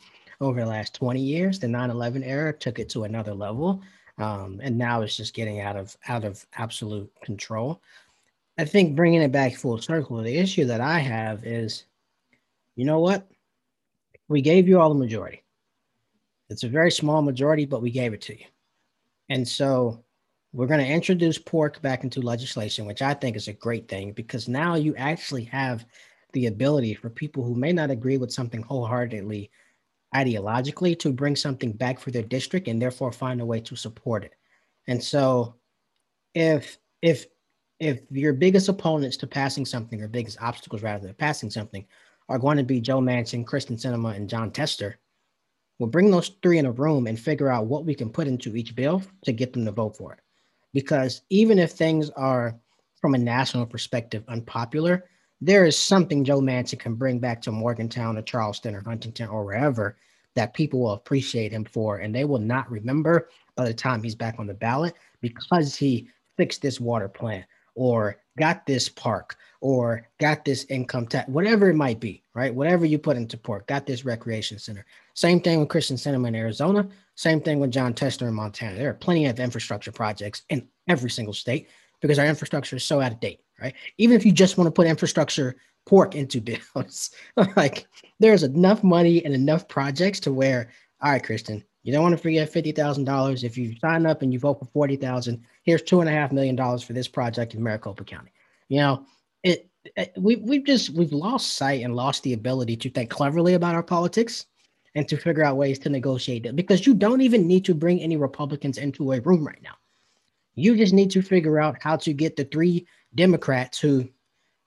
over 0.45 0.61
the 0.61 0.66
last 0.66 0.95
20 0.95 1.20
years. 1.20 1.59
The 1.59 1.66
9/11 1.66 2.22
era 2.24 2.53
took 2.53 2.78
it 2.78 2.88
to 2.90 3.05
another 3.05 3.34
level, 3.34 3.82
um, 4.18 4.61
and 4.62 4.76
now 4.78 5.03
it's 5.03 5.16
just 5.16 5.34
getting 5.34 5.61
out 5.61 5.76
of 5.76 5.97
out 6.09 6.24
of 6.24 6.45
absolute 6.55 7.11
control. 7.22 7.82
I 8.59 8.64
think 8.64 8.95
bringing 8.95 9.22
it 9.22 9.32
back 9.32 9.55
full 9.55 9.78
circle, 9.78 10.22
the 10.22 10.36
issue 10.36 10.64
that 10.66 10.80
I 10.80 11.01
have 11.01 11.45
is, 11.45 11.84
you 12.76 12.84
know 12.84 13.01
what? 13.01 13.28
We 14.28 14.42
gave 14.42 14.68
you 14.68 14.80
all 14.80 14.88
the 14.88 14.95
majority. 14.95 15.42
It's 16.51 16.62
a 16.62 16.68
very 16.68 16.92
small 16.92 17.22
majority, 17.22 17.66
but 17.66 17.82
we 17.82 17.90
gave 17.90 18.12
it 18.12 18.20
to 18.22 18.38
you. 18.38 18.47
And 19.28 19.47
so 19.47 20.05
we're 20.53 20.68
going 20.68 20.84
to 20.84 20.92
introduce 20.92 21.36
pork 21.36 21.82
back 21.82 22.05
into 22.05 22.20
legislation, 22.20 22.86
which 22.86 23.03
I 23.03 23.12
think 23.14 23.36
is 23.36 23.49
a 23.49 23.53
great 23.53 23.88
thing 23.88 24.12
because 24.12 24.47
now 24.47 24.76
you 24.76 24.95
actually 24.95 25.45
have 25.45 25.84
the 26.32 26.47
ability 26.47 26.95
for 26.95 27.11
people 27.11 27.42
who 27.42 27.57
may 27.57 27.72
not 27.72 27.90
agree 27.90 28.18
with 28.18 28.32
something 28.32 28.62
wholeheartedly 28.62 29.51
ideologically 30.15 30.99
to 31.01 31.12
bring 31.12 31.37
something 31.37 31.73
back 31.73 31.99
for 31.99 32.11
their 32.11 32.23
district 32.23 32.69
and 32.69 32.81
therefore 32.81 33.12
find 33.12 33.41
a 33.41 33.47
way 33.47 33.61
to 33.61 33.77
support 33.77 34.25
it. 34.25 34.35
And 34.87 35.03
so 35.03 35.57
if 36.35 36.79
if 37.03 37.27
if 37.81 38.01
your 38.11 38.33
biggest 38.33 38.69
opponents 38.69 39.17
to 39.19 39.27
passing 39.27 39.67
something 39.67 40.01
or 40.01 40.09
biggest 40.09 40.41
obstacles 40.41 40.83
rather 40.83 41.07
than 41.07 41.15
passing 41.15 41.51
something 41.51 41.85
are 42.29 42.39
going 42.39 42.57
to 42.57 42.62
be 42.62 42.81
Joe 42.81 43.01
Manchin, 43.01 43.45
Kyrsten 43.45 43.77
Sinema, 43.77 44.15
and 44.15 44.31
Jon 44.31 44.51
Tester, 44.51 44.99
we'll 45.79 45.91
bring 45.91 46.11
those 46.11 46.31
three 46.43 46.59
in 46.59 46.67
a 46.67 46.73
room 46.73 47.07
and 47.07 47.19
figure 47.19 47.51
out 47.51 47.67
what 47.67 47.85
we 47.85 47.95
can 47.95 48.11
put 48.11 48.29
into 48.29 48.57
each 48.57 48.75
bill 48.75 49.03
to 49.25 49.33
get 49.33 49.53
them 49.53 49.65
to 49.65 49.73
vote 49.73 49.97
for 49.97 50.12
it. 50.12 50.21
Because 50.73 51.23
even 51.31 51.59
if 51.59 51.73
things 51.73 52.11
are 52.11 52.59
from 53.01 53.15
a 53.15 53.19
national 53.19 53.67
perspective 53.67 54.25
unpopular, 54.29 55.05
there 55.45 55.66
is 55.66 55.78
something 55.78 56.24
Joe 56.24 56.40
Manchin 56.40 56.78
can 56.78 56.95
bring 56.95 57.18
back 57.18 57.42
to 57.42 57.53
Morgantown 57.53 58.16
or 58.16 58.22
Charleston 58.22 58.74
or 58.74 58.82
Huntington 58.82 59.28
or 59.28 59.45
wherever 59.45 59.97
that 60.34 60.55
people 60.55 60.80
will 60.80 60.92
appreciate 60.92 61.53
him 61.53 61.64
for, 61.64 61.99
and 61.99 62.14
they 62.14 62.24
will 62.24 62.38
not 62.38 62.70
remember 62.70 63.28
by 63.55 63.66
the 63.66 63.74
time 63.74 64.03
he's 64.03 64.14
back 64.14 64.36
on 64.38 64.47
the 64.47 64.55
ballot 64.55 64.95
because 65.20 65.76
he 65.76 66.09
fixed 66.38 66.62
this 66.62 66.80
water 66.80 67.09
plant 67.09 67.45
or 67.74 68.16
got 68.38 68.64
this 68.64 68.88
park 68.88 69.36
or 69.61 70.09
got 70.18 70.45
this 70.45 70.64
income 70.70 71.07
tax, 71.07 71.28
whatever 71.28 71.68
it 71.68 71.76
might 71.76 72.01
be, 72.01 72.22
right? 72.32 72.55
Whatever 72.55 72.86
you 72.86 72.99
put 72.99 73.16
into 73.16 73.36
pork, 73.36 73.66
got 73.66 73.86
this 73.86 74.05
recreation 74.05 74.59
center. 74.59 74.86
Same 75.12 75.40
thing 75.40 75.61
with 75.61 75.68
Christian 75.68 75.97
Sinema 75.97 76.28
in 76.28 76.34
Arizona. 76.34 76.88
Same 77.16 77.40
thing 77.40 77.61
with 77.61 77.70
Jon 77.70 77.92
Tester 77.92 78.26
in 78.26 78.34
Montana. 78.34 78.76
There 78.76 78.90
are 78.90 78.95
plenty 78.95 79.26
of 79.26 79.38
infrastructure 79.38 79.92
projects 79.92 80.42
in 80.49 80.66
every 80.88 81.11
single 81.11 81.34
state 81.34 81.68
because 82.01 82.18
our 82.18 82.26
infrastructure 82.26 82.76
is 82.76 82.84
so 82.84 83.01
out 83.01 83.12
of 83.12 83.20
date. 83.20 83.43
Right? 83.61 83.74
Even 83.98 84.16
if 84.16 84.24
you 84.24 84.32
just 84.32 84.57
want 84.59 84.66
to 84.66 84.72
put 84.72 84.86
infrastructure 84.86 85.57
pork 85.86 86.14
into 86.14 86.40
bills, 86.40 87.11
like 87.57 87.86
there's 88.20 88.42
enough 88.42 88.82
money 88.82 89.24
and 89.24 89.34
enough 89.34 89.68
projects 89.68 90.20
to 90.20 90.32
where, 90.32 90.70
all 91.00 91.12
right, 91.12 91.22
Kristen, 91.22 91.64
you 91.82 91.92
don't 91.92 92.02
want 92.02 92.16
to 92.16 92.22
forget 92.22 92.50
fifty 92.50 92.72
thousand 92.72 93.05
dollars. 93.05 93.44
If 93.44 93.59
you 93.59 93.76
sign 93.78 94.07
up 94.07 94.22
and 94.22 94.32
you 94.32 94.38
vote 94.38 94.59
for 94.59 94.66
forty 94.66 94.96
thousand, 94.96 95.44
here's 95.62 95.82
two 95.82 96.00
and 96.00 96.09
a 96.09 96.12
half 96.12 96.32
million 96.32 96.57
dollars 96.57 96.82
for 96.82 96.94
this 96.94 97.09
project 97.09 97.55
in 97.55 97.62
Maricopa 97.62 98.05
County. 98.05 98.32
You 98.68 98.78
know, 98.78 99.07
it, 99.42 99.68
it 99.96 100.12
we 100.16 100.36
we've 100.36 100.64
just 100.64 100.90
we've 100.90 101.12
lost 101.12 101.55
sight 101.55 101.84
and 101.84 101.94
lost 101.94 102.22
the 102.22 102.32
ability 102.32 102.76
to 102.78 102.90
think 102.90 103.11
cleverly 103.11 103.55
about 103.55 103.74
our 103.74 103.82
politics 103.82 104.46
and 104.94 105.09
to 105.09 105.16
figure 105.16 105.44
out 105.44 105.57
ways 105.57 105.78
to 105.80 105.90
negotiate 105.90 106.46
it 106.46 106.57
because 106.57 106.86
you 106.86 106.94
don't 106.94 107.20
even 107.20 107.46
need 107.46 107.64
to 107.64 107.74
bring 107.74 108.00
any 108.00 108.16
Republicans 108.16 108.78
into 108.78 109.12
a 109.12 109.20
room 109.20 109.46
right 109.46 109.62
now. 109.62 109.74
You 110.55 110.76
just 110.76 110.92
need 110.92 111.11
to 111.11 111.22
figure 111.22 111.59
out 111.59 111.82
how 111.82 111.96
to 111.96 112.12
get 112.12 112.36
the 112.36 112.44
three 112.44 112.86
Democrats 113.15 113.79
who, 113.79 114.09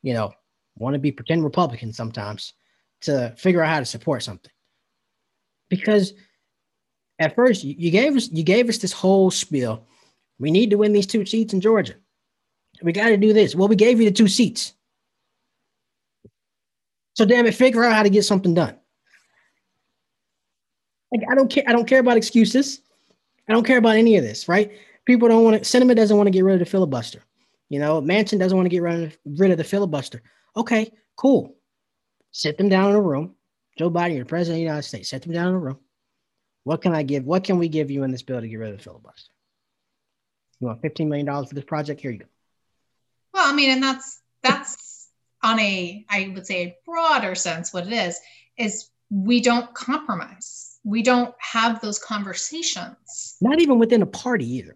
you 0.01 0.13
know, 0.13 0.33
want 0.77 0.93
to 0.93 0.99
be 0.99 1.11
pretend 1.11 1.43
Republicans 1.43 1.97
sometimes 1.97 2.53
to 3.01 3.33
figure 3.37 3.61
out 3.61 3.73
how 3.73 3.79
to 3.79 3.85
support 3.85 4.23
something. 4.23 4.51
Because 5.69 6.13
at 7.19 7.35
first 7.35 7.63
you 7.63 7.91
gave 7.91 8.15
us 8.15 8.29
you 8.29 8.43
gave 8.43 8.69
us 8.69 8.77
this 8.77 8.93
whole 8.93 9.31
spiel. 9.31 9.85
We 10.39 10.51
need 10.51 10.69
to 10.69 10.77
win 10.77 10.93
these 10.93 11.07
two 11.07 11.25
seats 11.25 11.53
in 11.53 11.61
Georgia. 11.61 11.95
We 12.83 12.91
got 12.91 13.09
to 13.09 13.17
do 13.17 13.33
this. 13.33 13.55
Well, 13.55 13.67
we 13.67 13.75
gave 13.75 13.99
you 13.99 14.05
the 14.05 14.15
two 14.15 14.27
seats. 14.27 14.73
So 17.15 17.25
damn 17.25 17.47
it, 17.47 17.55
figure 17.55 17.83
out 17.83 17.95
how 17.95 18.03
to 18.03 18.09
get 18.09 18.25
something 18.25 18.53
done. 18.53 18.77
Like 21.11 21.23
I 21.29 21.35
don't 21.35 21.49
care. 21.49 21.63
I 21.67 21.71
don't 21.71 21.87
care 21.87 21.99
about 21.99 22.17
excuses. 22.17 22.81
I 23.49 23.53
don't 23.53 23.65
care 23.65 23.77
about 23.77 23.95
any 23.95 24.17
of 24.17 24.23
this, 24.23 24.47
right? 24.47 24.71
People 25.05 25.27
don't 25.27 25.43
want 25.43 25.63
to. 25.63 25.67
Sinema 25.67 25.95
doesn't 25.95 26.15
want 26.15 26.27
to 26.27 26.31
get 26.31 26.43
rid 26.43 26.53
of 26.53 26.59
the 26.59 26.65
filibuster. 26.65 27.23
You 27.69 27.79
know, 27.79 28.01
Manchin 28.01 28.39
doesn't 28.39 28.55
want 28.55 28.65
to 28.65 28.69
get 28.69 28.81
rid 28.81 29.03
of, 29.03 29.17
rid 29.25 29.51
of 29.51 29.57
the 29.57 29.63
filibuster. 29.63 30.21
Okay, 30.55 30.91
cool. 31.15 31.55
Sit 32.31 32.57
them 32.57 32.69
down 32.69 32.91
in 32.91 32.95
a 32.95 33.01
room. 33.01 33.35
Joe 33.77 33.91
Biden, 33.91 34.15
you're 34.15 34.23
the 34.23 34.29
president 34.29 34.55
of 34.55 34.57
the 34.57 34.63
United 34.63 34.83
States. 34.83 35.09
Sit 35.09 35.23
them 35.23 35.33
down 35.33 35.49
in 35.49 35.55
a 35.55 35.59
room. 35.59 35.79
What 36.63 36.81
can 36.81 36.93
I 36.93 37.03
give? 37.03 37.23
What 37.23 37.43
can 37.43 37.57
we 37.57 37.67
give 37.67 37.91
you 37.91 38.03
in 38.03 38.11
this 38.11 38.23
bill 38.23 38.41
to 38.41 38.47
get 38.47 38.57
rid 38.57 38.71
of 38.71 38.77
the 38.77 38.83
filibuster? 38.83 39.31
You 40.59 40.67
want 40.67 40.81
$15 40.81 41.07
million 41.07 41.45
for 41.45 41.53
this 41.53 41.63
project? 41.63 42.01
Here 42.01 42.11
you 42.11 42.19
go. 42.19 42.25
Well, 43.33 43.47
I 43.47 43.53
mean, 43.53 43.69
and 43.69 43.83
that's 43.83 44.21
that's 44.41 45.09
on 45.43 45.59
a 45.59 46.05
I 46.09 46.31
would 46.33 46.47
say 46.47 46.61
a 46.63 46.75
broader 46.85 47.35
sense 47.35 47.73
what 47.73 47.85
it 47.87 47.93
is 47.93 48.19
is 48.57 48.89
we 49.09 49.41
don't 49.41 49.73
compromise. 49.73 50.79
We 50.83 51.03
don't 51.03 51.33
have 51.39 51.81
those 51.81 51.99
conversations. 51.99 53.37
Not 53.41 53.61
even 53.61 53.77
within 53.79 54.01
a 54.01 54.07
party 54.07 54.55
either. 54.55 54.75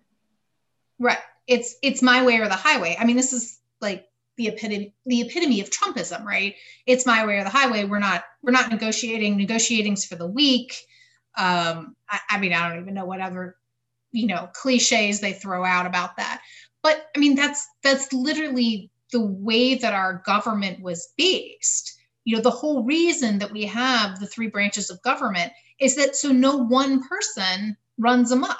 Right. 0.99 1.17
It's 1.51 1.75
it's 1.81 2.01
my 2.01 2.23
way 2.25 2.37
or 2.37 2.47
the 2.47 2.55
highway. 2.55 2.95
I 2.99 3.05
mean, 3.05 3.15
this 3.15 3.33
is 3.33 3.59
like 3.79 4.07
the 4.37 4.47
epitome 4.47 4.93
the 5.05 5.21
epitome 5.21 5.61
of 5.61 5.69
Trumpism, 5.69 6.23
right? 6.23 6.55
It's 6.85 7.05
my 7.05 7.25
way 7.25 7.37
or 7.37 7.43
the 7.43 7.49
highway. 7.49 7.83
We're 7.83 7.99
not 7.99 8.23
we're 8.41 8.51
not 8.51 8.71
negotiating. 8.71 9.37
Negotiating's 9.37 10.05
for 10.05 10.15
the 10.15 10.27
weak. 10.27 10.75
Um, 11.37 11.95
I, 12.09 12.19
I 12.31 12.39
mean, 12.39 12.53
I 12.53 12.69
don't 12.69 12.81
even 12.81 12.93
know 12.93 13.05
whatever 13.05 13.57
you 14.11 14.27
know 14.27 14.49
cliches 14.53 15.19
they 15.19 15.33
throw 15.33 15.63
out 15.63 15.85
about 15.85 16.17
that. 16.17 16.41
But 16.83 17.05
I 17.15 17.19
mean, 17.19 17.35
that's 17.35 17.67
that's 17.83 18.11
literally 18.13 18.89
the 19.11 19.21
way 19.21 19.75
that 19.75 19.93
our 19.93 20.21
government 20.25 20.81
was 20.81 21.13
based 21.17 21.97
you 22.23 22.35
know 22.35 22.41
the 22.41 22.49
whole 22.51 22.83
reason 22.83 23.39
that 23.39 23.51
we 23.51 23.65
have 23.65 24.19
the 24.19 24.27
three 24.27 24.47
branches 24.47 24.89
of 24.89 25.01
government 25.01 25.51
is 25.79 25.95
that 25.95 26.15
so 26.15 26.31
no 26.31 26.55
one 26.57 27.01
person 27.07 27.75
runs 27.97 28.31
amok 28.31 28.57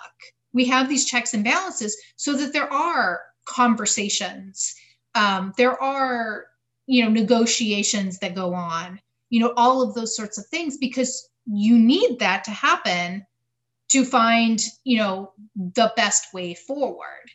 we 0.53 0.65
have 0.65 0.89
these 0.89 1.05
checks 1.05 1.33
and 1.33 1.43
balances 1.43 1.97
so 2.15 2.35
that 2.35 2.53
there 2.53 2.71
are 2.71 3.21
conversations 3.45 4.75
um, 5.15 5.53
there 5.57 5.81
are 5.81 6.45
you 6.87 7.03
know 7.03 7.09
negotiations 7.09 8.19
that 8.19 8.35
go 8.35 8.53
on 8.53 8.99
you 9.29 9.39
know 9.39 9.53
all 9.57 9.81
of 9.81 9.93
those 9.93 10.15
sorts 10.15 10.37
of 10.37 10.45
things 10.47 10.77
because 10.77 11.29
you 11.45 11.77
need 11.77 12.19
that 12.19 12.43
to 12.43 12.51
happen 12.51 13.25
to 13.89 14.05
find 14.05 14.61
you 14.83 14.97
know 14.97 15.33
the 15.55 15.91
best 15.95 16.33
way 16.33 16.53
forward. 16.53 17.29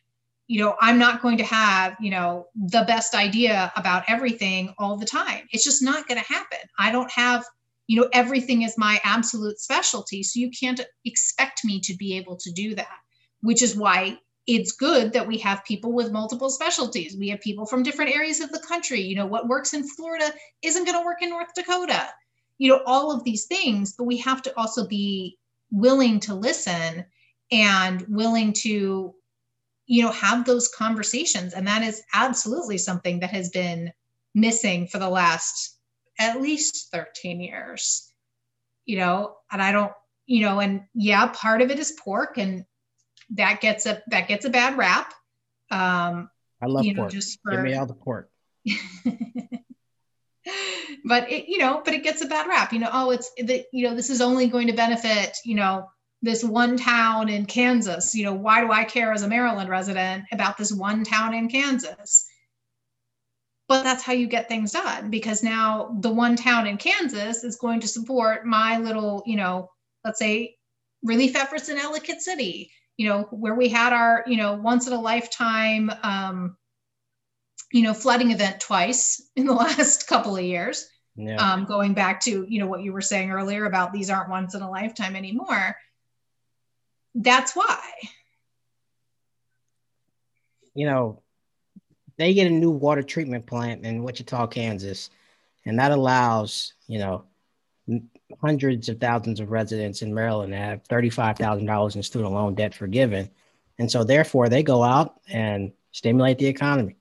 You 0.48 0.60
know 0.60 0.76
i'm 0.80 0.98
not 0.98 1.22
going 1.22 1.38
to 1.38 1.44
have 1.44 1.96
you 2.00 2.10
know 2.10 2.46
the 2.54 2.84
best 2.86 3.14
idea 3.14 3.72
about 3.76 4.04
everything 4.08 4.74
all 4.78 4.96
the 4.96 5.06
time. 5.06 5.42
It's 5.50 5.64
just 5.64 5.82
not 5.82 6.06
going 6.06 6.20
to 6.22 6.32
happen. 6.32 6.60
I 6.78 6.92
don't 6.92 7.10
have 7.10 7.44
you 7.88 8.00
know 8.00 8.08
everything 8.12 8.62
is 8.62 8.78
my 8.78 9.00
absolute 9.04 9.58
specialty 9.58 10.22
so 10.22 10.40
you 10.40 10.50
can't 10.50 10.80
expect 11.04 11.64
me 11.64 11.80
to 11.80 11.96
be 11.96 12.16
able 12.16 12.36
to 12.36 12.52
do 12.52 12.74
that 12.74 12.98
which 13.42 13.62
is 13.62 13.76
why 13.76 14.18
it's 14.46 14.72
good 14.72 15.12
that 15.12 15.26
we 15.26 15.38
have 15.38 15.64
people 15.64 15.92
with 15.92 16.12
multiple 16.12 16.50
specialties. 16.50 17.16
We 17.18 17.28
have 17.30 17.40
people 17.40 17.66
from 17.66 17.82
different 17.82 18.14
areas 18.14 18.40
of 18.40 18.52
the 18.52 18.60
country. 18.60 19.00
You 19.00 19.16
know 19.16 19.26
what 19.26 19.48
works 19.48 19.74
in 19.74 19.88
florida 19.88 20.32
isn't 20.62 20.84
going 20.84 20.98
to 20.98 21.04
work 21.04 21.22
in 21.22 21.30
north 21.30 21.54
dakota. 21.54 22.08
You 22.58 22.70
know 22.70 22.82
all 22.86 23.12
of 23.12 23.24
these 23.24 23.46
things 23.46 23.94
but 23.96 24.04
we 24.04 24.18
have 24.18 24.42
to 24.42 24.56
also 24.56 24.86
be 24.86 25.38
willing 25.70 26.20
to 26.20 26.34
listen 26.34 27.04
and 27.50 28.04
willing 28.08 28.52
to 28.52 29.14
you 29.86 30.02
know 30.02 30.12
have 30.12 30.44
those 30.44 30.68
conversations. 30.68 31.54
And 31.54 31.66
that 31.66 31.82
is 31.82 32.02
absolutely 32.14 32.78
something 32.78 33.20
that 33.20 33.30
has 33.30 33.50
been 33.50 33.92
missing 34.34 34.86
for 34.86 34.98
the 34.98 35.08
last 35.08 35.78
at 36.18 36.40
least 36.40 36.90
13 36.92 37.40
years 37.40 38.12
you 38.84 38.96
know 38.96 39.36
and 39.50 39.60
i 39.62 39.72
don't 39.72 39.92
you 40.26 40.40
know 40.42 40.60
and 40.60 40.82
yeah 40.94 41.26
part 41.28 41.60
of 41.60 41.70
it 41.70 41.78
is 41.78 41.98
pork 42.02 42.38
and 42.38 42.64
that 43.30 43.60
gets 43.60 43.86
a 43.86 44.02
that 44.08 44.28
gets 44.28 44.44
a 44.44 44.50
bad 44.50 44.76
rap. 44.76 45.12
Um 45.70 46.30
i 46.62 46.66
love 46.66 46.84
you 46.84 46.94
know, 46.94 47.02
pork. 47.02 47.12
just 47.12 47.38
for, 47.42 47.52
give 47.52 47.60
me 47.60 47.74
all 47.74 47.86
the 47.86 47.94
pork. 47.94 48.30
But 51.04 51.30
it 51.30 51.48
you 51.48 51.58
know 51.58 51.82
but 51.84 51.94
it 51.94 52.04
gets 52.04 52.22
a 52.22 52.26
bad 52.26 52.46
rap. 52.48 52.72
You 52.72 52.78
know 52.78 52.90
oh 52.92 53.10
it's 53.10 53.30
the 53.36 53.64
you 53.72 53.88
know 53.88 53.94
this 53.94 54.10
is 54.10 54.20
only 54.20 54.46
going 54.48 54.68
to 54.68 54.72
benefit 54.72 55.36
you 55.44 55.54
know 55.54 55.88
this 56.22 56.42
one 56.44 56.76
town 56.76 57.28
in 57.28 57.46
Kansas. 57.46 58.14
You 58.14 58.24
know, 58.24 58.34
why 58.34 58.60
do 58.60 58.72
I 58.72 58.84
care 58.84 59.12
as 59.12 59.22
a 59.22 59.28
Maryland 59.28 59.70
resident 59.70 60.24
about 60.32 60.56
this 60.58 60.72
one 60.72 61.04
town 61.04 61.34
in 61.34 61.48
Kansas? 61.48 62.26
But 63.68 63.82
that's 63.82 64.02
how 64.02 64.12
you 64.12 64.26
get 64.28 64.48
things 64.48 64.72
done 64.72 65.10
because 65.10 65.42
now 65.42 65.96
the 66.00 66.10
one 66.10 66.36
town 66.36 66.66
in 66.66 66.76
Kansas 66.76 67.42
is 67.42 67.56
going 67.56 67.80
to 67.80 67.88
support 67.88 68.46
my 68.46 68.78
little, 68.78 69.22
you 69.26 69.36
know, 69.36 69.70
let's 70.04 70.20
say 70.20 70.56
relief 71.02 71.34
efforts 71.34 71.68
in 71.68 71.78
Ellicott 71.78 72.20
City, 72.20 72.70
you 72.96 73.08
know, 73.08 73.22
where 73.30 73.54
we 73.54 73.68
had 73.68 73.92
our, 73.92 74.24
you 74.26 74.36
know, 74.36 74.54
once 74.54 74.86
in 74.86 74.92
a 74.92 75.00
lifetime, 75.00 75.90
um, 76.02 76.56
you 77.72 77.82
know, 77.82 77.94
flooding 77.94 78.30
event 78.30 78.60
twice 78.60 79.22
in 79.36 79.46
the 79.46 79.52
last 79.54 80.06
couple 80.06 80.36
of 80.36 80.44
years. 80.44 80.86
Yeah. 81.18 81.36
Um, 81.36 81.64
going 81.64 81.94
back 81.94 82.20
to 82.24 82.46
you 82.46 82.60
know 82.60 82.66
what 82.66 82.82
you 82.82 82.92
were 82.92 83.00
saying 83.00 83.30
earlier 83.30 83.64
about 83.64 83.90
these 83.90 84.10
aren't 84.10 84.28
once 84.28 84.54
in 84.54 84.60
a 84.60 84.70
lifetime 84.70 85.16
anymore 85.16 85.74
that's 87.16 87.56
why. 87.56 87.80
You 90.74 90.86
know, 90.86 91.22
they 92.18 92.34
get 92.34 92.46
a 92.46 92.50
new 92.50 92.70
water 92.70 93.02
treatment 93.02 93.46
plant 93.46 93.84
in 93.84 94.02
Wichita, 94.02 94.46
Kansas, 94.48 95.10
and 95.64 95.78
that 95.78 95.90
allows, 95.90 96.74
you 96.86 96.98
know, 96.98 97.24
hundreds 98.40 98.88
of 98.88 99.00
thousands 99.00 99.40
of 99.40 99.50
residents 99.50 100.02
in 100.02 100.12
Maryland 100.12 100.52
to 100.52 100.58
have 100.58 100.82
$35,000 100.84 101.96
in 101.96 102.02
student 102.02 102.32
loan 102.32 102.54
debt 102.54 102.74
forgiven. 102.74 103.30
And 103.78 103.90
so, 103.90 104.04
therefore, 104.04 104.48
they 104.48 104.62
go 104.62 104.82
out 104.82 105.20
and 105.28 105.72
stimulate 105.92 106.38
the 106.38 106.46
economy, 106.46 106.96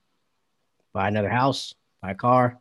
buy 0.92 1.08
another 1.08 1.28
house, 1.28 1.74
buy 2.02 2.12
a 2.12 2.14
car, 2.14 2.60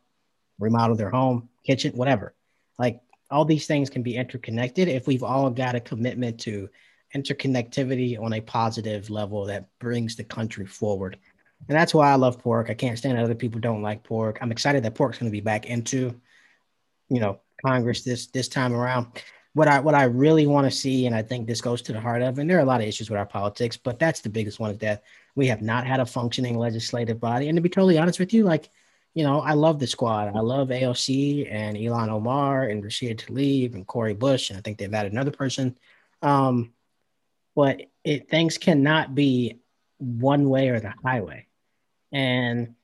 remodel 0.59 0.95
their 0.95 1.09
home, 1.09 1.49
kitchen, 1.65 1.93
whatever. 1.93 2.33
Like 2.79 3.01
all 3.29 3.45
these 3.45 3.67
things 3.67 3.89
can 3.89 4.03
be 4.03 4.15
interconnected 4.15 4.87
if 4.87 5.07
we've 5.07 5.23
all 5.23 5.49
got 5.49 5.75
a 5.75 5.79
commitment 5.79 6.39
to 6.41 6.69
interconnectivity 7.15 8.19
on 8.21 8.33
a 8.33 8.41
positive 8.41 9.09
level 9.09 9.45
that 9.45 9.69
brings 9.79 10.15
the 10.15 10.23
country 10.23 10.65
forward. 10.65 11.17
And 11.67 11.77
that's 11.77 11.93
why 11.93 12.11
I 12.11 12.15
love 12.15 12.39
pork. 12.39 12.69
I 12.69 12.73
can't 12.73 12.97
stand 12.97 13.17
that 13.17 13.23
other 13.23 13.35
people 13.35 13.59
don't 13.59 13.81
like 13.81 14.03
pork. 14.03 14.37
I'm 14.41 14.51
excited 14.51 14.83
that 14.83 14.95
pork's 14.95 15.17
going 15.17 15.31
to 15.31 15.35
be 15.35 15.41
back 15.41 15.65
into, 15.65 16.19
you 17.09 17.19
know, 17.19 17.39
Congress 17.65 18.03
this 18.03 18.27
this 18.27 18.47
time 18.47 18.73
around. 18.73 19.07
What 19.53 19.67
I 19.67 19.79
what 19.79 19.95
I 19.95 20.03
really 20.03 20.47
want 20.47 20.69
to 20.69 20.71
see, 20.71 21.05
and 21.05 21.15
I 21.15 21.21
think 21.21 21.47
this 21.47 21.61
goes 21.61 21.81
to 21.83 21.93
the 21.93 21.99
heart 21.99 22.21
of, 22.21 22.39
and 22.39 22.49
there 22.49 22.57
are 22.57 22.61
a 22.61 22.65
lot 22.65 22.81
of 22.81 22.87
issues 22.87 23.09
with 23.09 23.17
our 23.17 23.25
politics, 23.25 23.77
but 23.77 23.99
that's 23.99 24.19
the 24.19 24.29
biggest 24.29 24.59
one 24.59 24.71
is 24.71 24.77
that 24.79 25.03
we 25.35 25.47
have 25.47 25.61
not 25.61 25.87
had 25.87 25.99
a 25.99 26.05
functioning 26.05 26.57
legislative 26.57 27.19
body. 27.19 27.47
And 27.47 27.55
to 27.55 27.61
be 27.61 27.69
totally 27.69 27.97
honest 27.97 28.19
with 28.19 28.33
you, 28.33 28.43
like, 28.43 28.69
you 29.13 29.23
know, 29.23 29.39
I 29.39 29.53
love 29.53 29.79
the 29.79 29.87
squad. 29.87 30.35
I 30.35 30.41
love 30.41 30.67
AOC 30.67 31.49
and 31.49 31.77
Ilhan 31.77 32.09
Omar 32.09 32.65
and 32.65 32.83
Rashida 32.83 33.15
Tlaib 33.17 33.73
and 33.73 33.87
Cori 33.87 34.13
Bush, 34.13 34.49
and 34.49 34.59
I 34.59 34.61
think 34.61 34.77
they've 34.77 34.93
added 34.93 35.13
another 35.13 35.31
person. 35.31 35.77
Um, 36.21 36.73
but 37.55 37.81
it 38.03 38.29
things 38.29 38.57
cannot 38.57 39.15
be 39.15 39.59
one 39.97 40.49
way 40.49 40.67
or 40.69 40.81
the 40.81 40.93
highway. 41.03 41.47
And 42.11 42.75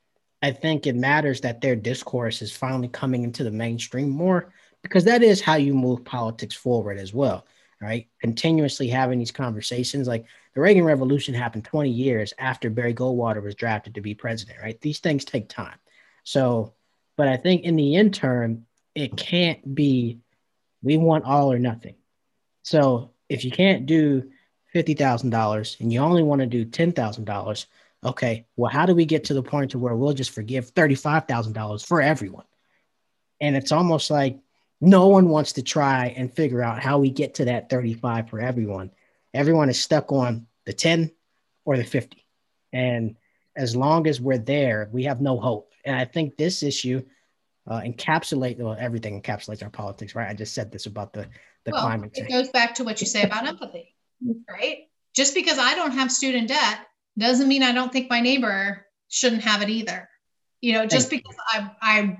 I 0.41 0.51
think 0.51 0.87
it 0.87 0.95
matters 0.95 1.41
that 1.41 1.61
their 1.61 1.75
discourse 1.75 2.41
is 2.41 2.55
finally 2.55 2.87
coming 2.87 3.23
into 3.23 3.43
the 3.43 3.51
mainstream 3.51 4.09
more 4.09 4.53
because 4.83 5.03
that 5.05 5.23
is 5.23 5.41
how 5.41 5.55
you 5.55 5.73
move 5.73 6.03
politics 6.03 6.55
forward 6.55 6.97
as 6.97 7.13
well. 7.13 7.45
right? 7.81 8.07
Continuously 8.19 8.87
having 8.87 9.19
these 9.19 9.31
conversations. 9.31 10.07
Like 10.07 10.25
the 10.53 10.61
Reagan 10.61 10.83
Revolution 10.83 11.33
happened 11.33 11.65
20 11.65 11.89
years 11.89 12.33
after 12.37 12.69
Barry 12.69 12.93
Goldwater 12.93 13.41
was 13.41 13.55
drafted 13.55 13.95
to 13.95 14.01
be 14.01 14.13
president, 14.13 14.59
right? 14.61 14.79
These 14.81 14.99
things 14.99 15.25
take 15.25 15.49
time. 15.49 15.77
So, 16.23 16.73
but 17.17 17.27
I 17.27 17.37
think 17.37 17.63
in 17.63 17.75
the 17.75 17.95
interim, 17.95 18.65
it 18.93 19.17
can't 19.17 19.73
be 19.73 20.19
we 20.83 20.97
want 20.97 21.25
all 21.25 21.51
or 21.51 21.59
nothing. 21.59 21.95
So 22.63 23.11
if 23.29 23.45
you 23.45 23.51
can't 23.51 23.85
do 23.85 24.29
$50,000 24.75 25.79
and 25.79 25.93
you 25.93 25.99
only 25.99 26.23
want 26.23 26.41
to 26.41 26.47
do 26.47 26.65
$10,000, 26.65 27.65
okay, 28.03 28.45
well, 28.55 28.71
how 28.71 28.85
do 28.85 28.95
we 28.95 29.05
get 29.05 29.25
to 29.25 29.33
the 29.33 29.43
point 29.43 29.71
to 29.71 29.79
where 29.79 29.95
we'll 29.95 30.13
just 30.13 30.31
forgive 30.31 30.73
$35,000 30.73 31.85
for 31.85 32.01
everyone? 32.01 32.45
And 33.39 33.55
it's 33.55 33.71
almost 33.71 34.11
like 34.11 34.39
no 34.81 35.07
one 35.07 35.29
wants 35.29 35.53
to 35.53 35.61
try 35.61 36.07
and 36.17 36.33
figure 36.33 36.63
out 36.63 36.81
how 36.81 36.97
we 36.97 37.11
get 37.11 37.35
to 37.35 37.45
that 37.45 37.69
35 37.69 38.29
for 38.29 38.39
everyone. 38.39 38.91
Everyone 39.33 39.69
is 39.69 39.79
stuck 39.79 40.11
on 40.11 40.47
the 40.65 40.73
10 40.73 41.11
or 41.63 41.77
the 41.77 41.83
50. 41.83 42.25
And 42.73 43.15
as 43.55 43.75
long 43.75 44.07
as 44.07 44.19
we're 44.19 44.39
there, 44.39 44.89
we 44.91 45.03
have 45.03 45.21
no 45.21 45.39
hope. 45.39 45.71
And 45.85 45.95
I 45.95 46.05
think 46.05 46.35
this 46.35 46.63
issue 46.63 47.03
uh, 47.67 47.81
encapsulate 47.81 48.57
well, 48.57 48.75
everything 48.79 49.21
encapsulates 49.21 49.61
our 49.61 49.69
politics, 49.69 50.15
right? 50.15 50.29
I 50.29 50.33
just 50.33 50.53
said 50.55 50.71
this 50.71 50.87
about 50.87 51.13
the 51.13 51.27
the 51.63 51.71
well, 51.71 51.81
climate 51.81 52.13
change. 52.13 52.29
It 52.29 52.31
goes 52.31 52.49
back 52.49 52.73
to 52.75 52.83
what 52.83 53.01
you 53.01 53.07
say 53.07 53.21
about 53.21 53.47
empathy, 53.47 53.93
right? 54.49 54.87
Just 55.15 55.35
because 55.35 55.59
I 55.59 55.75
don't 55.75 55.91
have 55.91 56.11
student 56.11 56.47
debt 56.47 56.79
doesn't 57.19 57.47
mean 57.47 57.61
I 57.61 57.71
don't 57.71 57.93
think 57.93 58.09
my 58.09 58.19
neighbor 58.19 58.85
shouldn't 59.09 59.43
have 59.43 59.61
it 59.61 59.69
either. 59.69 60.09
You 60.61 60.73
know, 60.73 60.85
just 60.85 61.09
because 61.09 61.35
I 61.47 61.71
I 61.81 62.17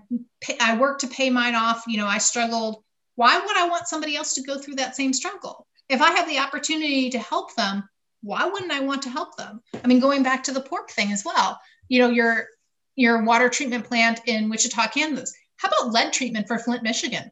I 0.59 0.77
work 0.77 0.99
to 0.99 1.07
pay 1.07 1.29
mine 1.29 1.55
off, 1.55 1.83
you 1.87 1.97
know, 1.97 2.07
I 2.07 2.17
struggled. 2.17 2.83
Why 3.15 3.37
would 3.37 3.57
I 3.57 3.69
want 3.69 3.87
somebody 3.87 4.15
else 4.15 4.33
to 4.33 4.41
go 4.41 4.57
through 4.57 4.75
that 4.75 4.95
same 4.95 5.13
struggle? 5.13 5.67
If 5.89 6.01
I 6.01 6.11
have 6.11 6.27
the 6.27 6.39
opportunity 6.39 7.11
to 7.11 7.19
help 7.19 7.55
them, 7.55 7.87
why 8.21 8.45
wouldn't 8.45 8.71
I 8.71 8.79
want 8.79 9.03
to 9.03 9.09
help 9.09 9.37
them? 9.37 9.61
I 9.83 9.87
mean, 9.87 9.99
going 9.99 10.23
back 10.23 10.43
to 10.43 10.51
the 10.51 10.61
pork 10.61 10.89
thing 10.89 11.11
as 11.11 11.23
well. 11.23 11.59
You 11.87 11.99
know, 12.01 12.09
your 12.09 12.47
your 12.95 13.23
water 13.23 13.49
treatment 13.49 13.85
plant 13.85 14.21
in 14.25 14.49
Wichita, 14.49 14.87
Kansas. 14.87 15.33
How 15.57 15.69
about 15.69 15.93
lead 15.93 16.11
treatment 16.13 16.47
for 16.47 16.57
Flint, 16.57 16.83
Michigan? 16.83 17.31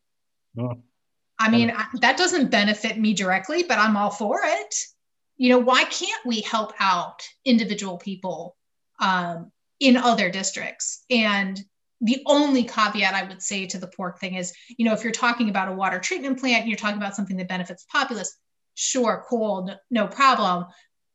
Oh. 0.59 0.75
I 1.39 1.49
mean, 1.49 1.71
I, 1.71 1.85
that 2.01 2.17
doesn't 2.17 2.51
benefit 2.51 2.99
me 2.99 3.13
directly, 3.13 3.63
but 3.63 3.79
I'm 3.79 3.95
all 3.95 4.11
for 4.11 4.41
it. 4.43 4.75
You 5.37 5.49
know, 5.49 5.59
why 5.59 5.85
can't 5.85 6.25
we 6.25 6.41
help 6.41 6.73
out 6.79 7.23
individual 7.45 7.97
people 7.97 8.57
um, 8.99 9.51
in 9.79 9.97
other 9.97 10.29
districts? 10.29 11.03
And 11.09 11.59
the 12.01 12.21
only 12.25 12.63
caveat 12.63 13.13
I 13.13 13.23
would 13.23 13.41
say 13.41 13.65
to 13.67 13.77
the 13.77 13.87
pork 13.87 14.19
thing 14.19 14.35
is, 14.35 14.53
you 14.77 14.85
know, 14.85 14.93
if 14.93 15.03
you're 15.03 15.11
talking 15.11 15.49
about 15.49 15.69
a 15.69 15.73
water 15.73 15.99
treatment 15.99 16.39
plant, 16.39 16.67
you're 16.67 16.77
talking 16.77 16.97
about 16.97 17.15
something 17.15 17.37
that 17.37 17.49
benefits 17.49 17.83
the 17.83 17.89
populace, 17.91 18.37
sure, 18.75 19.25
cool, 19.27 19.69
no 19.91 20.07
problem 20.07 20.65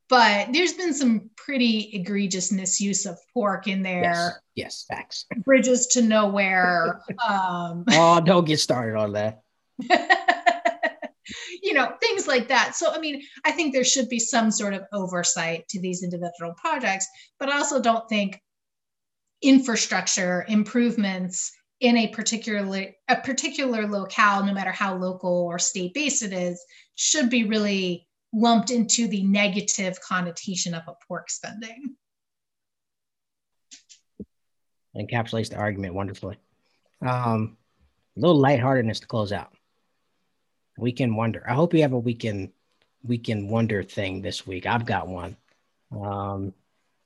but 0.09 0.53
there's 0.53 0.75
been 0.75 0.93
some 0.93 1.31
pretty 1.37 1.91
egregious 1.95 2.53
misuse 2.53 3.07
of 3.07 3.19
pork 3.33 3.67
in 3.67 3.83
there. 3.83 4.03
Yes, 4.03 4.39
yes 4.55 4.85
facts. 4.89 5.27
Bridges 5.45 5.87
to 5.89 6.03
nowhere. 6.03 7.01
um, 7.29 7.85
oh, 7.91 8.21
don't 8.21 8.47
get 8.47 8.61
started 8.61 8.97
on 8.99 9.13
that. 9.13 9.41
you 11.63 11.73
know, 11.73 11.95
things 12.01 12.29
like 12.29 12.49
that. 12.49 12.75
So, 12.75 12.93
I 12.93 12.99
mean, 12.99 13.23
I 13.45 13.53
think 13.53 13.73
there 13.73 13.85
should 13.85 14.09
be 14.09 14.19
some 14.19 14.51
sort 14.51 14.75
of 14.75 14.83
oversight 14.93 15.67
to 15.69 15.81
these 15.81 16.03
individual 16.03 16.55
projects, 16.59 17.09
but 17.39 17.49
I 17.49 17.57
also 17.57 17.81
don't 17.81 18.09
think 18.09 18.41
infrastructure 19.43 20.45
improvements 20.49 21.53
in 21.81 21.97
a 21.97 22.09
particular 22.09 22.87
a 23.09 23.17
particular 23.17 23.87
locale, 23.87 24.45
no 24.45 24.55
matter 24.55 24.73
how 24.73 24.97
local 24.97 25.47
or 25.47 25.59
state 25.59 25.95
based 25.95 26.23
it 26.23 26.33
is, 26.33 26.65
should 26.95 27.29
be 27.29 27.45
really 27.45 28.07
lumped 28.33 28.71
into 28.71 29.07
the 29.07 29.23
negative 29.23 30.01
connotation 30.01 30.75
of 30.75 30.83
a 30.89 30.95
pork 31.07 31.31
spending. 31.31 31.95
Encapsulates 34.97 35.51
the 35.51 35.57
argument 35.57 35.95
wonderfully. 35.95 36.39
Um, 37.01 37.57
a 38.17 38.21
little 38.21 38.39
lightheartedness 38.39 39.01
to 39.01 39.07
close 39.07 39.33
out. 39.33 39.53
Weekend 40.79 41.17
wonder. 41.17 41.45
I 41.49 41.55
hope 41.55 41.75
you 41.75 41.83
have 41.83 41.93
a 41.93 41.99
weekend 41.99 42.51
weekend 43.03 43.51
wonder 43.51 43.83
thing 43.83 44.23
this 44.23 44.47
week. 44.47 44.67
I've 44.67 44.87
got 44.87 45.09
one. 45.09 45.37
Um, 45.93 46.55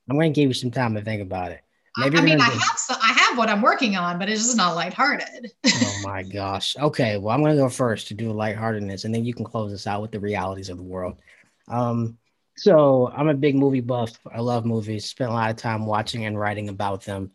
I'm 0.09 0.15
going 0.15 0.33
to 0.33 0.39
give 0.41 0.49
you 0.49 0.53
some 0.53 0.71
time 0.71 0.95
to 0.95 1.01
think 1.01 1.21
about 1.21 1.51
it. 1.51 1.61
Maybe 1.97 2.17
I 2.17 2.21
mean, 2.21 2.39
I 2.39 2.45
have 2.45 2.77
some, 2.77 2.97
I 3.01 3.11
have 3.13 3.37
what 3.37 3.49
I'm 3.49 3.61
working 3.61 3.95
on, 3.95 4.19
but 4.19 4.29
it's 4.29 4.43
just 4.43 4.57
not 4.57 4.75
lighthearted. 4.75 5.51
oh 5.65 6.01
my 6.03 6.23
gosh. 6.23 6.75
Okay, 6.77 7.17
well, 7.17 7.33
I'm 7.33 7.41
going 7.41 7.55
to 7.55 7.61
go 7.61 7.69
first 7.69 8.07
to 8.09 8.13
do 8.13 8.31
a 8.31 8.33
lightheartedness, 8.33 9.05
and 9.05 9.13
then 9.13 9.25
you 9.25 9.33
can 9.33 9.45
close 9.45 9.73
us 9.73 9.87
out 9.87 10.01
with 10.01 10.11
the 10.11 10.19
realities 10.19 10.69
of 10.69 10.77
the 10.77 10.83
world. 10.83 11.19
Um, 11.67 12.17
so 12.55 13.11
I'm 13.15 13.29
a 13.29 13.33
big 13.33 13.55
movie 13.55 13.81
buff. 13.81 14.19
I 14.33 14.39
love 14.39 14.65
movies. 14.65 15.05
Spent 15.05 15.31
a 15.31 15.33
lot 15.33 15.49
of 15.49 15.55
time 15.55 15.85
watching 15.85 16.25
and 16.25 16.39
writing 16.39 16.69
about 16.69 17.03
them. 17.03 17.31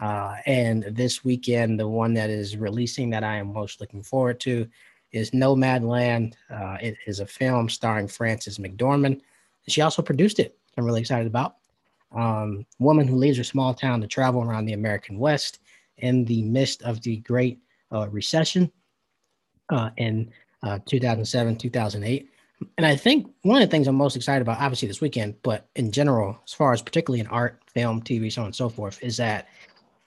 Uh, 0.00 0.36
and 0.46 0.82
this 0.90 1.24
weekend, 1.24 1.78
the 1.78 1.88
one 1.88 2.14
that 2.14 2.30
is 2.30 2.56
releasing 2.56 3.10
that 3.10 3.24
I 3.24 3.36
am 3.36 3.52
most 3.52 3.80
looking 3.80 4.02
forward 4.02 4.40
to 4.40 4.68
is 5.12 5.30
Nomadland. 5.30 6.34
Uh, 6.50 6.76
it 6.80 6.96
is 7.06 7.20
a 7.20 7.26
film 7.26 7.68
starring 7.68 8.08
Frances 8.08 8.58
McDormand. 8.58 9.20
She 9.68 9.80
also 9.80 10.02
produced 10.02 10.40
it. 10.40 10.58
I'm 10.76 10.84
really 10.84 11.00
excited 11.00 11.26
about 11.26 11.56
um, 12.14 12.66
woman 12.78 13.06
who 13.06 13.16
leaves 13.16 13.38
her 13.38 13.44
small 13.44 13.74
town 13.74 14.00
to 14.00 14.06
travel 14.06 14.42
around 14.42 14.66
the 14.66 14.72
American 14.72 15.18
West 15.18 15.60
in 15.98 16.24
the 16.24 16.42
midst 16.42 16.82
of 16.82 17.00
the 17.02 17.18
Great 17.18 17.58
uh, 17.92 18.08
Recession 18.08 18.70
uh, 19.70 19.90
in 19.96 20.30
uh, 20.62 20.78
2007, 20.86 21.56
2008. 21.56 22.28
And 22.78 22.86
I 22.86 22.96
think 22.96 23.30
one 23.42 23.60
of 23.60 23.68
the 23.68 23.70
things 23.70 23.88
I'm 23.88 23.96
most 23.96 24.16
excited 24.16 24.42
about, 24.42 24.60
obviously 24.60 24.88
this 24.88 25.00
weekend, 25.00 25.34
but 25.42 25.68
in 25.76 25.92
general, 25.92 26.38
as 26.44 26.54
far 26.54 26.72
as 26.72 26.82
particularly 26.82 27.20
in 27.20 27.26
art, 27.26 27.60
film, 27.66 28.00
TV, 28.00 28.32
so 28.32 28.42
on 28.42 28.46
and 28.46 28.56
so 28.56 28.68
forth, 28.68 29.02
is 29.02 29.16
that 29.18 29.48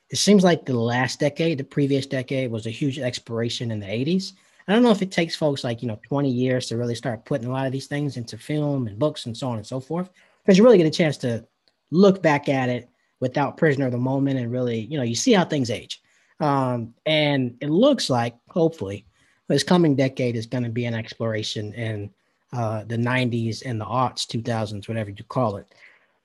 it 0.10 0.16
seems 0.16 0.44
like 0.44 0.66
the 0.66 0.74
last 0.74 1.20
decade, 1.20 1.58
the 1.58 1.64
previous 1.64 2.06
decade, 2.06 2.50
was 2.50 2.66
a 2.66 2.72
huge 2.72 2.98
exploration 2.98 3.72
in 3.72 3.80
the 3.80 3.86
80s. 3.86 4.34
I 4.68 4.74
don't 4.74 4.84
know 4.84 4.92
if 4.92 5.02
it 5.02 5.12
takes 5.12 5.36
folks 5.36 5.64
like, 5.64 5.82
you 5.82 5.88
know, 5.88 6.00
20 6.08 6.30
years 6.30 6.68
to 6.68 6.78
really 6.78 6.96
start 6.96 7.26
putting 7.26 7.48
a 7.48 7.52
lot 7.52 7.66
of 7.66 7.72
these 7.72 7.88
things 7.88 8.18
into 8.18 8.38
film 8.38 8.88
and 8.88 9.00
books 9.00 9.26
and 9.26 9.36
so 9.36 9.50
on 9.50 9.58
and 9.58 9.68
so 9.68 9.80
forth, 9.80 10.10
because 10.44 10.58
you 10.58 10.64
really 10.64 10.78
get 10.78 10.88
a 10.88 10.92
chance 10.92 11.16
to 11.18 11.46
look 11.92 12.22
back 12.22 12.50
at 12.50 12.70
it 12.70 12.90
without 13.20 13.58
prisoner 13.58 13.86
of 13.88 13.92
the 13.92 13.98
moment 13.98 14.40
and 14.40 14.52
really, 14.52 14.80
you 14.80 14.98
know, 14.98 15.04
you 15.04 15.16
see 15.16 15.34
how 15.34 15.46
things 15.46 15.70
age. 15.70 16.02
Um, 16.40 16.94
and 17.06 17.58
it 17.62 17.70
looks 17.70 18.10
like, 18.10 18.36
hopefully, 18.50 19.06
this 19.48 19.64
coming 19.64 19.96
decade 19.96 20.36
is 20.36 20.46
going 20.46 20.64
to 20.64 20.70
be 20.70 20.86
an 20.86 20.94
exploration 20.94 21.74
in 21.74 22.12
uh, 22.54 22.84
the 22.84 22.98
90s 22.98 23.64
and 23.66 23.80
the 23.80 23.86
aughts, 23.86 24.26
2000s, 24.28 24.88
whatever 24.88 25.10
you 25.10 25.24
call 25.24 25.58
it. 25.58 25.74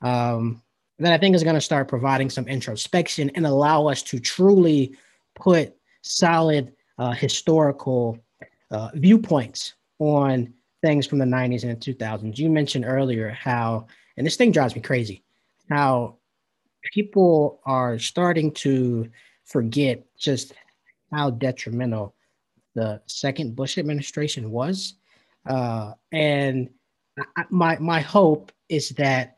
Um, 0.03 0.63
that 0.99 1.13
I 1.13 1.19
think 1.19 1.35
is 1.35 1.43
going 1.43 1.55
to 1.55 1.61
start 1.61 1.89
providing 1.89 2.31
some 2.31 2.47
introspection 2.47 3.31
and 3.31 3.47
allow 3.47 3.87
us 3.87 4.03
to 4.05 4.21
truly 4.21 4.95
put 5.35 5.75
solid 6.03 6.73
uh, 6.99 7.13
historical 7.13 8.19
uh, 8.71 8.91
viewpoints 8.95 9.75
on 9.99 10.53
things 10.83 11.07
from 11.07 11.19
the 11.19 11.25
90s 11.25 11.63
and 11.63 11.73
the 11.73 11.95
2000s. 11.95 12.39
You 12.39 12.51
mentioned 12.51 12.85
earlier 12.87 13.31
how, 13.31 13.87
and 14.17 14.27
this 14.27 14.37
thing 14.37 14.53
drives 14.53 14.75
me 14.75 14.81
crazy, 14.83 15.23
how 15.73 16.17
people 16.93 17.61
are 17.65 17.99
starting 17.99 18.53
to 18.53 19.09
forget 19.45 20.05
just 20.19 20.53
how 21.13 21.31
detrimental 21.31 22.15
the 22.75 23.01
second 23.07 23.55
Bush 23.55 23.79
administration 23.79 24.51
was. 24.51 24.95
Uh, 25.47 25.93
and 26.13 26.71
I, 27.37 27.45
my 27.51 27.79
my 27.79 28.01
hope 28.01 28.53
is 28.69 28.91
that 28.91 29.37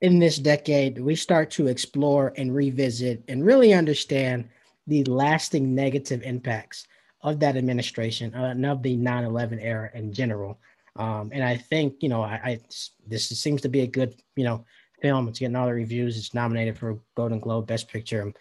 in 0.00 0.18
this 0.18 0.38
decade 0.38 1.00
we 1.00 1.16
start 1.16 1.50
to 1.50 1.66
explore 1.66 2.32
and 2.36 2.54
revisit 2.54 3.24
and 3.28 3.44
really 3.44 3.72
understand 3.72 4.48
the 4.86 5.02
lasting 5.04 5.74
negative 5.74 6.22
impacts 6.22 6.86
of 7.22 7.40
that 7.40 7.56
administration 7.56 8.32
uh, 8.34 8.50
and 8.50 8.64
of 8.64 8.82
the 8.82 8.96
9-11 8.96 9.58
era 9.60 9.90
in 9.94 10.12
general. 10.12 10.60
Um, 10.94 11.30
and 11.32 11.42
I 11.42 11.56
think, 11.56 11.96
you 12.00 12.08
know, 12.08 12.22
I, 12.22 12.40
I, 12.44 12.60
this 13.06 13.28
seems 13.28 13.60
to 13.62 13.68
be 13.68 13.80
a 13.80 13.86
good, 13.86 14.14
you 14.36 14.44
know, 14.44 14.64
film. 15.06 15.28
It's 15.28 15.38
getting 15.38 15.54
all 15.54 15.66
the 15.66 15.72
reviews. 15.72 16.18
It's 16.18 16.34
nominated 16.34 16.76
for 16.76 16.98
Golden 17.14 17.38
Globe 17.38 17.68
Best 17.68 17.88
Picture. 17.88 18.22
I'm 18.22 18.34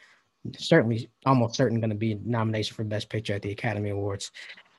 certainly 0.57 1.09
almost 1.25 1.55
certain 1.55 1.79
going 1.79 1.91
to 1.91 1.95
be 1.95 2.19
nomination 2.25 2.75
for 2.75 2.83
Best 2.83 3.07
Picture 3.07 3.33
at 3.33 3.43
the 3.43 3.51
Academy 3.51 3.91
Awards. 3.91 4.31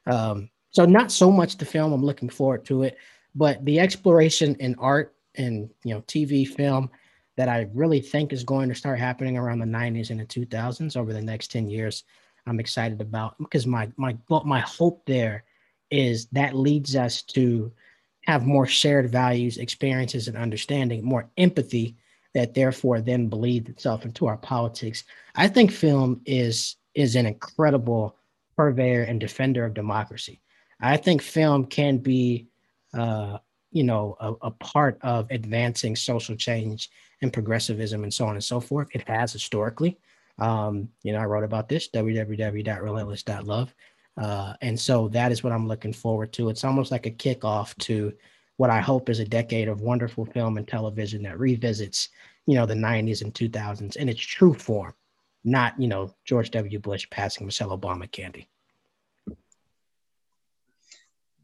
Um, 0.07 0.51
so 0.70 0.84
not 0.84 1.12
so 1.12 1.30
much 1.30 1.57
the 1.57 1.64
film. 1.64 1.93
I'm 1.93 2.05
looking 2.05 2.28
forward 2.28 2.64
to 2.66 2.82
it, 2.82 2.99
but 3.37 3.64
the 3.64 3.78
exploration 3.78 4.57
in 4.57 4.74
art 4.80 5.14
and 5.37 5.70
you 5.84 5.95
know 5.95 6.01
TV 6.03 6.47
film 6.47 6.91
that 7.37 7.49
I 7.49 7.68
really 7.72 8.01
think 8.01 8.32
is 8.32 8.43
going 8.43 8.68
to 8.68 8.74
start 8.74 8.99
happening 8.99 9.37
around 9.37 9.61
the 9.61 9.66
90s 9.66 10.11
and 10.11 10.18
the 10.18 10.24
2000s 10.24 10.97
over 10.97 11.12
the 11.12 11.22
next 11.22 11.53
10 11.53 11.68
years. 11.68 12.03
I'm 12.47 12.59
excited 12.59 13.01
about 13.01 13.39
because 13.39 13.66
my 13.66 13.89
my 13.97 14.16
my 14.28 14.61
hope 14.61 15.05
there 15.07 15.45
is 15.91 16.26
that 16.32 16.57
leads 16.57 16.97
us 16.97 17.22
to 17.22 17.72
have 18.27 18.45
more 18.45 18.66
shared 18.66 19.11
values, 19.11 19.59
experiences, 19.59 20.29
and 20.29 20.37
understanding, 20.37 21.05
more 21.05 21.29
empathy 21.37 21.97
that 22.35 22.55
therefore 22.55 23.01
then 23.01 23.29
bleeds 23.29 23.70
itself 23.70 24.05
into 24.05 24.27
our 24.27 24.37
politics. 24.37 25.05
I 25.35 25.49
think 25.49 25.70
film 25.70 26.20
is 26.27 26.77
is 26.95 27.14
an 27.14 27.27
incredible 27.27 28.16
purveyor 28.57 29.03
and 29.03 29.20
defender 29.20 29.64
of 29.64 29.74
democracy. 29.74 30.41
I 30.81 30.97
think 30.97 31.22
film 31.22 31.66
can 31.66 31.99
be, 31.99 32.47
uh, 32.95 33.39
you 33.70 33.85
know, 33.85 34.16
a, 34.18 34.33
a 34.47 34.51
part 34.51 34.99
of 35.03 35.31
advancing 35.31 35.95
social 35.95 36.37
change 36.37 36.91
and 37.22 37.33
progressivism 37.33 38.03
and 38.03 38.12
so 38.12 38.27
on 38.27 38.35
and 38.35 38.45
so 38.45 38.61
forth. 38.61 38.89
It 38.93 39.07
has 39.09 39.33
historically. 39.33 39.99
Um, 40.39 40.89
you 41.03 41.12
know, 41.12 41.18
I 41.18 41.24
wrote 41.24 41.45
about 41.45 41.68
this 41.68 41.89
www.relentless.love. 41.89 43.74
Uh, 44.17 44.55
and 44.62 44.79
so 44.79 45.09
that 45.09 45.31
is 45.31 45.45
what 45.45 45.53
I'm 45.53 45.69
looking 45.69 45.93
forward 45.93 46.33
to. 46.35 46.49
It's 46.49 46.64
almost 46.64 46.91
like 46.91 47.07
a 47.07 47.11
kickoff 47.11 47.77
to 47.79 48.12
what 48.57 48.71
I 48.71 48.81
hope 48.81 49.09
is 49.09 49.19
a 49.19 49.25
decade 49.25 49.69
of 49.69 49.81
wonderful 49.81 50.25
film 50.25 50.57
and 50.57 50.67
television 50.67 51.23
that 51.25 51.39
revisits, 51.39 52.09
you 52.47 52.55
know, 52.55 52.64
the 52.64 52.75
90s 52.75 53.23
and 53.23 53.35
2000s 53.35 53.97
in 53.97 54.09
its 54.09 54.21
true 54.21 54.55
form, 54.55 54.95
not, 55.45 55.79
you 55.79 55.89
know, 55.89 56.14
George 56.25 56.51
W. 56.53 56.79
Bush 56.79 57.07
passing 57.11 57.47
Michelle 57.47 57.77
Obama 57.77 58.11
candy. 58.11 58.49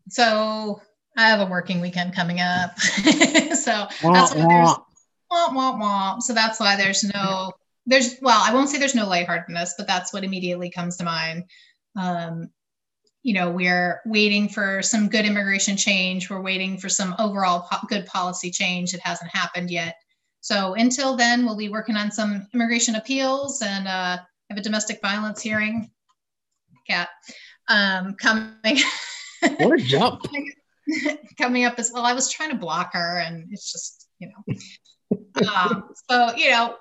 So 0.08 0.80
I 1.16 1.28
have 1.28 1.40
a 1.40 1.50
working 1.50 1.80
weekend 1.80 2.14
coming 2.14 2.40
up. 2.40 2.78
so 2.80 3.86
that's 4.02 4.34
why 4.34 4.46
there's 4.48 4.76
womp, 5.30 5.50
womp, 5.50 5.80
womp. 5.80 6.22
So 6.22 6.32
that's 6.32 6.58
why 6.58 6.76
there's 6.76 7.04
no, 7.04 7.52
there's, 7.84 8.16
well, 8.22 8.40
I 8.42 8.54
won't 8.54 8.70
say 8.70 8.78
there's 8.78 8.94
no 8.94 9.06
lightheartedness, 9.06 9.74
but 9.76 9.86
that's 9.86 10.14
what 10.14 10.24
immediately 10.24 10.70
comes 10.70 10.96
to 10.96 11.04
mind. 11.04 11.44
Um, 11.94 12.50
you 13.22 13.34
know, 13.34 13.50
we're 13.50 14.00
waiting 14.04 14.48
for 14.48 14.82
some 14.82 15.08
good 15.08 15.24
immigration 15.24 15.76
change. 15.76 16.28
We're 16.28 16.40
waiting 16.40 16.76
for 16.78 16.88
some 16.88 17.14
overall 17.18 17.66
po- 17.70 17.86
good 17.88 18.06
policy 18.06 18.50
change. 18.50 18.94
It 18.94 19.00
hasn't 19.00 19.30
happened 19.30 19.70
yet. 19.70 19.96
So 20.40 20.74
until 20.74 21.16
then, 21.16 21.44
we'll 21.44 21.56
be 21.56 21.68
working 21.68 21.96
on 21.96 22.10
some 22.10 22.48
immigration 22.52 22.96
appeals 22.96 23.62
and 23.62 23.86
uh, 23.86 24.18
have 24.50 24.58
a 24.58 24.62
domestic 24.62 25.00
violence 25.00 25.40
hearing. 25.40 25.90
Cat 26.88 27.08
um, 27.68 28.14
coming. 28.14 28.78
what 29.58 29.80
a 29.80 29.82
jump! 29.82 30.26
coming 31.38 31.64
up 31.64 31.74
as 31.78 31.90
well. 31.92 32.04
I 32.04 32.12
was 32.12 32.30
trying 32.30 32.50
to 32.50 32.56
block 32.56 32.92
her, 32.92 33.20
and 33.20 33.48
it's 33.50 33.70
just 33.72 34.08
you 34.18 34.28
know. 34.28 35.48
um, 35.54 35.90
so 36.10 36.34
you 36.36 36.50
know, 36.50 36.76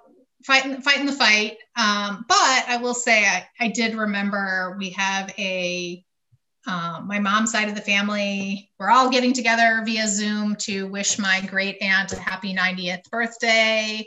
fighting 0.46 0.82
fighting 0.82 1.06
the 1.06 1.12
fight. 1.12 1.58
Um, 1.76 2.26
but 2.28 2.66
I 2.68 2.80
will 2.82 2.94
say, 2.94 3.26
I, 3.26 3.48
I 3.60 3.68
did 3.70 3.96
remember 3.96 4.76
we 4.78 4.90
have 4.92 5.34
a 5.38 6.04
um, 6.68 7.08
my 7.08 7.20
mom's 7.20 7.52
side 7.52 7.70
of 7.70 7.76
the 7.76 7.82
family, 7.82 8.70
we're 8.78 8.92
all 8.92 9.10
getting 9.10 9.34
together 9.34 9.82
via 9.84 10.08
Zoom 10.08 10.56
to 10.58 10.88
wish 10.88 11.18
my 11.18 11.42
great 11.48 11.82
aunt 11.82 12.14
a 12.14 12.20
happy 12.20 12.56
90th 12.56 13.10
birthday. 13.10 14.06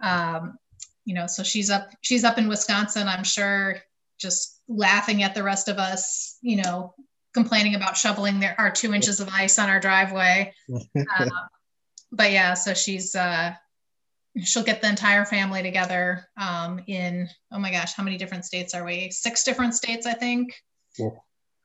Um, 0.00 0.58
you 1.06 1.14
know, 1.14 1.26
so 1.26 1.42
she's 1.42 1.70
up, 1.70 1.88
she's 2.02 2.24
up 2.24 2.36
in 2.36 2.48
Wisconsin, 2.48 3.08
I'm 3.08 3.24
sure, 3.24 3.78
just 4.18 4.60
laughing 4.68 5.22
at 5.22 5.34
the 5.34 5.42
rest 5.42 5.68
of 5.68 5.78
us, 5.78 6.36
you 6.42 6.56
know, 6.56 6.94
complaining 7.32 7.76
about 7.76 7.96
shoveling 7.96 8.40
their, 8.40 8.54
our 8.58 8.70
two 8.70 8.92
inches 8.92 9.20
of 9.20 9.28
ice 9.32 9.58
on 9.58 9.68
our 9.70 9.80
driveway. 9.80 10.52
Uh, 11.18 11.28
but 12.12 12.30
yeah, 12.30 12.54
so 12.54 12.72
she's, 12.72 13.14
uh, 13.14 13.52
she'll 14.42 14.62
get 14.62 14.80
the 14.80 14.88
entire 14.88 15.24
family 15.24 15.62
together 15.62 16.28
um, 16.40 16.80
in, 16.86 17.28
oh 17.52 17.58
my 17.58 17.70
gosh, 17.70 17.94
how 17.94 18.02
many 18.02 18.16
different 18.16 18.44
states 18.44 18.74
are 18.74 18.84
we? 18.84 19.10
Six 19.10 19.44
different 19.44 19.74
states, 19.74 20.06
I 20.06 20.12
think. 20.12 20.54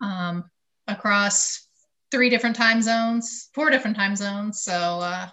Um, 0.01 0.49
across 0.87 1.67
three 2.11 2.29
different 2.29 2.55
time 2.55 2.81
zones, 2.81 3.49
four 3.53 3.69
different 3.69 3.95
time 3.95 4.15
zones. 4.15 4.61
So 4.61 4.73
uh, 4.73 5.27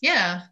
yeah, 0.00 0.42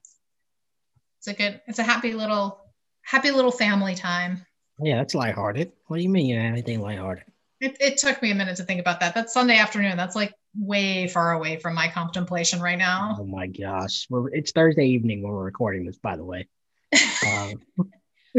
it's 1.19 1.29
a 1.29 1.35
good, 1.35 1.61
it's 1.67 1.79
a 1.79 1.85
happy 1.85 2.13
little, 2.13 2.61
happy 3.03 3.31
little 3.31 3.51
family 3.53 3.95
time. 3.95 4.45
Yeah, 4.81 4.97
that's 4.97 5.15
lighthearted. 5.15 5.73
What 5.87 5.97
do 5.97 6.03
you 6.03 6.09
mean 6.09 6.27
you 6.27 6.37
have 6.37 6.53
anything 6.53 6.81
lighthearted? 6.81 7.25
It, 7.61 7.77
it 7.81 7.99
took 7.99 8.23
me 8.23 8.31
a 8.31 8.35
minute 8.35 8.57
to 8.59 8.65
think 8.65 8.81
about 8.81 9.01
that. 9.01 9.15
That's 9.15 9.33
Sunday 9.33 9.59
afternoon. 9.59 9.97
That's 9.97 10.15
like 10.15 10.33
way 10.57 11.09
far 11.09 11.33
away 11.33 11.59
from 11.59 11.75
my 11.75 11.89
contemplation 11.89 12.61
right 12.61 12.79
now. 12.79 13.17
Oh 13.19 13.25
my 13.25 13.49
gosh. 13.49 14.07
Well, 14.09 14.29
it's 14.33 14.53
Thursday 14.53 14.87
evening 14.87 15.23
when 15.23 15.33
we're 15.33 15.45
recording 15.45 15.85
this, 15.85 15.99
by 15.99 16.17
the 16.17 16.25
way. 16.25 16.49
Um, 17.27 17.61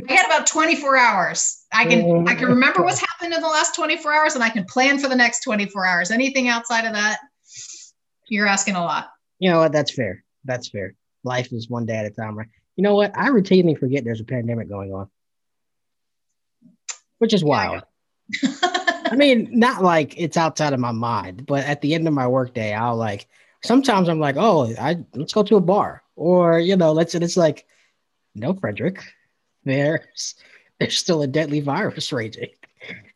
I 0.07 0.13
had 0.13 0.25
about 0.25 0.47
24 0.47 0.97
hours. 0.97 1.65
I 1.71 1.85
can 1.85 2.01
mm-hmm. 2.01 2.27
I 2.27 2.35
can 2.35 2.47
remember 2.47 2.83
what's 2.83 2.99
happened 2.99 3.33
in 3.33 3.41
the 3.41 3.47
last 3.47 3.75
24 3.75 4.13
hours 4.13 4.35
and 4.35 4.43
I 4.43 4.49
can 4.49 4.65
plan 4.65 4.99
for 4.99 5.07
the 5.07 5.15
next 5.15 5.43
24 5.43 5.85
hours. 5.85 6.11
Anything 6.11 6.47
outside 6.47 6.85
of 6.85 6.93
that, 6.93 7.19
you're 8.27 8.47
asking 8.47 8.75
a 8.75 8.83
lot. 8.83 9.09
You 9.39 9.49
know 9.49 9.59
what? 9.59 9.71
That's 9.71 9.91
fair. 9.91 10.23
That's 10.45 10.69
fair. 10.69 10.95
Life 11.23 11.51
is 11.51 11.69
one 11.69 11.85
day 11.85 11.95
at 11.95 12.05
a 12.05 12.11
time, 12.11 12.37
right? 12.37 12.47
You 12.75 12.83
know 12.83 12.95
what? 12.95 13.17
I 13.17 13.29
routinely 13.29 13.77
forget 13.77 14.03
there's 14.03 14.21
a 14.21 14.25
pandemic 14.25 14.69
going 14.69 14.93
on, 14.93 15.09
which 17.17 17.33
is 17.33 17.43
wild. 17.43 17.83
I 18.43 19.15
mean, 19.15 19.49
not 19.51 19.83
like 19.83 20.17
it's 20.17 20.37
outside 20.37 20.73
of 20.73 20.79
my 20.79 20.91
mind, 20.91 21.45
but 21.45 21.65
at 21.65 21.81
the 21.81 21.93
end 21.93 22.07
of 22.07 22.13
my 22.13 22.27
workday, 22.27 22.73
I'll 22.73 22.95
like 22.95 23.27
sometimes 23.63 24.07
I'm 24.07 24.19
like, 24.19 24.35
oh, 24.37 24.73
I 24.79 25.03
let's 25.13 25.33
go 25.33 25.43
to 25.43 25.57
a 25.57 25.61
bar, 25.61 26.03
or 26.15 26.59
you 26.59 26.75
know, 26.77 26.93
let's. 26.93 27.15
And 27.15 27.23
it's 27.23 27.37
like, 27.37 27.65
no, 28.35 28.53
Frederick, 28.53 29.03
there's 29.63 30.35
there's 30.79 30.97
still 30.97 31.21
a 31.21 31.27
deadly 31.27 31.59
virus 31.59 32.11
raging. 32.11 32.49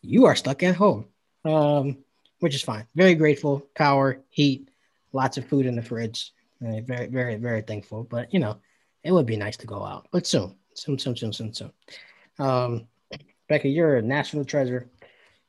You 0.01 0.25
are 0.25 0.35
stuck 0.35 0.63
at 0.63 0.75
home, 0.75 1.05
um, 1.45 1.97
which 2.39 2.55
is 2.55 2.61
fine. 2.61 2.85
Very 2.95 3.15
grateful. 3.15 3.65
Power, 3.75 4.19
heat, 4.29 4.69
lots 5.13 5.37
of 5.37 5.45
food 5.45 5.65
in 5.65 5.75
the 5.75 5.81
fridge. 5.81 6.33
Uh, 6.65 6.81
very, 6.81 7.07
very, 7.07 7.35
very 7.35 7.61
thankful. 7.61 8.03
But 8.03 8.33
you 8.33 8.39
know, 8.39 8.57
it 9.03 9.11
would 9.11 9.25
be 9.25 9.37
nice 9.37 9.57
to 9.57 9.67
go 9.67 9.83
out. 9.83 10.07
But 10.11 10.27
soon, 10.27 10.55
soon, 10.73 10.99
soon, 10.99 11.15
soon, 11.15 11.33
soon, 11.33 11.53
soon. 11.53 11.71
Um, 12.39 12.87
Becca, 13.47 13.67
you're 13.67 13.97
a 13.97 14.01
national 14.01 14.45
treasure. 14.45 14.89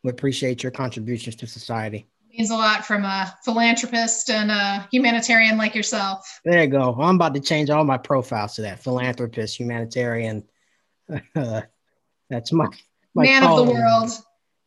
We 0.03 0.11
appreciate 0.11 0.63
your 0.63 0.73
contributions 0.73 1.37
to 1.37 1.47
society. 1.47 2.07
Means 2.37 2.51
a 2.51 2.57
lot 2.57 2.85
from 2.85 3.05
a 3.05 3.33
philanthropist 3.45 4.29
and 4.29 4.51
a 4.51 4.89
humanitarian 4.91 5.57
like 5.57 5.75
yourself. 5.75 6.41
There 6.45 6.63
you 6.63 6.69
go. 6.69 6.95
I'm 6.99 7.15
about 7.15 7.35
to 7.35 7.41
change 7.41 7.71
all 7.71 7.85
my 7.85 7.97
profiles 7.97 8.57
to 8.57 8.63
that 8.63 8.83
philanthropist, 8.83 9.59
humanitarian, 9.59 10.45
that's 12.31 12.53
my, 12.53 12.67
my 13.15 13.23
man 13.25 13.43
calling. 13.43 13.69
of 13.69 13.75
the 13.75 13.81
world, 13.81 14.11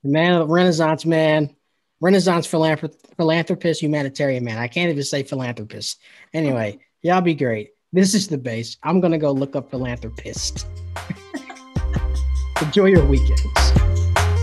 The 0.04 0.10
man, 0.10 0.34
of 0.34 0.48
the 0.48 0.54
Renaissance 0.54 1.06
man, 1.06 1.56
Renaissance 2.00 2.48
philanthrop- 2.48 2.96
philanthropist, 3.18 3.82
humanitarian 3.82 4.44
man. 4.44 4.58
I 4.58 4.68
can't 4.68 4.90
even 4.92 5.04
say 5.04 5.24
philanthropist. 5.24 6.00
Anyway, 6.34 6.80
y'all 7.02 7.22
be 7.22 7.34
great. 7.34 7.72
This 7.94 8.14
is 8.14 8.28
the 8.28 8.38
base. 8.38 8.78
I'm 8.84 9.00
gonna 9.02 9.18
go 9.18 9.32
look 9.32 9.56
up 9.56 9.70
philanthropist. 9.72 10.68
Enjoy 12.62 12.86
your 12.86 13.06
weekends. 13.06 13.72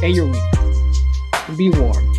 Hey, 0.01 0.11
your 0.11 0.27
week. 0.27 1.57
Be 1.57 1.71
warm. 1.71 2.14